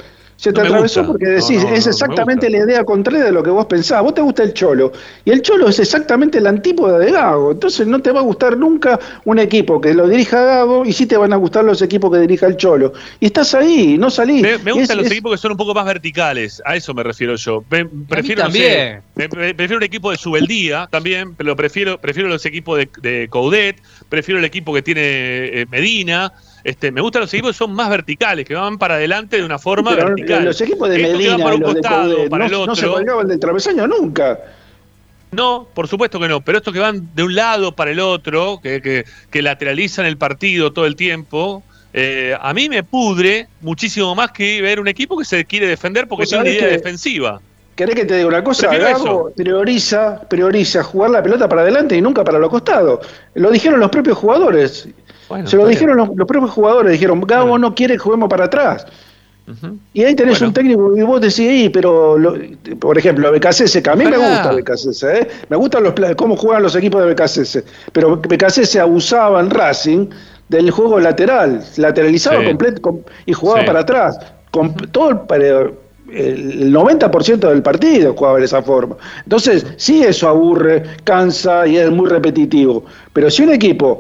[0.45, 1.11] Se te No me atravesó gusta.
[1.11, 3.65] porque decís, no, no, no es me exactamente la idea contraria de lo que vos
[3.65, 4.03] pensabas.
[4.03, 4.91] Vos te gusta el cholo.
[5.26, 7.51] Y el cholo es exactamente la antípoda de Gago.
[7.53, 11.07] Entonces no te va a gustar nunca un equipo que lo dirija Gago y sí
[11.07, 12.93] te van a gustar los equipos que dirija el cholo.
[13.19, 14.43] Y estás ahí, no salís.
[14.43, 16.93] Me, me gustan Es- los es- equipos que son un poco más verticales, a eso
[16.93, 17.63] me refiero yo.
[17.67, 19.01] Pe- prefiero, sé, también.
[19.15, 23.27] me- me- prefiero un equipo de Subeldía también, pero prefiero, prefiero los equipos de, de
[23.30, 26.31] Coudet, prefiero el equipo que tiene eh, Medina.
[26.65, 29.59] Este, me gustan los equipos que son más verticales, que van para adelante de una
[29.59, 30.43] forma pero vertical.
[30.45, 32.67] los equipos de Estos que van Medina para un de costado, Coudet para no, el
[32.67, 32.93] no se otro.
[32.97, 34.39] colgaban del travesaño nunca.
[35.31, 38.59] No, por supuesto que no, pero estos que van de un lado para el otro,
[38.63, 41.61] que, que, que lateralizan el partido todo el tiempo,
[41.93, 46.07] eh, a mí me pudre muchísimo más que ver un equipo que se quiere defender
[46.07, 47.41] porque tiene una idea que- defensiva.
[47.75, 48.75] ¿Querés que te diga una cosa?
[48.75, 53.05] Gago prioriza, prioriza jugar la pelota para adelante y nunca para los costados.
[53.33, 54.87] Lo dijeron los propios jugadores.
[55.30, 56.91] Bueno, Se lo dijeron los, los propios jugadores.
[56.93, 58.85] Dijeron, Gago no quiere que juguemos para atrás.
[59.93, 62.34] Y ahí tenés un técnico y vos decís, "Ih, pero, lo-
[62.80, 65.27] por ejemplo, BKCS, que a mí me gusta BKCS, ¿eh?
[65.49, 70.07] me gustan los, cómo juegan los equipos de BKCS, pero BKCS abusaba en Racing
[70.49, 72.45] del juego lateral, lateralizaba Sí.
[72.47, 73.68] completo com- y jugaba Sí.
[73.68, 74.19] para atrás.
[74.49, 75.72] Con todo el,
[76.11, 78.95] el 90% del partido jugaba de esa forma.
[79.23, 82.84] Entonces, sí, eso aburre, cansa y es muy repetitivo.
[83.14, 83.99] Pero si un equipo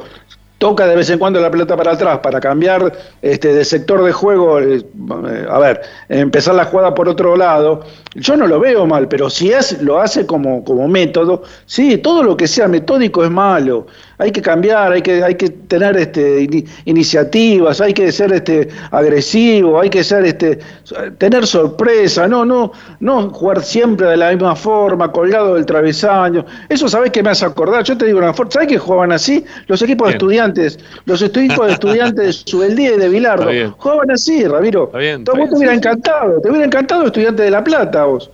[0.57, 2.91] toca de vez en cuando la pelota para atrás para cambiar
[3.21, 7.81] este, de sector de juego, eh, eh, a ver, empezar la jugada por otro lado,
[8.15, 12.23] yo no lo veo mal, pero si es, lo hace como, como método, sí, todo
[12.23, 13.87] lo que sea metódico es malo.
[14.17, 18.69] Hay que cambiar, hay que, hay que tener este, ini- iniciativas, hay que ser este,
[18.91, 20.59] agresivo, hay que ser este,
[21.17, 22.71] tener sorpresa, no, no,
[23.01, 26.45] no jugar siempre de la misma forma, colgado del travesaño.
[26.69, 29.43] Eso sabés que me hace acordar, yo te digo una ¿sabés que jugaban así?
[29.67, 30.19] Los equipos Bien.
[30.45, 31.21] Estudiantes, los
[31.67, 34.85] de estudiantes de Subeldía y de Bilardo, jugaban así, Ramiro.
[34.85, 35.87] Está bien, está te hubiera sí, sí.
[35.87, 38.29] encantado, te hubiera encantado estudiante de La Plata vos.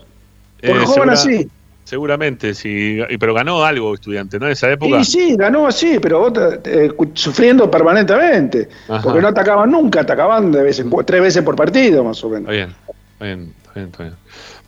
[0.59, 1.49] Porque Eh, jugaban segura- así.
[1.83, 4.45] Seguramente, sí, pero ganó algo estudiante, ¿no?
[4.45, 4.97] En esa época.
[4.99, 6.31] Y sí, ganó así, pero vos
[6.63, 8.69] eh, sufriendo permanentemente.
[8.87, 9.01] Ajá.
[9.01, 12.43] Porque no atacaban nunca, atacaban de cu- tres veces por partido, más o menos.
[12.43, 12.69] Está bien,
[13.17, 14.15] está bien, está bien, está bien.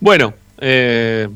[0.02, 1.30] Bueno, eh,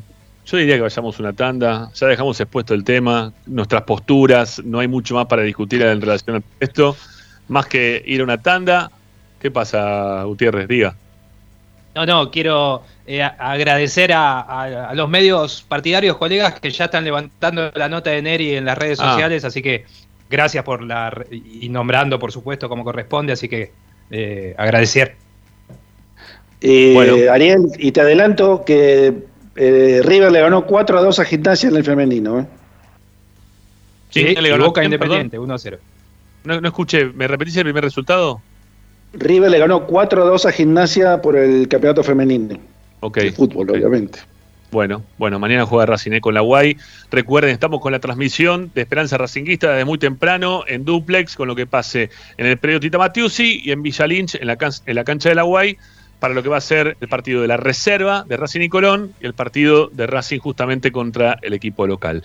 [0.50, 4.88] yo diría que vayamos una tanda, ya dejamos expuesto el tema, nuestras posturas, no hay
[4.88, 6.96] mucho más para discutir en relación a esto,
[7.48, 8.90] más que ir a una tanda.
[9.40, 10.66] ¿Qué pasa, Gutiérrez?
[10.66, 10.96] Diga.
[11.94, 17.90] No, no, quiero eh, agradecer a, los medios partidarios, colegas, que ya están levantando la
[17.90, 19.10] nota de Neri en las redes ah.
[19.10, 19.84] sociales, así que
[20.30, 21.12] gracias por la.
[21.30, 23.72] y nombrando, por supuesto, como corresponde, así que
[24.10, 25.16] eh, agradecer.
[26.60, 29.14] Eh, Ariel, y te adelanto que
[29.58, 32.46] River le ganó 4 a 2 a Gimnasia en el femenino.
[34.10, 35.78] Sí, le ganó Boca Independiente, 1 a 0.
[36.44, 38.40] No, no escuché, ¿me repetís el primer resultado?
[39.12, 42.58] River le ganó 4 a 2 a Gimnasia por el campeonato femenino.
[43.00, 43.18] Ok.
[43.18, 44.20] De fútbol, obviamente.
[44.70, 46.76] Bueno, bueno, mañana juega Racing eh, con la Guay.
[47.10, 51.56] Recuerden, estamos con la transmisión de Esperanza Racinguista desde muy temprano en Duplex, con lo
[51.56, 55.04] que pase en el predio Tita Matiusi y en Villa Lynch, en la, en la
[55.04, 55.78] cancha de la Guay,
[56.20, 59.12] para lo que va a ser el partido de la reserva de Racing y Colón
[59.20, 62.22] y el partido de Racing justamente contra el equipo local.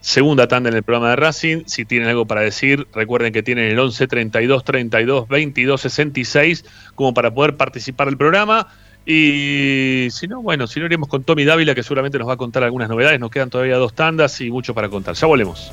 [0.00, 1.64] Segunda tanda en el programa de Racing.
[1.66, 7.12] Si tienen algo para decir, recuerden que tienen el 11 32 32 22 66 como
[7.12, 8.68] para poder participar del programa.
[9.04, 12.36] Y si no, bueno, si no iremos con Tommy Dávila, que seguramente nos va a
[12.36, 13.18] contar algunas novedades.
[13.18, 15.16] Nos quedan todavía dos tandas y mucho para contar.
[15.16, 15.72] Ya volvemos.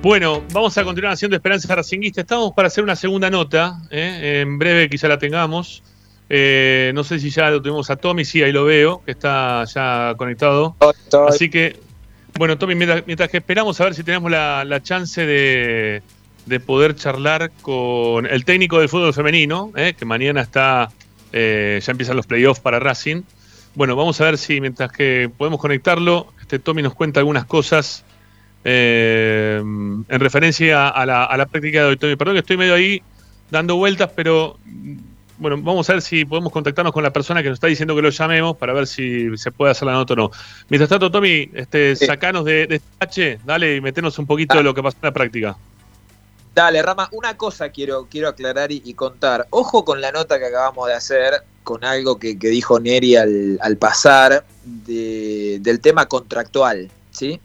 [0.00, 2.20] Bueno, vamos a continuar haciendo Esperanza Racinguista.
[2.20, 3.80] Estamos para hacer una segunda nota.
[3.90, 4.42] ¿eh?
[4.42, 5.82] En breve quizá la tengamos.
[6.30, 8.24] Eh, no sé si ya lo tenemos a Tommy.
[8.24, 10.76] Sí, ahí lo veo, que está ya conectado.
[11.28, 11.80] Así que,
[12.34, 16.02] bueno, Tommy, mientras, mientras que esperamos a ver si tenemos la, la chance de,
[16.46, 19.94] de poder charlar con el técnico del fútbol femenino, ¿eh?
[19.98, 20.90] que mañana está,
[21.32, 23.22] eh, ya empiezan los playoffs para Racing.
[23.74, 28.04] Bueno, vamos a ver si mientras que podemos conectarlo, este Tommy nos cuenta algunas cosas
[28.70, 31.96] eh, en referencia a la, a la práctica de hoy.
[31.96, 33.02] Tommy, perdón que estoy medio ahí
[33.50, 34.96] dando vueltas, pero mm,
[35.38, 38.02] bueno, vamos a ver si podemos contactarnos con la persona que nos está diciendo que
[38.02, 40.30] lo llamemos para ver si se puede hacer la nota o no.
[40.68, 44.62] Mientras tanto, Tommy, este, sacanos de, de este H, dale y metenos un poquito de
[44.64, 45.56] lo que pasó en la práctica.
[46.54, 49.46] Dale, Rama, una cosa quiero, quiero aclarar y, y contar.
[49.50, 53.58] Ojo con la nota que acabamos de hacer, con algo que, que dijo Neri al,
[53.62, 57.40] al pasar de- del tema contractual, ¿sí?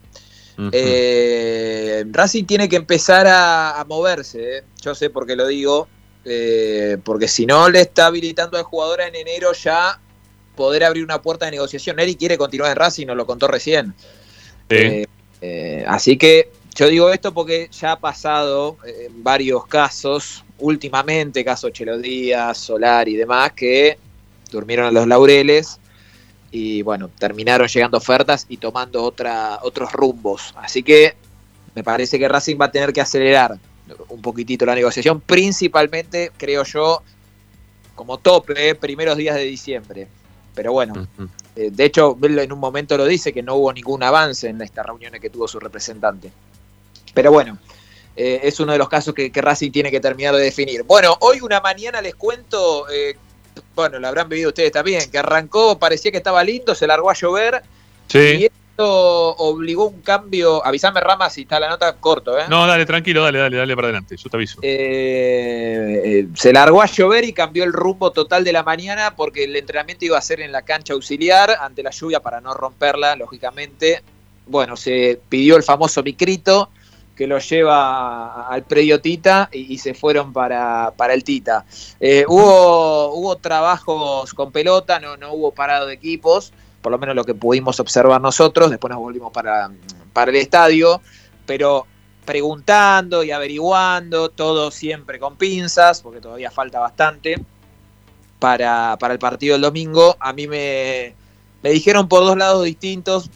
[0.71, 4.63] Eh, Racing tiene que empezar a, a moverse, ¿eh?
[4.81, 5.87] yo sé por qué lo digo,
[6.25, 9.99] eh, porque si no le está habilitando al jugador en enero ya
[10.55, 11.95] poder abrir una puerta de negociación.
[11.95, 13.93] Neri quiere continuar en Racing, nos lo contó recién.
[15.87, 21.97] Así que yo digo esto porque ya ha pasado en varios casos, últimamente, caso Chelo
[21.97, 23.97] Díaz, Solar y demás, que
[24.51, 25.79] durmieron a los laureles
[26.55, 30.53] y bueno, terminaron llegando ofertas y tomando otra, otros rumbos.
[30.55, 31.15] Así que
[31.73, 33.57] me parece que Racing va a tener que acelerar
[34.09, 37.01] un poquitito la negociación, principalmente, creo yo,
[37.95, 40.07] como tope, eh, primeros días de diciembre.
[40.53, 41.07] Pero bueno,
[41.55, 44.61] eh, de hecho, él en un momento lo dice que no hubo ningún avance en
[44.61, 46.31] estas reuniones que tuvo su representante.
[47.15, 47.57] Pero bueno,
[48.15, 50.83] eh, es uno de los casos que, que Racing tiene que terminar de definir.
[50.83, 52.85] Bueno, hoy una mañana les cuento,
[53.75, 57.13] bueno, lo habrán vivido ustedes también, que arrancó, parecía que estaba lindo, se largó a
[57.13, 57.63] llover.
[58.13, 60.63] Y esto obligó un cambio.
[60.65, 62.43] Avisame, Rama, si está la nota corto, ¿eh?
[62.49, 64.59] No, dale, tranquilo, dale, dale, dale para adelante, yo te aviso.
[64.61, 69.45] Eh, eh, se largó a llover y cambió el rumbo total de la mañana porque
[69.45, 73.15] el entrenamiento iba a ser en la cancha auxiliar ante la lluvia para no romperla,
[73.15, 74.03] lógicamente.
[74.45, 76.69] Bueno, se pidió el famoso micrito
[77.15, 81.65] que lo lleva al predio Tita y, se fueron para, para el Tita.
[81.99, 87.15] Eh, hubo, hubo trabajos con pelota, no, no hubo parado de equipos, por lo menos
[87.15, 89.71] lo que pudimos observar nosotros, después nos volvimos para,
[90.11, 91.01] para el estadio,
[91.45, 91.85] pero
[92.25, 97.35] preguntando y averiguando, todo siempre con pinzas, porque todavía falta bastante
[98.39, 100.17] para, para el partido del domingo.
[100.19, 101.15] A mí me,
[101.61, 103.29] me dijeron por dos lados distintos,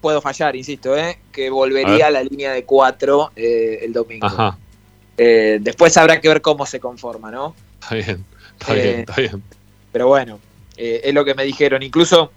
[0.00, 1.18] puedo fallar, insisto, ¿eh?
[1.32, 2.02] que volvería ver.
[2.04, 4.26] a la línea de cuatro eh, el domingo.
[4.26, 4.58] Ajá,
[5.16, 7.54] Eh, después habrá que ver cómo se conforma, ¿no?
[7.80, 8.24] está bien,
[8.58, 9.42] está bien, está bien.
[9.90, 10.38] Pero bueno,
[10.76, 11.82] es lo que me dijeron.
[11.82, 12.30] Incluso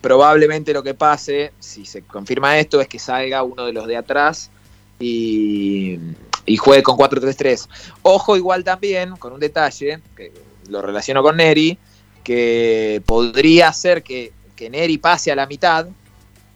[0.00, 3.96] probablemente lo que pase, si se confirma esto, es que salga uno de los de
[3.96, 4.50] atrás
[4.98, 5.98] y,
[6.44, 7.68] y juegue con 4-3-3.
[8.02, 10.32] Ojo igual también, con un detalle, que
[10.68, 11.78] lo relaciono con Neri,
[12.24, 15.86] que podría ser que, que Neri pase a la mitad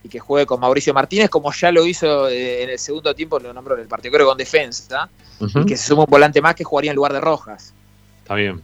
[0.02, 3.38] y que juegue con Mauricio Martínez, como ya lo hizo eh, en el segundo tiempo,
[3.38, 5.08] lo nombró en el partido, creo con defensa,
[5.40, 7.74] y que se suma un volante más que jugaría en lugar de Rojas.
[8.22, 8.62] Está bien.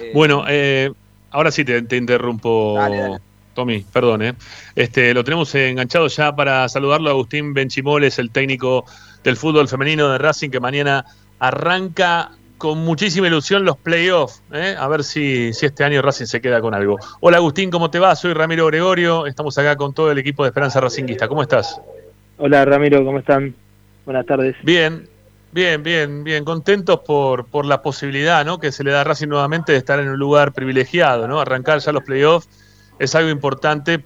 [0.00, 0.92] Eh, bueno, eh,
[1.30, 2.76] ahora sí te, interrumpo,
[3.54, 4.22] Tommy, perdón.
[4.22, 4.34] Eh.
[4.74, 8.84] Este, lo tenemos enganchado ya para saludarlo a Agustín Benchimoles, el técnico
[9.22, 11.04] del fútbol femenino de Racing, que mañana
[11.38, 14.42] arranca con muchísima ilusión los playoffs.
[14.52, 14.76] ¿eh?
[14.78, 16.98] A ver si, si este año Racing se queda con algo.
[17.20, 18.14] Hola Agustín, ¿cómo te va?
[18.16, 19.26] Soy Ramiro Gregorio.
[19.26, 21.28] Estamos acá con todo el equipo de Esperanza Racinguista.
[21.28, 21.80] ¿Cómo estás?
[22.38, 23.54] Hola Ramiro, ¿cómo están?
[24.04, 24.56] Buenas tardes.
[24.62, 25.08] Bien,
[25.52, 26.44] bien, bien, bien.
[26.44, 28.58] Contentos por, por la posibilidad ¿no?
[28.58, 31.28] que se le da a Racing nuevamente de estar en un lugar privilegiado.
[31.28, 31.40] ¿no?
[31.40, 32.48] Arrancar ya los playoffs
[32.98, 34.04] es algo importante,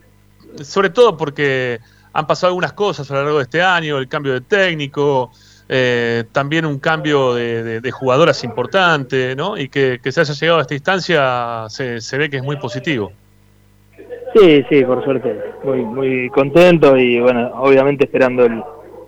[0.62, 1.80] sobre todo porque
[2.12, 5.30] han pasado algunas cosas a lo largo de este año, el cambio de técnico.
[5.70, 9.59] Eh, también un cambio de, jugadoras importante, ¿no?
[9.59, 13.12] Y que, se haya llegado a esta instancia se, ve que es muy positivo.
[14.35, 15.39] Sí, sí, por suerte.
[15.65, 18.47] Muy, muy contento y, bueno, obviamente esperando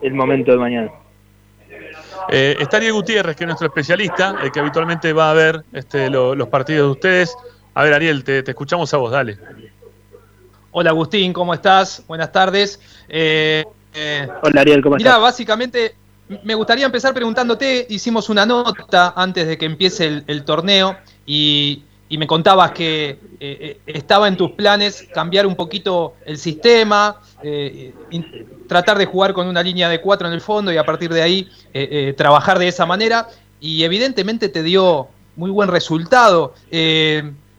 [0.03, 0.91] el, momento de mañana.
[2.29, 6.11] Eh, está Ariel Gutiérrez, que es nuestro especialista, el que habitualmente va a ver este,
[6.11, 7.37] los partidos de ustedes.
[7.73, 9.39] A ver, Ariel, te, escuchamos a vos, dale.
[10.73, 12.05] Hola, Agustín, ¿cómo estás?
[12.07, 12.81] Buenas tardes.
[13.09, 13.65] Eh,
[14.43, 15.13] Hola, Ariel, ¿cómo estás?
[15.13, 15.95] Mira, básicamente
[16.45, 20.97] me gustaría empezar preguntándote, hicimos una nota antes de que empiece el, torneo
[21.27, 27.21] y, me contabas que eh, eh, estaba en tus planes cambiar un poquito el sistema,
[27.43, 27.93] eh,
[28.69, 31.23] tratar de jugar con una línea de cuatro en el fondo y a partir de
[31.23, 31.49] ahí
[32.17, 33.29] trabajar de esa manera
[33.61, 36.55] y evidentemente te dio muy buen resultado.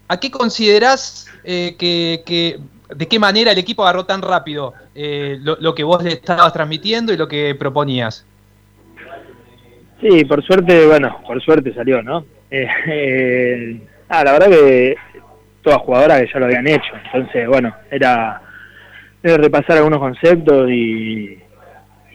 [0.08, 6.04] ¿A qué considerás que, de qué manera el equipo agarró tan rápido lo que vos
[6.04, 8.26] le estabas transmitiendo y lo que proponías?
[10.02, 12.26] Sí, por suerte, bueno, por suerte salió, ¿no?
[12.50, 13.80] Eh,
[14.10, 14.96] ah, la verdad que
[15.62, 18.42] todas jugadoras que ya lo habían hecho, entonces, bueno, era,
[19.22, 21.38] repasar algunos conceptos y,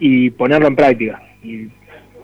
[0.01, 1.23] y ponerlo en práctica.
[1.45, 1.69] Y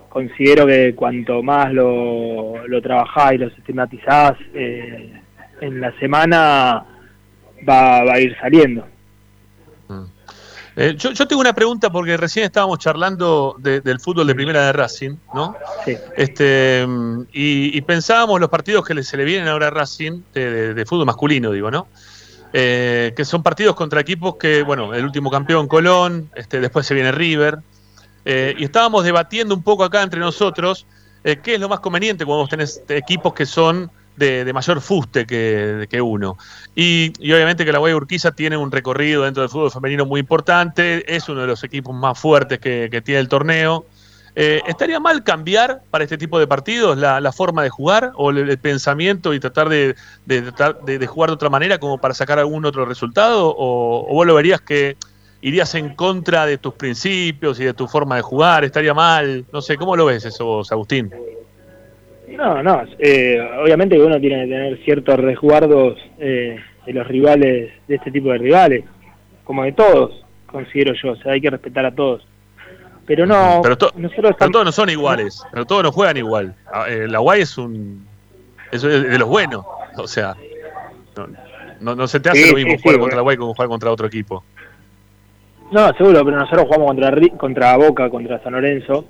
[0.08, 5.12] considero que cuanto más lo, lo trabajás y lo sistematizás eh,
[5.60, 6.84] en la semana,
[7.68, 8.84] va, va a ir saliendo.
[10.74, 15.16] Eh, yo, tengo una pregunta porque recién estábamos charlando del fútbol de primera de Racing,
[15.34, 15.54] ¿no?
[15.84, 15.96] Sí.
[16.16, 16.86] Este,
[17.32, 21.70] y, pensábamos los partidos que se le vienen ahora a Racing, de, fútbol masculino, digo,
[21.70, 21.88] ¿no?
[22.54, 26.94] Eh, que son partidos contra equipos que, bueno, el último campeón Colón, este, después se
[26.94, 27.58] viene River,
[28.24, 30.86] eh, y estábamos debatiendo un poco acá entre nosotros
[31.22, 36.00] qué es lo más conveniente cuando vos tenés equipos que son de, mayor fuste que,
[36.02, 36.36] uno.
[36.74, 41.04] Y, obviamente que la Guay Urquiza tiene un recorrido dentro del fútbol femenino muy importante,
[41.14, 43.86] es uno de los equipos más fuertes que, tiene el torneo.
[44.34, 48.58] Eh, ¿Estaría mal cambiar para este tipo de partidos la, forma de jugar o el,
[48.58, 49.94] pensamiento y tratar de,
[50.24, 53.48] de, jugar de otra manera como para sacar algún otro resultado?
[53.48, 54.96] ¿O, o vos lo verías que
[55.42, 58.64] irías en contra de tus principios y de tu forma de jugar?
[58.64, 59.44] ¿Estaría mal?
[59.52, 61.12] No sé, ¿cómo lo ves eso Agustín?
[62.28, 67.72] No, no, eh, obviamente que uno tiene que tener ciertos resguardos eh, de los rivales,
[67.86, 68.84] de este tipo de rivales,
[69.44, 72.26] como de todos, considero yo, o sea, hay que respetar a todos.
[73.04, 76.54] Pero no, pero, nosotros todos no son iguales, pero todos no juegan igual.
[76.72, 78.06] Ah, eh, la Guay es un
[78.70, 79.66] es de los buenos,
[79.96, 80.34] o sea,
[81.80, 84.06] no, no, se te hace lo mismo jugar contra la Guay como jugar contra otro
[84.06, 84.44] equipo.
[85.72, 89.06] No, seguro, pero nosotros jugamos contra contra Boca, contra San Lorenzo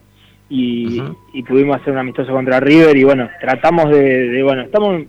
[0.55, 5.03] y, pudimos hacer un amistoso contra River y bueno, tratamos de, bueno, estamos,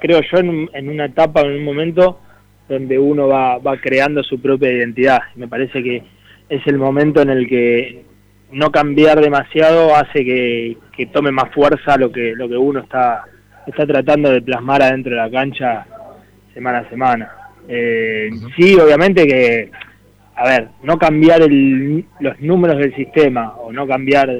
[0.00, 2.20] creo yo, en, una etapa, en un momento
[2.68, 5.20] donde uno va, va creando su propia identidad.
[5.34, 6.04] Me parece que
[6.48, 8.04] es el momento en el que
[8.52, 13.24] no cambiar demasiado hace que, tome más fuerza lo que, lo que uno está,
[13.66, 15.86] está tratando de plasmar adentro de la cancha
[16.54, 17.32] semana a semana.
[17.66, 19.70] Eh, Sí, obviamente que,
[20.36, 24.30] a ver, no cambiar el, los números del sistema o no cambiar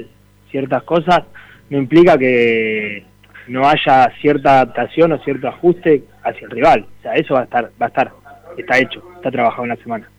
[0.51, 1.23] ciertas cosas,
[1.69, 3.05] no implica que
[3.47, 6.85] no haya cierta adaptación o cierto ajuste hacia el rival.
[6.99, 8.11] O sea, eso va a estar, va a estar,
[8.57, 10.09] está hecho, está trabajado en la semana.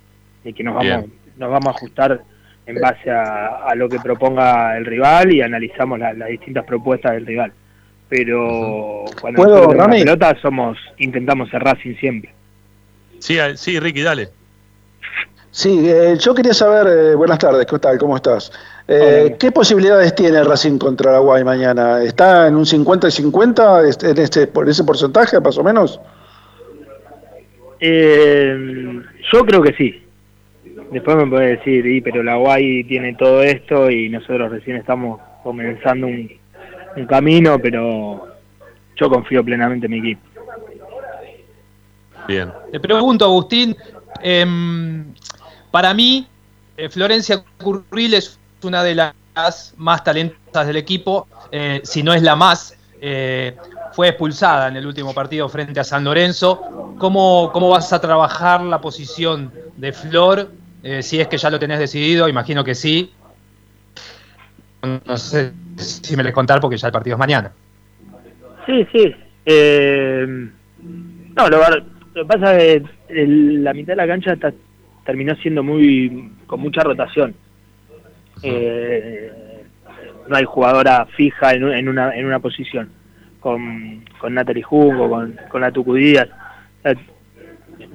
[0.44, 2.20] Y que nos vamos, nos vamos a ajustar
[2.66, 7.52] en base a, lo que proponga el rival y analizamos las distintas propuestas del rival.
[8.08, 12.32] Pero cuando ¿Puedo, la pelota somos, intentamos cerrar sin siempre.
[13.20, 14.28] Sí, sí, Ricky, dale.
[15.52, 17.98] Sí, eh, yo quería saber, eh, buenas tardes, ¿qué tal?
[17.98, 18.52] ¿Cómo estás?
[18.92, 22.02] Eh, ¿Qué posibilidades tiene Racing contra la Guay mañana?
[22.02, 26.00] ¿Está en un 50 y 50 en este, por ese porcentaje, más o menos?
[27.78, 29.00] Eh,
[29.32, 30.02] yo creo que sí.
[30.90, 35.20] Después me puede decir, sí, pero la Guay tiene todo esto y nosotros recién estamos
[35.44, 36.28] comenzando un,
[37.08, 38.26] camino, pero
[38.96, 40.22] yo confío plenamente en mi equipo.
[42.26, 42.50] Bien.
[42.72, 43.76] Te pregunto, Agustín,
[44.20, 44.44] eh,
[45.70, 46.26] para mí,
[46.76, 52.22] eh, Florencia Curril es una de las más talentosas del equipo, eh, si no es
[52.22, 52.76] la más.
[53.00, 53.56] Eh,
[53.92, 56.94] fue expulsada en el último partido frente a San Lorenzo.
[56.98, 60.50] ¿Cómo, cómo vas a trabajar la posición de Flor?
[61.02, 63.12] si es que ya lo tenés decidido, imagino que sí.
[65.06, 67.52] No sé si me les contar porque ya el partido es mañana.
[68.64, 69.14] Sí, sí.
[71.36, 71.58] no, lo,
[72.14, 74.52] lo que pasa es que la mitad de la cancha está
[75.04, 77.34] terminó siendo muy con mucha rotación.
[78.42, 79.32] Eh,
[80.28, 82.90] no hay jugadora fija en, una, en una posición.
[83.40, 86.28] Con, con Natalie Jungo, con, con la Tucudías.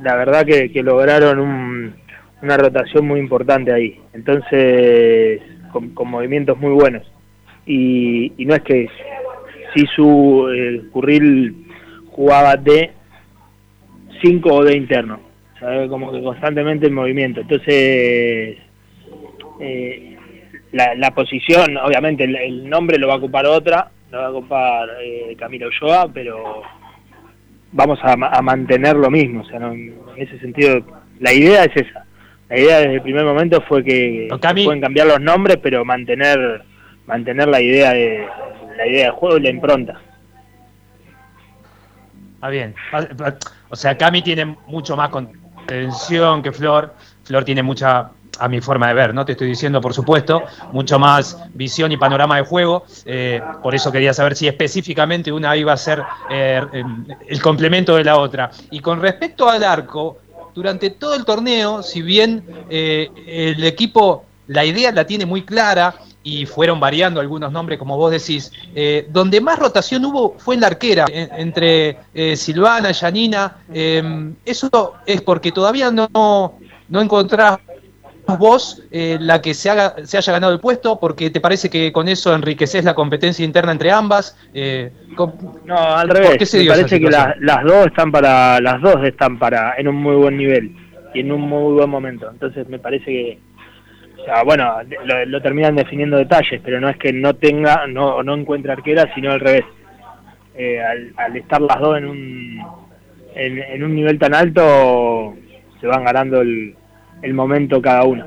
[0.01, 1.93] La, verdad que, lograron
[2.41, 3.99] una rotación muy importante ahí.
[4.13, 5.41] Entonces,
[5.71, 7.03] con, movimientos muy buenos.
[7.65, 8.87] Y, no es que
[9.73, 11.67] si su eh, Curril
[12.11, 12.91] jugaba de
[14.21, 15.19] 5 o de interno
[15.89, 17.41] como que constantemente el movimiento.
[17.41, 18.57] Entonces,
[19.59, 20.14] eh,
[20.75, 25.35] la, posición, obviamente el, nombre lo va a ocupar otra, lo va a ocupar eh,
[25.37, 26.61] Camila Ulloa, pero
[27.71, 29.41] vamos a, mantener lo mismo.
[29.41, 30.85] O sea, en ese sentido,
[31.19, 32.05] la idea es esa.
[32.49, 36.63] La idea desde el primer momento fue que pueden cambiar los nombres, pero mantener
[37.07, 38.27] mantener la idea de
[38.77, 40.01] la idea del juego y la impronta.
[42.35, 42.75] Está bien.
[43.69, 45.29] O sea, Cami tiene mucho más con
[45.63, 46.93] atención que Flor.
[47.23, 49.25] Flor tiene mucha, a mi forma de ver, ¿no?
[49.25, 52.85] Te estoy diciendo, por supuesto, mucho más visión y panorama de juego.
[53.05, 56.61] Eh, por eso quería saber si específicamente una iba a ser eh,
[57.27, 58.51] el complemento de la otra.
[58.71, 60.17] Y con respecto al arco,
[60.53, 65.95] durante todo el torneo, si bien eh, el equipo la idea la tiene muy clara
[66.21, 68.51] y fueron variando algunos nombres, como vos decís.
[69.09, 71.97] Donde más rotación hubo fue en la arquera, entre
[72.35, 73.57] Silvana, Yanina.
[73.71, 76.09] Em, eso es porque todavía no,
[76.89, 77.59] no encontrás
[78.25, 81.91] vos eh, la que se, haga, se haya ganado el puesto, porque te parece que
[81.91, 84.37] con eso enriqueces la competencia interna entre ambas.
[85.65, 86.53] no, al revés.
[86.53, 90.37] me parece que las dos están para, las dos están para en un muy buen
[90.37, 90.75] nivel
[91.13, 92.29] y en un muy buen momento.
[92.29, 93.39] Entonces me parece que
[94.45, 94.77] bueno,
[95.27, 99.31] lo, terminan definiendo detalles, pero no es que no tenga, no, no encuentre arquera, sino
[99.31, 99.65] al revés.
[100.57, 102.59] Eh, al, estar las dos en un,
[103.35, 105.35] en, un nivel tan alto,
[105.81, 106.75] se van ganando el,
[107.21, 108.25] el momento cada uno.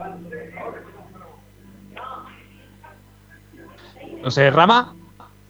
[4.22, 4.94] No sé, Rama.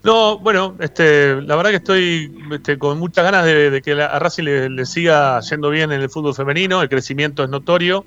[0.04, 4.44] No, bueno, este, la verdad que estoy este, con muchas ganas de, que a Racing
[4.44, 8.04] le, le, siga yendo bien en el fútbol femenino, el crecimiento es notorio.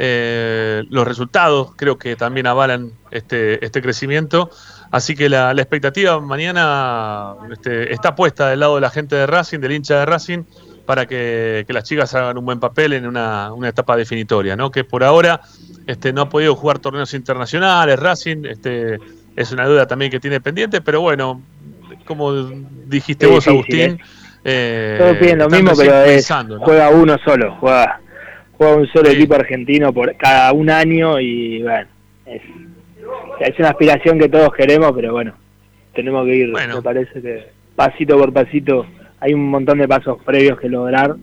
[0.00, 4.48] Eh, los resultados creo que también avalan este, este crecimiento.
[4.92, 9.58] Así que la, expectativa mañana este, está puesta del lado de la gente de Racing,
[9.58, 10.44] del hincha de Racing,
[10.88, 14.70] para que, las chicas hagan un buen papel en una, etapa definitoria, ¿no?
[14.70, 15.42] Que por ahora
[15.86, 18.98] este, no ha podido jugar torneos internacionales, Racing, este,
[19.36, 21.42] es una duda también que tiene pendiente, pero bueno,
[22.06, 22.32] como
[22.86, 24.00] dijiste vos, Agustín.
[24.42, 28.00] Eh, Todo lo mismo, pero juega uno solo, juega
[28.52, 31.86] juega un solo equipo argentino por cada un año y bueno,
[32.24, 32.40] es,
[33.40, 35.34] es, una aspiración que todos queremos, pero bueno,
[35.94, 37.46] tenemos que ir, me parece que
[37.76, 38.86] pasito por pasito
[39.20, 41.16] hay un montón de pasos previos que lograr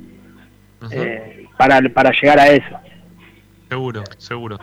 [0.91, 2.77] eh, para, para llegar a eso.
[3.69, 4.57] Seguro, seguro.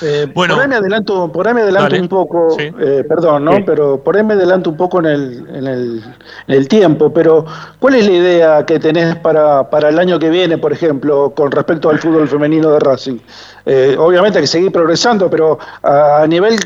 [0.00, 3.64] Eh, bueno, por ahí me adelanto, por ahí me adelanto un poco, eh, perdón, ¿no?
[3.66, 6.04] Pero por ahí me adelanto un poco en el, en, el,
[6.46, 7.44] en el tiempo, pero
[7.80, 11.50] ¿cuál es la idea que tenés para, para el año que viene, por ejemplo, con
[11.50, 13.18] respecto al fútbol femenino de Racing?
[13.66, 16.56] Eh, obviamente hay que seguir progresando, pero a, nivel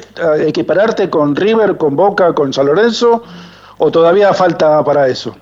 [0.47, 3.25] equipararte con River, con Boca, con San Lorenzo,
[3.79, 5.35] o todavía falta para eso?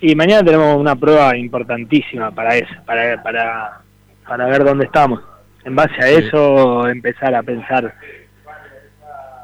[0.00, 3.82] Y mañana tenemos una prueba importantísima para eso, para, para
[4.28, 5.20] para ver dónde estamos.
[5.64, 7.94] En base a eso empezar a pensar.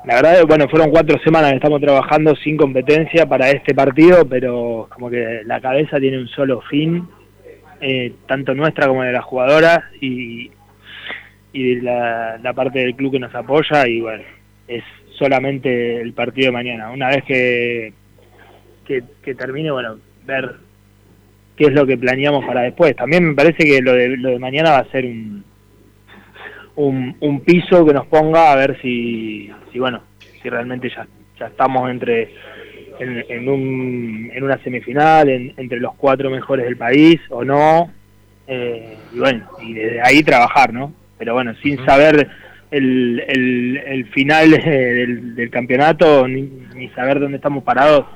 [0.04, 4.86] La verdad, bueno, fueron cuatro semanas que estamos trabajando sin competencia para este partido, pero
[4.92, 7.08] como que la cabeza tiene un solo fin,
[7.80, 10.50] eh, tanto nuestra como de las jugadoras y,
[11.54, 14.22] y de la, la parte del club que nos apoya y bueno,
[14.68, 14.84] es
[15.18, 16.90] solamente el partido de mañana.
[16.90, 17.94] Una vez que,
[18.84, 20.56] que, que termine, bueno, ver
[21.56, 22.96] qué es lo que planeamos para después.
[22.96, 25.44] También me parece que lo de, lo de mañana va a ser un,
[26.76, 30.02] un, piso que nos ponga a ver si, si bueno,
[30.42, 31.06] si realmente ya,
[31.38, 32.34] ya estamos entre
[32.98, 37.90] en, en, un, en una semifinal, entre los cuatro mejores del país o no.
[38.46, 40.92] Eh, y bueno, y desde ahí trabajar, ¿no?
[41.18, 42.28] Pero bueno, sin saber
[42.70, 46.42] el, el, el final del, del campeonato, ni,
[46.74, 48.06] ni, saber dónde estamos parados,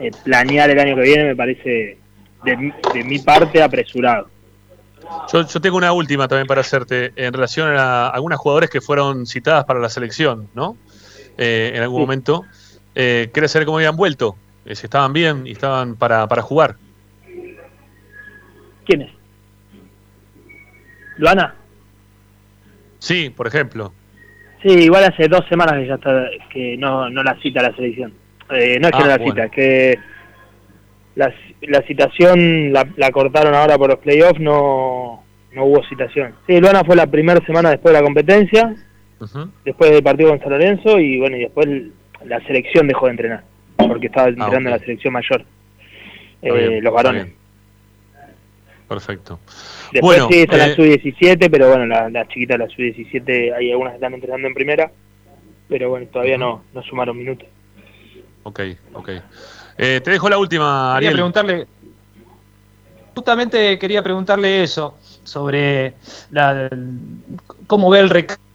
[0.00, 1.98] eh, planear el año que viene me parece
[2.44, 4.28] de, mi parte apresurado.
[5.32, 9.26] Yo, yo, tengo una última también para hacerte en relación a algunas jugadores que fueron
[9.26, 10.76] citadas para la selección, ¿no?
[11.38, 12.44] Eh, en algún momento.
[12.94, 14.36] Eh, ¿Querés saber cómo habían vuelto?
[14.66, 16.76] Eh, si estaban bien y estaban para, para jugar.
[18.84, 19.10] ¿Quiénes?
[21.16, 21.54] ¿Luana?
[22.98, 23.92] Sí, por ejemplo.
[24.62, 28.12] Sí, igual hace dos semanas que ya está, que no, no la cita la selección.
[28.50, 29.32] Eh, no es que Ah, no la bueno.
[29.32, 29.98] cita, es que
[31.16, 35.22] la, la citación la, la cortaron ahora por los playoffs, no,
[35.52, 36.34] no hubo citación.
[36.46, 38.74] Sí, Luana fue la primera semana después de la competencia,
[39.64, 41.68] después del partido con San Lorenzo y bueno, y después
[42.24, 43.44] la selección dejó de entrenar,
[43.76, 44.64] porque estaba entrenando Ah, ok.
[44.66, 45.44] en la selección mayor,
[46.42, 47.26] eh, bien, los varones.
[48.88, 49.38] Perfecto.
[49.92, 53.52] Después Bueno, sí está eh, la sub-17, pero bueno, la- las chiquitas de la sub-17,
[53.54, 54.90] hay algunas que están entrenando en primera,
[55.68, 57.46] pero bueno, todavía no, no sumaron minutos.
[58.48, 58.60] Ok,
[58.94, 59.08] ok.
[59.76, 61.12] Eh, te dejo la última, Quería Ariel.
[61.12, 61.66] preguntarle,
[63.14, 65.94] justamente quería preguntarle eso, sobre
[66.30, 66.70] la,
[67.66, 68.47] cómo ve el recambio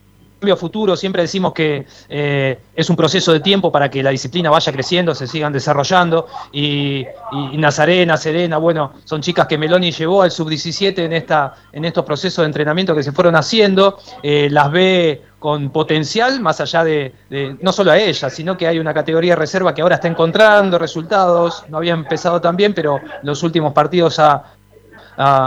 [0.58, 0.96] futuro.
[0.96, 5.16] Siempre decimos que eh, es un proceso de tiempo para que la disciplina vaya creciendo,
[5.16, 6.28] se sigan desarrollando.
[6.52, 7.06] Y,
[7.54, 12.44] Nazarena, Serena, bueno, son chicas que Meloni llevó al sub-17 en, esta, en estos procesos
[12.44, 13.98] de entrenamiento que se fueron haciendo.
[14.22, 17.14] Eh, las ve con potencial, más allá de,
[17.62, 20.80] no solo a ellas, sino que hay una categoría de reserva que ahora está encontrando
[20.80, 24.42] resultados, no había empezado tan bien, pero los últimos partidos ha,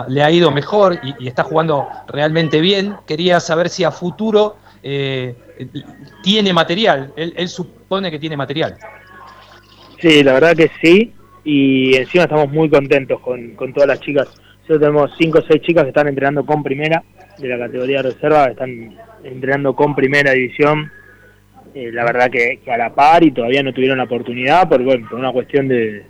[0.08, 2.96] le ha ido mejor y está jugando realmente bien.
[3.06, 4.56] Quería saber si a futuro
[4.88, 5.34] eh,
[6.22, 8.76] tiene material, él, supone que tiene material.
[10.00, 14.28] Sí, la verdad que sí, y encima estamos muy contentos con, con todas las chicas.
[14.60, 17.02] Nosotros tenemos cinco o seis chicas que están entrenando con primera,
[17.36, 20.88] de la categoría reserva, están entrenando con primera división.
[21.74, 25.08] Eh, la verdad que, a la par y todavía no tuvieron la oportunidad por, bueno,
[25.10, 26.04] por una cuestión de,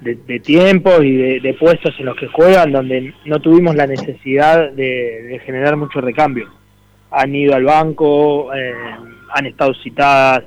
[0.00, 4.72] de, de tiempos y de, puestos en los que juegan, donde no tuvimos la necesidad
[4.72, 6.59] de generar mucho recambio.
[7.10, 8.72] Han ido al banco, eh,
[9.34, 10.44] han estado citadas,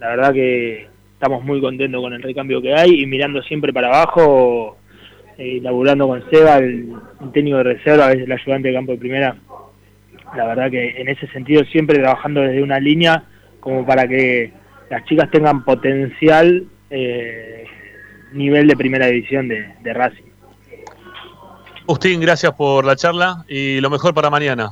[0.00, 3.86] la verdad que estamos muy contentos con el recambio que hay y mirando siempre para
[3.86, 4.76] abajo,
[5.38, 6.92] eh, laburando con Seba, el,
[7.32, 9.36] técnico de reserva, a veces el ayudante de campo de primera.
[10.36, 13.22] La verdad que en ese sentido siempre trabajando desde una línea
[13.60, 14.52] como para que
[14.90, 17.64] las chicas tengan potencial eh,
[18.32, 20.24] nivel de primera división de, de Racing.
[21.82, 24.70] Agustín, gracias por la charla y lo mejor para mañana.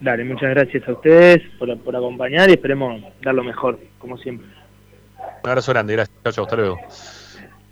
[0.00, 4.46] Dale, muchas gracias a ustedes por, por acompañar y esperemos dar lo mejor, como siempre.
[5.42, 6.16] Un abrazo grande, gracias.
[6.22, 6.78] Chao, chao, hasta luego.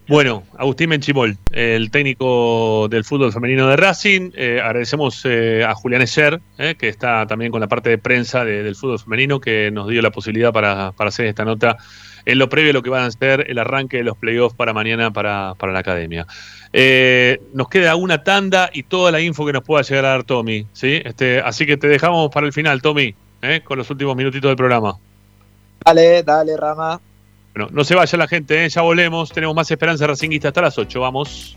[0.09, 4.31] Bueno, Agustín Menchimol, el técnico del fútbol femenino de Racing.
[4.35, 8.45] Eh, agradecemos eh, a Julián Escher, eh, que está también con la parte de prensa
[8.45, 11.77] de- del fútbol femenino, que nos dio la posibilidad para, para hacer esta nota
[12.25, 14.73] en lo previo a lo que van a ser el arranque de los playoffs para
[14.73, 16.27] mañana para, para la academia.
[16.73, 20.25] Eh, nos queda una tanda y toda la info que nos pueda llegar a dar
[20.25, 20.67] Tommy.
[20.73, 21.01] ¿sí?
[21.05, 24.57] Este, así que te dejamos para el final, Tommy, eh, con los últimos minutitos del
[24.57, 24.97] programa.
[25.85, 27.01] Dale, dale, Rama.
[27.55, 28.69] Bueno, no se vaya la gente, ¿eh?
[28.69, 29.31] ya volvemos.
[29.31, 31.01] Tenemos más esperanza racinguista hasta las 8.
[31.01, 31.57] Vamos.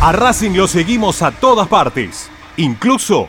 [0.00, 3.28] A Racing lo seguimos a todas partes, incluso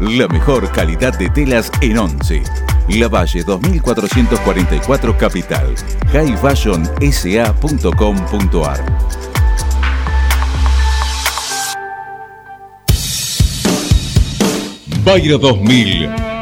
[0.00, 2.42] la mejor calidad de telas en Once.
[2.88, 5.74] La Valle 2444 Capital.
[6.12, 8.84] highfashionsa.com.ar
[15.04, 16.10] Bayra 2000,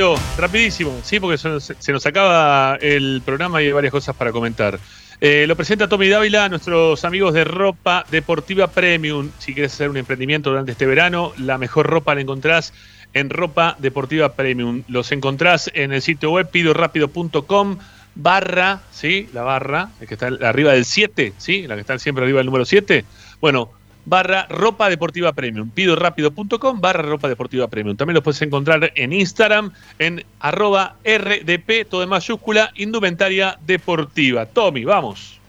[0.00, 4.32] Rápido, rapidísimo, sí, porque se, se nos acaba el programa y hay varias cosas para
[4.32, 4.78] comentar.
[5.20, 9.28] Eh, lo presenta Tommy Dávila, nuestros amigos de Ropa Deportiva Premium.
[9.38, 12.72] Si quieres hacer un emprendimiento durante este verano, la mejor ropa la encontrás
[13.12, 14.84] en Ropa Deportiva Premium.
[14.88, 17.76] Los encontrás en el sitio web pidorapido.com
[18.14, 19.28] barra, ¿sí?
[19.34, 21.66] La barra, que está arriba del 7, ¿sí?
[21.66, 23.04] La que está siempre arriba del número 7.
[23.42, 23.70] Bueno,
[24.04, 25.70] barra ropa deportiva premium.
[25.70, 27.96] Pidorapido.com barra ropa deportiva premium.
[27.96, 34.46] También lo puedes encontrar en Instagram en arroba RDP, todo en mayúscula, indumentaria deportiva.
[34.46, 35.40] Tommy, vamos.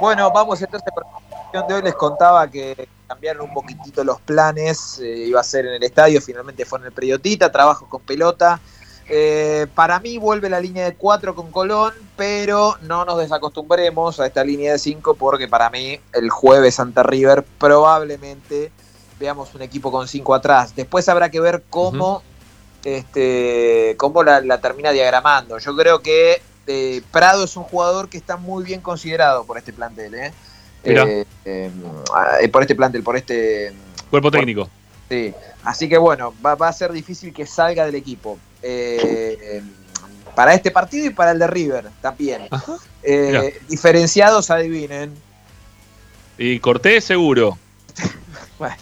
[0.00, 1.82] Bueno, vamos entonces por la sesión de hoy.
[1.82, 4.98] Les contaba que cambiaron un poquitito los planes.
[5.00, 8.60] eh, iba a ser en el estadio, finalmente fue en el Periodita, trabajo con pelota.
[9.08, 14.26] Eh, para mí vuelve la línea de 4 con Colón, pero no nos desacostumbremos a
[14.26, 18.72] esta línea de 5 porque para mí el jueves Santa River probablemente
[19.20, 20.74] veamos un equipo con 5 atrás.
[20.74, 22.22] Después habrá que ver cómo,
[22.84, 25.58] este, cómo la, la termina diagramando.
[25.58, 29.72] Yo creo que eh, Prado es un jugador que está muy bien considerado por este
[29.72, 30.14] plantel.
[30.14, 30.32] ¿eh?
[30.84, 33.72] Eh, eh, por este plantel, por este
[34.10, 34.68] Cuerpo técnico.
[35.08, 35.34] Sí,
[35.64, 38.38] así que bueno, va, va a ser difícil que salga del equipo.
[38.62, 39.62] Eh,
[40.34, 42.42] para este partido y para el de River también.
[43.02, 45.14] Eh, diferenciados, adivinen.
[46.38, 47.58] Y Cortés, seguro.
[48.58, 48.74] Bueno,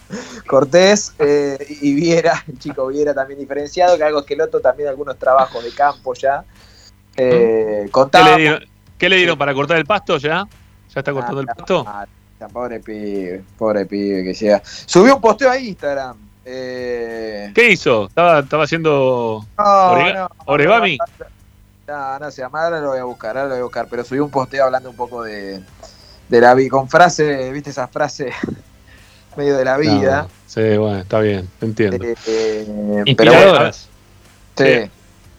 [0.46, 5.64] Cortés eh, y Viera, el chico Viera también diferenciado, que algo Esqueloto también algunos trabajos
[5.64, 6.44] de campo ya.
[7.16, 8.64] Eh, ¿Qué contaba- le, dieron,
[8.96, 10.44] qué le dieron para cortar el pasto ya?
[10.94, 11.84] ¿Ya está cortando el pasto?
[11.88, 12.06] Ah,
[12.52, 14.62] pobre pibe, pobre pibe que llega.
[14.64, 16.16] Subió un posteo a Instagram.
[16.44, 18.06] Eh, ¿Qué hizo?
[18.06, 20.98] ¿Estaba, estaba haciendo No, orega- no, origami?
[21.86, 24.18] No, no sé, ahora lo voy a buscar, ahora lo voy a buscar, pero subí
[24.18, 25.60] un posteo hablando un poco de,
[26.28, 28.34] de la vida, con frases, viste esas frases
[29.36, 30.22] medio de la vida.
[30.22, 32.04] No, sí, bueno, está bien, entiendo.
[32.04, 33.88] Eh, eh, Inspiradoras.
[34.54, 34.90] pero bueno, Sí.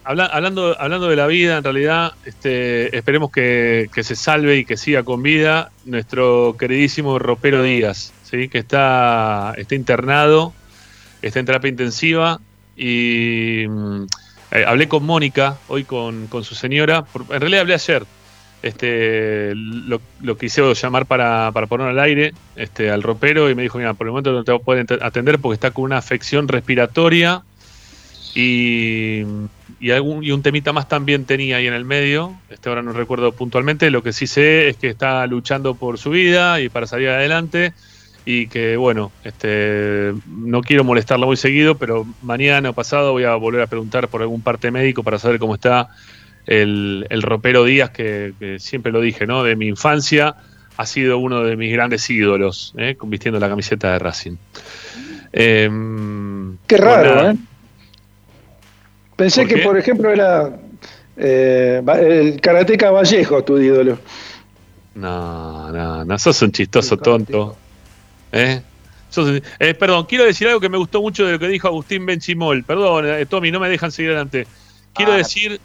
[0.08, 4.66] Habla- hablando, hablando de la vida, en realidad, este, esperemos que, que se salve y
[4.66, 8.48] que siga con vida nuestro queridísimo Ropero Díaz, ¿sí?
[8.48, 10.54] que está, está internado,
[11.28, 12.40] está en terapia intensiva
[12.76, 14.04] y mm,
[14.52, 18.04] eh, hablé con Mónica, hoy con, con su señora, por- en realidad hablé ayer,
[18.62, 23.62] este, lo, lo quise llamar para, para poner al aire este, al ropero y me
[23.62, 25.98] dijo, mira, por el momento no te voy a poder atender porque está con una
[25.98, 27.44] afección respiratoria
[28.34, 29.22] y,
[29.80, 32.34] y, algún, y un temita más también tenía ahí en el medio.
[32.50, 33.90] Este ahora no recuerdo puntualmente.
[33.92, 37.74] Lo que sí sé es que está luchando por su vida y para salir adelante.
[38.26, 43.36] Y que bueno, este no quiero molestarla muy seguido, pero mañana o pasado voy a
[43.36, 45.90] volver a preguntar por algún parte médico para saber cómo está
[46.48, 49.44] el, el ropero Díaz, que, que siempre lo dije, ¿no?
[49.44, 50.36] De mi infancia
[50.78, 52.98] ha sido uno de mis grandes ídolos, ¿eh?
[53.04, 54.36] vistiendo la camiseta de Racing.
[55.32, 57.32] Em, Qué raro.
[57.32, 57.36] ¿eh?
[59.16, 59.62] Pensé ¿Por que, qué?
[59.62, 60.58] por ejemplo, era
[61.18, 63.98] eh, el karateca Vallejo tu ídolo.
[64.96, 67.58] No, no, no, sos un chistoso tonto.
[68.36, 68.62] ¿Eh?
[69.60, 72.64] Eh, perdón, quiero decir algo que me gustó mucho de lo que dijo Agustín Benchimol.
[72.66, 74.46] Perdón, eh, Tommy, no me dejan seguir adelante.
[74.94, 75.18] Quiero Ah.
[75.18, 75.60] decir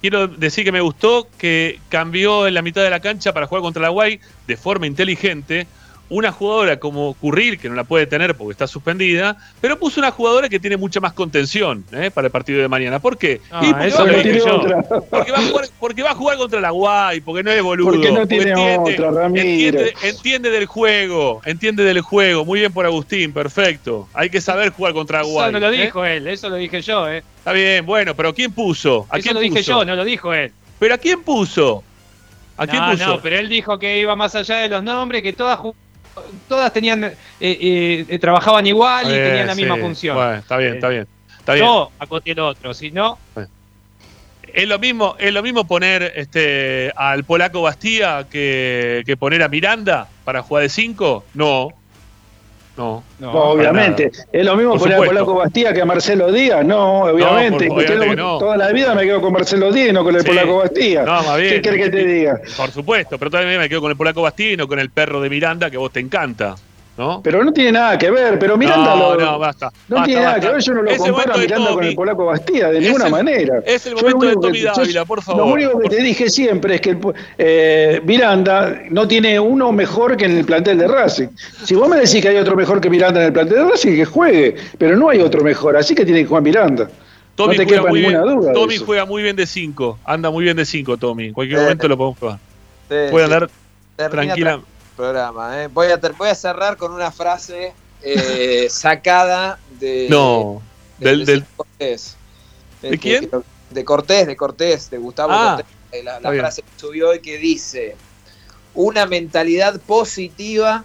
[0.00, 3.62] quiero decir que me gustó que cambió en la mitad de la cancha para jugar
[3.62, 5.66] contra la Guay de forma inteligente.
[6.08, 10.12] Una jugadora como Curril, que no la puede tener porque está suspendida, pero puso una
[10.12, 12.12] jugadora que tiene mucha más contención ¿eh?
[12.12, 13.00] para el partido de mañana.
[13.00, 13.40] ¿Por qué?
[13.50, 14.62] Ah, Y porque, eso va a jugar- dije yo.
[15.10, 17.90] porque va a jugar, porque va a jugar contra la Guay, porque no es boludo.
[17.90, 19.40] Porque no tiene otra, Ramiro.
[19.80, 22.44] entiende, entiende del juego, entiende del juego.
[22.44, 24.08] Muy bien por Agustín, perfecto.
[24.14, 25.42] Hay que saber jugar contra la Guay.
[25.48, 25.82] Eso no lo ¿eh?
[25.86, 27.24] dijo él, eso lo dije yo, ¿eh?
[27.38, 29.06] Está bien, bueno, pero ¿quién puso?
[29.10, 29.72] ¿A Eso quién lo dije puso?
[29.72, 30.52] yo, no lo dijo él.
[30.78, 31.82] ¿Pero a quién puso?
[32.58, 33.06] ¿A quién no, puso?
[33.06, 35.74] no, pero él dijo que iba más allá de los nombres, que todas ju-
[36.48, 40.16] todas tenían eh, eh, eh, trabajaban igual y Eh, tenían la misma función.
[40.16, 41.06] Bueno, está bien, Eh, está bien.
[41.38, 41.64] Está bien.
[41.66, 43.18] Yo acoté el otro, si no,
[44.52, 49.48] Es lo mismo, es lo mismo poner este al polaco Bastía que, que poner a
[49.48, 51.24] Miranda para jugar de 5?
[51.34, 51.72] No.
[52.76, 53.02] No.
[53.18, 54.10] No, obviamente.
[54.32, 55.06] Es lo mismo Por poner a.
[55.06, 56.64] Polaco Bastía que a Marcelo Díaz.
[56.64, 57.68] No, obviamente.
[57.68, 58.38] por- Usted obviamente lo- que no.
[58.38, 60.26] Toda la vida me quedo con Marcelo Díaz y no con el Sí.
[60.28, 61.02] Polaco Bastía.
[61.04, 61.54] No, más bien.
[61.54, 62.40] ¿Qué querés que te diga?
[62.56, 65.20] Por supuesto, pero todavía me quedo con el polaco Bastía y no con el perro
[65.22, 66.54] de Miranda que a vos te encanta.
[66.98, 67.20] ¿No?
[67.22, 68.38] Pero no tiene nada que ver.
[68.38, 69.70] Pero Miranda no, lo- no, basta.
[69.88, 70.46] No basta, tiene nada basta.
[70.48, 72.84] que ver, yo no lo Es comparo a Miranda con el polaco Bastía, de Es
[72.84, 73.62] ninguna el- manera.
[73.66, 75.46] es el momento lo de Tommy que- Dávila, por favor.
[75.46, 76.96] Lo único que te dije siempre es que
[77.36, 81.28] eh, Miranda no tiene uno mejor que en el plantel de Racing.
[81.64, 83.94] Si vos me decís que hay otro mejor que Miranda en el plantel de Racing,
[83.96, 86.88] que juegue, pero no hay otro mejor, así que tiene que jugar Miranda.
[87.34, 88.36] Tommy no te juega quepa muy ninguna bien.
[88.40, 88.52] duda.
[88.54, 89.98] Tommy juega muy bien de 5.
[90.06, 91.26] Anda muy bien de 5, Tommy.
[91.26, 92.38] En cualquier momento lo podemos jugar.
[92.88, 93.32] Sí, Puede sí.
[93.34, 93.50] andar
[94.10, 94.56] tranquila.
[94.56, 94.60] tra-
[94.96, 95.62] programa.
[95.62, 95.68] ¿eh?
[95.68, 100.62] Voy, a ter- voy a cerrar con una frase eh, sacada de, No,
[100.98, 102.16] de- del- de del- Cortés.
[102.82, 103.30] ¿De Eh, que- quién?
[103.30, 103.38] que-
[103.70, 105.74] de Cortés, de Cortés, de Gustavo Ah, Cortés.
[105.92, 107.96] Eh, La, frase que subió hoy que dice:
[108.74, 110.84] Una mentalidad positiva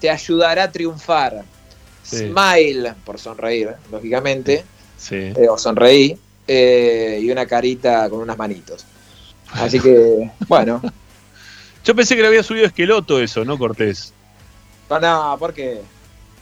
[0.00, 1.44] te ayudará a triunfar.
[2.02, 2.28] Sí.
[2.30, 4.64] Smile, por sonreír, lógicamente,
[4.96, 5.16] Sí.
[5.16, 6.16] eh, o sonreí,
[6.46, 8.84] eh, y una carita con unas manitos.
[9.52, 10.80] Así que, bueno,
[11.86, 14.12] Yo pensé que le había subido Esqueloto eso, ¿no, Cortés?
[14.90, 15.80] no, porque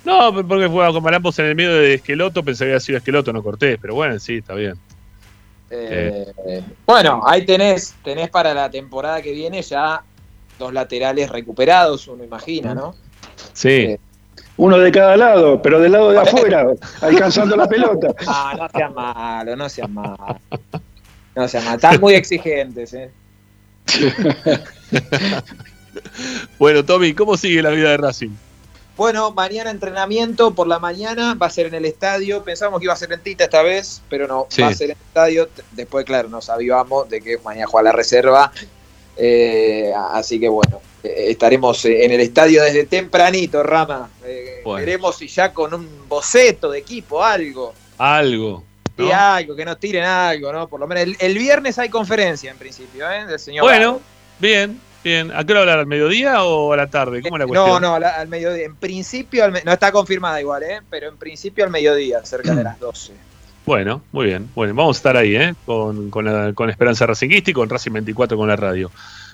[0.03, 3.31] No, porque jugaba con Marambos en el medio de Esqueloto, pensé que había sido Esqueloto,
[3.31, 4.75] no Cortés, pero bueno, sí, está bien.
[5.69, 10.03] Eh, bueno, ahí tenés, tenés para la temporada que viene ya
[10.59, 12.95] dos laterales recuperados, uno imagina, ¿no?
[13.53, 13.99] Sí.
[14.57, 16.69] Uno de cada lado, pero del lado de afuera,
[17.03, 18.09] alcanzando la pelota.
[18.27, 20.41] Ah, no seas malo, no seas malo.
[21.37, 21.77] No seas malo.
[21.77, 23.11] Están muy exigentes, ¿eh?
[26.59, 28.31] Bueno, Tommy, ¿cómo sigue la vida de Racing?
[28.97, 32.45] Bueno, mañana entrenamiento por la mañana, va a ser en el estadio.
[32.45, 34.63] Pensamos que iba a ser en Tita esta vez, pero no, Sí.
[34.63, 35.49] va a ser en el estadio.
[35.73, 38.53] Después, claro, nos avivamos de que mañana juega la reserva.
[39.17, 44.11] Eh, así que bueno, eh, estaremos en el estadio desde tempranito, Rama.
[44.25, 44.85] Eh, Bueno.
[44.87, 47.75] Veremos si ya con un boceto de equipo, algo.
[47.99, 48.65] Algo.
[48.97, 50.69] Sí, algo, que nos tiren algo, ¿no?
[50.69, 53.27] Por lo menos el, el viernes hay conferencia en principio, ¿eh?
[53.27, 54.01] Del señor Bueno,
[54.39, 55.33] bien, bien.
[55.35, 55.79] ¿A qué hora hablar?
[55.81, 57.21] ¿Al mediodía o a la tarde?
[57.23, 57.83] ¿Cómo es la cuestión?
[57.83, 58.65] No, no, la- al mediodía.
[58.67, 60.81] En principio, al me- no está confirmada igual, ¿eh?
[60.91, 63.13] Pero en principio al mediodía, cerca de las 12.
[63.67, 64.51] Bueno, muy bien.
[64.55, 65.55] Bueno, vamos a estar ahí, ¿eh?
[65.67, 68.91] Con, con, la- con Esperanza Racinguista y con Racing 24 con la radio.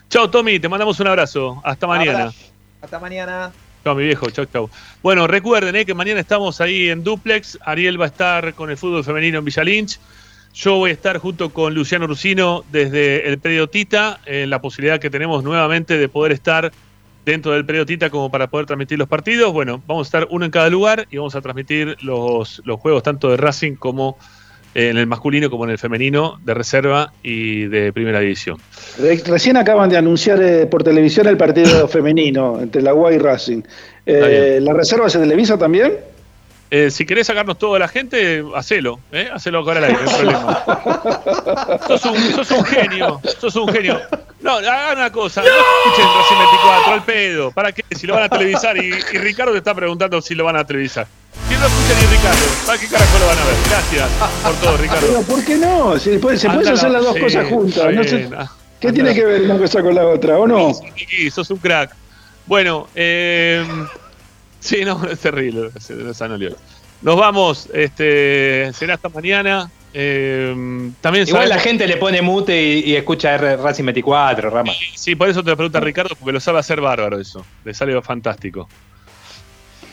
[0.09, 1.61] Chao, Tommy, te mandamos un abrazo.
[1.65, 2.19] Hasta mañana.
[2.21, 2.39] Abrazo.
[2.81, 3.53] Hasta mañana.
[3.85, 4.31] Chao, mi viejo.
[4.31, 4.71] Chao, chao.
[5.03, 7.59] Bueno, recuerden eh, que mañana estamos ahí en Duplex.
[7.65, 9.99] Ariel va a estar con el fútbol femenino en Villa Lynch.
[10.53, 15.01] Yo voy a estar junto con Luciano Rusino desde el predio Tita, en la posibilidad
[15.01, 16.73] que tenemos nuevamente de poder estar
[17.25, 19.53] dentro del predio Tita como para poder transmitir los partidos.
[19.53, 23.31] Bueno, vamos a estar uno en cada lugar y vamos a transmitir los, juegos tanto
[23.31, 24.23] de Racing como eh,
[24.75, 28.59] en el masculino como en el femenino, de reserva y de primera división.
[28.99, 33.19] Re- Recién acaban de anunciar eh, por televisión el partido femenino entre la UA y
[33.19, 33.63] Racing.
[34.07, 35.95] Eh, ¿La reserva se televisa también?
[36.73, 39.29] Eh, si querés sacarnos todo de la gente, hacelo, ¿eh?
[39.33, 41.79] Hacelo acá al aire, no hay problema.
[41.89, 44.01] sos, un, sos un genio, sos un genio.
[44.41, 47.51] No, hagan una cosa, no, escuchen Racing 24, al pedo.
[47.51, 47.83] ¿Para qué?
[47.91, 50.65] Si lo van a televisar y, y Ricardo te está preguntando si lo van a
[50.65, 51.09] televisar.
[51.61, 53.55] No escuchan ni Ricardo, ¿para qué carajo lo van a ver?
[53.69, 54.09] Gracias
[54.43, 55.07] por todo, Ricardo.
[55.07, 55.99] Pero ¿por qué no?
[55.99, 57.95] Se, puede- se pueden hacer las dos sí, cosas juntas.
[57.95, 58.31] no sé-.
[58.37, 58.51] Ah,
[58.81, 58.95] ¿Qué anda.
[59.03, 60.73] tiene que ver una cosa con la otra, o no?
[60.97, 61.95] Kiki, sos un crack.
[62.47, 63.63] Bueno, eh,
[64.59, 65.71] sí, no, es terrible.
[67.03, 69.71] Nos vamos, este, será hasta mañana.
[69.93, 74.73] Eh, también igual la gente le pone mute y, y escucha R Racing 24, Rama.
[74.95, 77.45] Sí, por eso te lo pregunta Ricardo, porque lo sabe hacer bárbaro eso.
[77.65, 78.69] Le sale fantástico.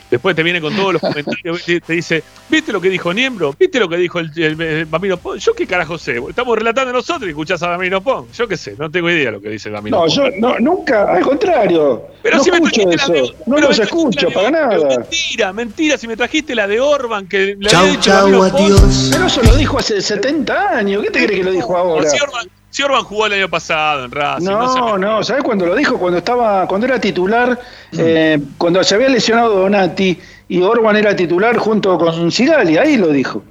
[0.10, 3.54] Después te viene con todos los comentarios, te, te dice, ¿viste lo que dijo Niembro?
[3.60, 5.38] ¿Viste lo que dijo el, el, el Bambino Pong?
[5.38, 8.28] Yo qué carajo sé, estamos relatando nosotros y escuchás a Bambino Pong.
[8.34, 10.14] Yo qué sé, no tengo idea lo que dice el Bambino No, Pong.
[10.14, 12.04] yo no, nunca, al contrario.
[12.24, 13.14] Pero no si me escucho trajiste eso.
[13.14, 14.88] la de- no me los escucho la para de- nada.
[14.98, 18.50] Mentira, mentira, si me trajiste la de Orban que le Chau, había dicho chau, Bambino
[18.52, 18.62] Pong.
[18.64, 19.10] adiós.
[19.12, 21.04] Pero eso lo dijo hace 70 años.
[21.04, 22.10] ¿Qué te crees que lo dijo ahora?
[22.10, 22.48] Si Orban,
[22.78, 24.46] si Orban jugó el año pasado en Racing.
[24.46, 25.98] se No, no, ¿sabes cuándo lo dijo?
[25.98, 27.60] Cuando estaba, cuando era titular,
[27.92, 27.98] Mm.
[28.00, 30.18] eh, cuando se había lesionado Donati
[30.48, 33.44] y Orban era titular junto con Sigali, ahí lo dijo.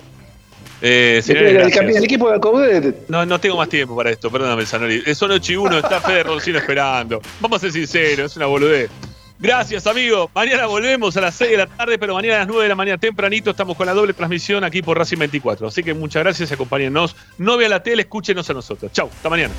[0.83, 1.79] Eh, El, señores, el gracias.
[1.79, 3.09] campeón- el equipo de Coudet.
[3.09, 5.03] No, no tengo más tiempo para esto, perdóname, Sanori.
[5.07, 7.21] Es son 8 y 1, está Fede Roncino esperando.
[7.41, 8.91] Vamos a ser sinceros, es una boludez.
[9.39, 10.31] Gracias, amigo.
[10.35, 12.75] Mañana volvemos a las 6 de la tarde, pero mañana a las 9 de la
[12.75, 15.69] mañana tempranito estamos con la doble transmisión aquí por Racing 24.
[15.69, 17.15] Así que muchas gracias, acompáñennos.
[17.39, 18.91] No vean la tele, escúchenos a nosotros.
[18.93, 19.53] Chau, hasta mañana.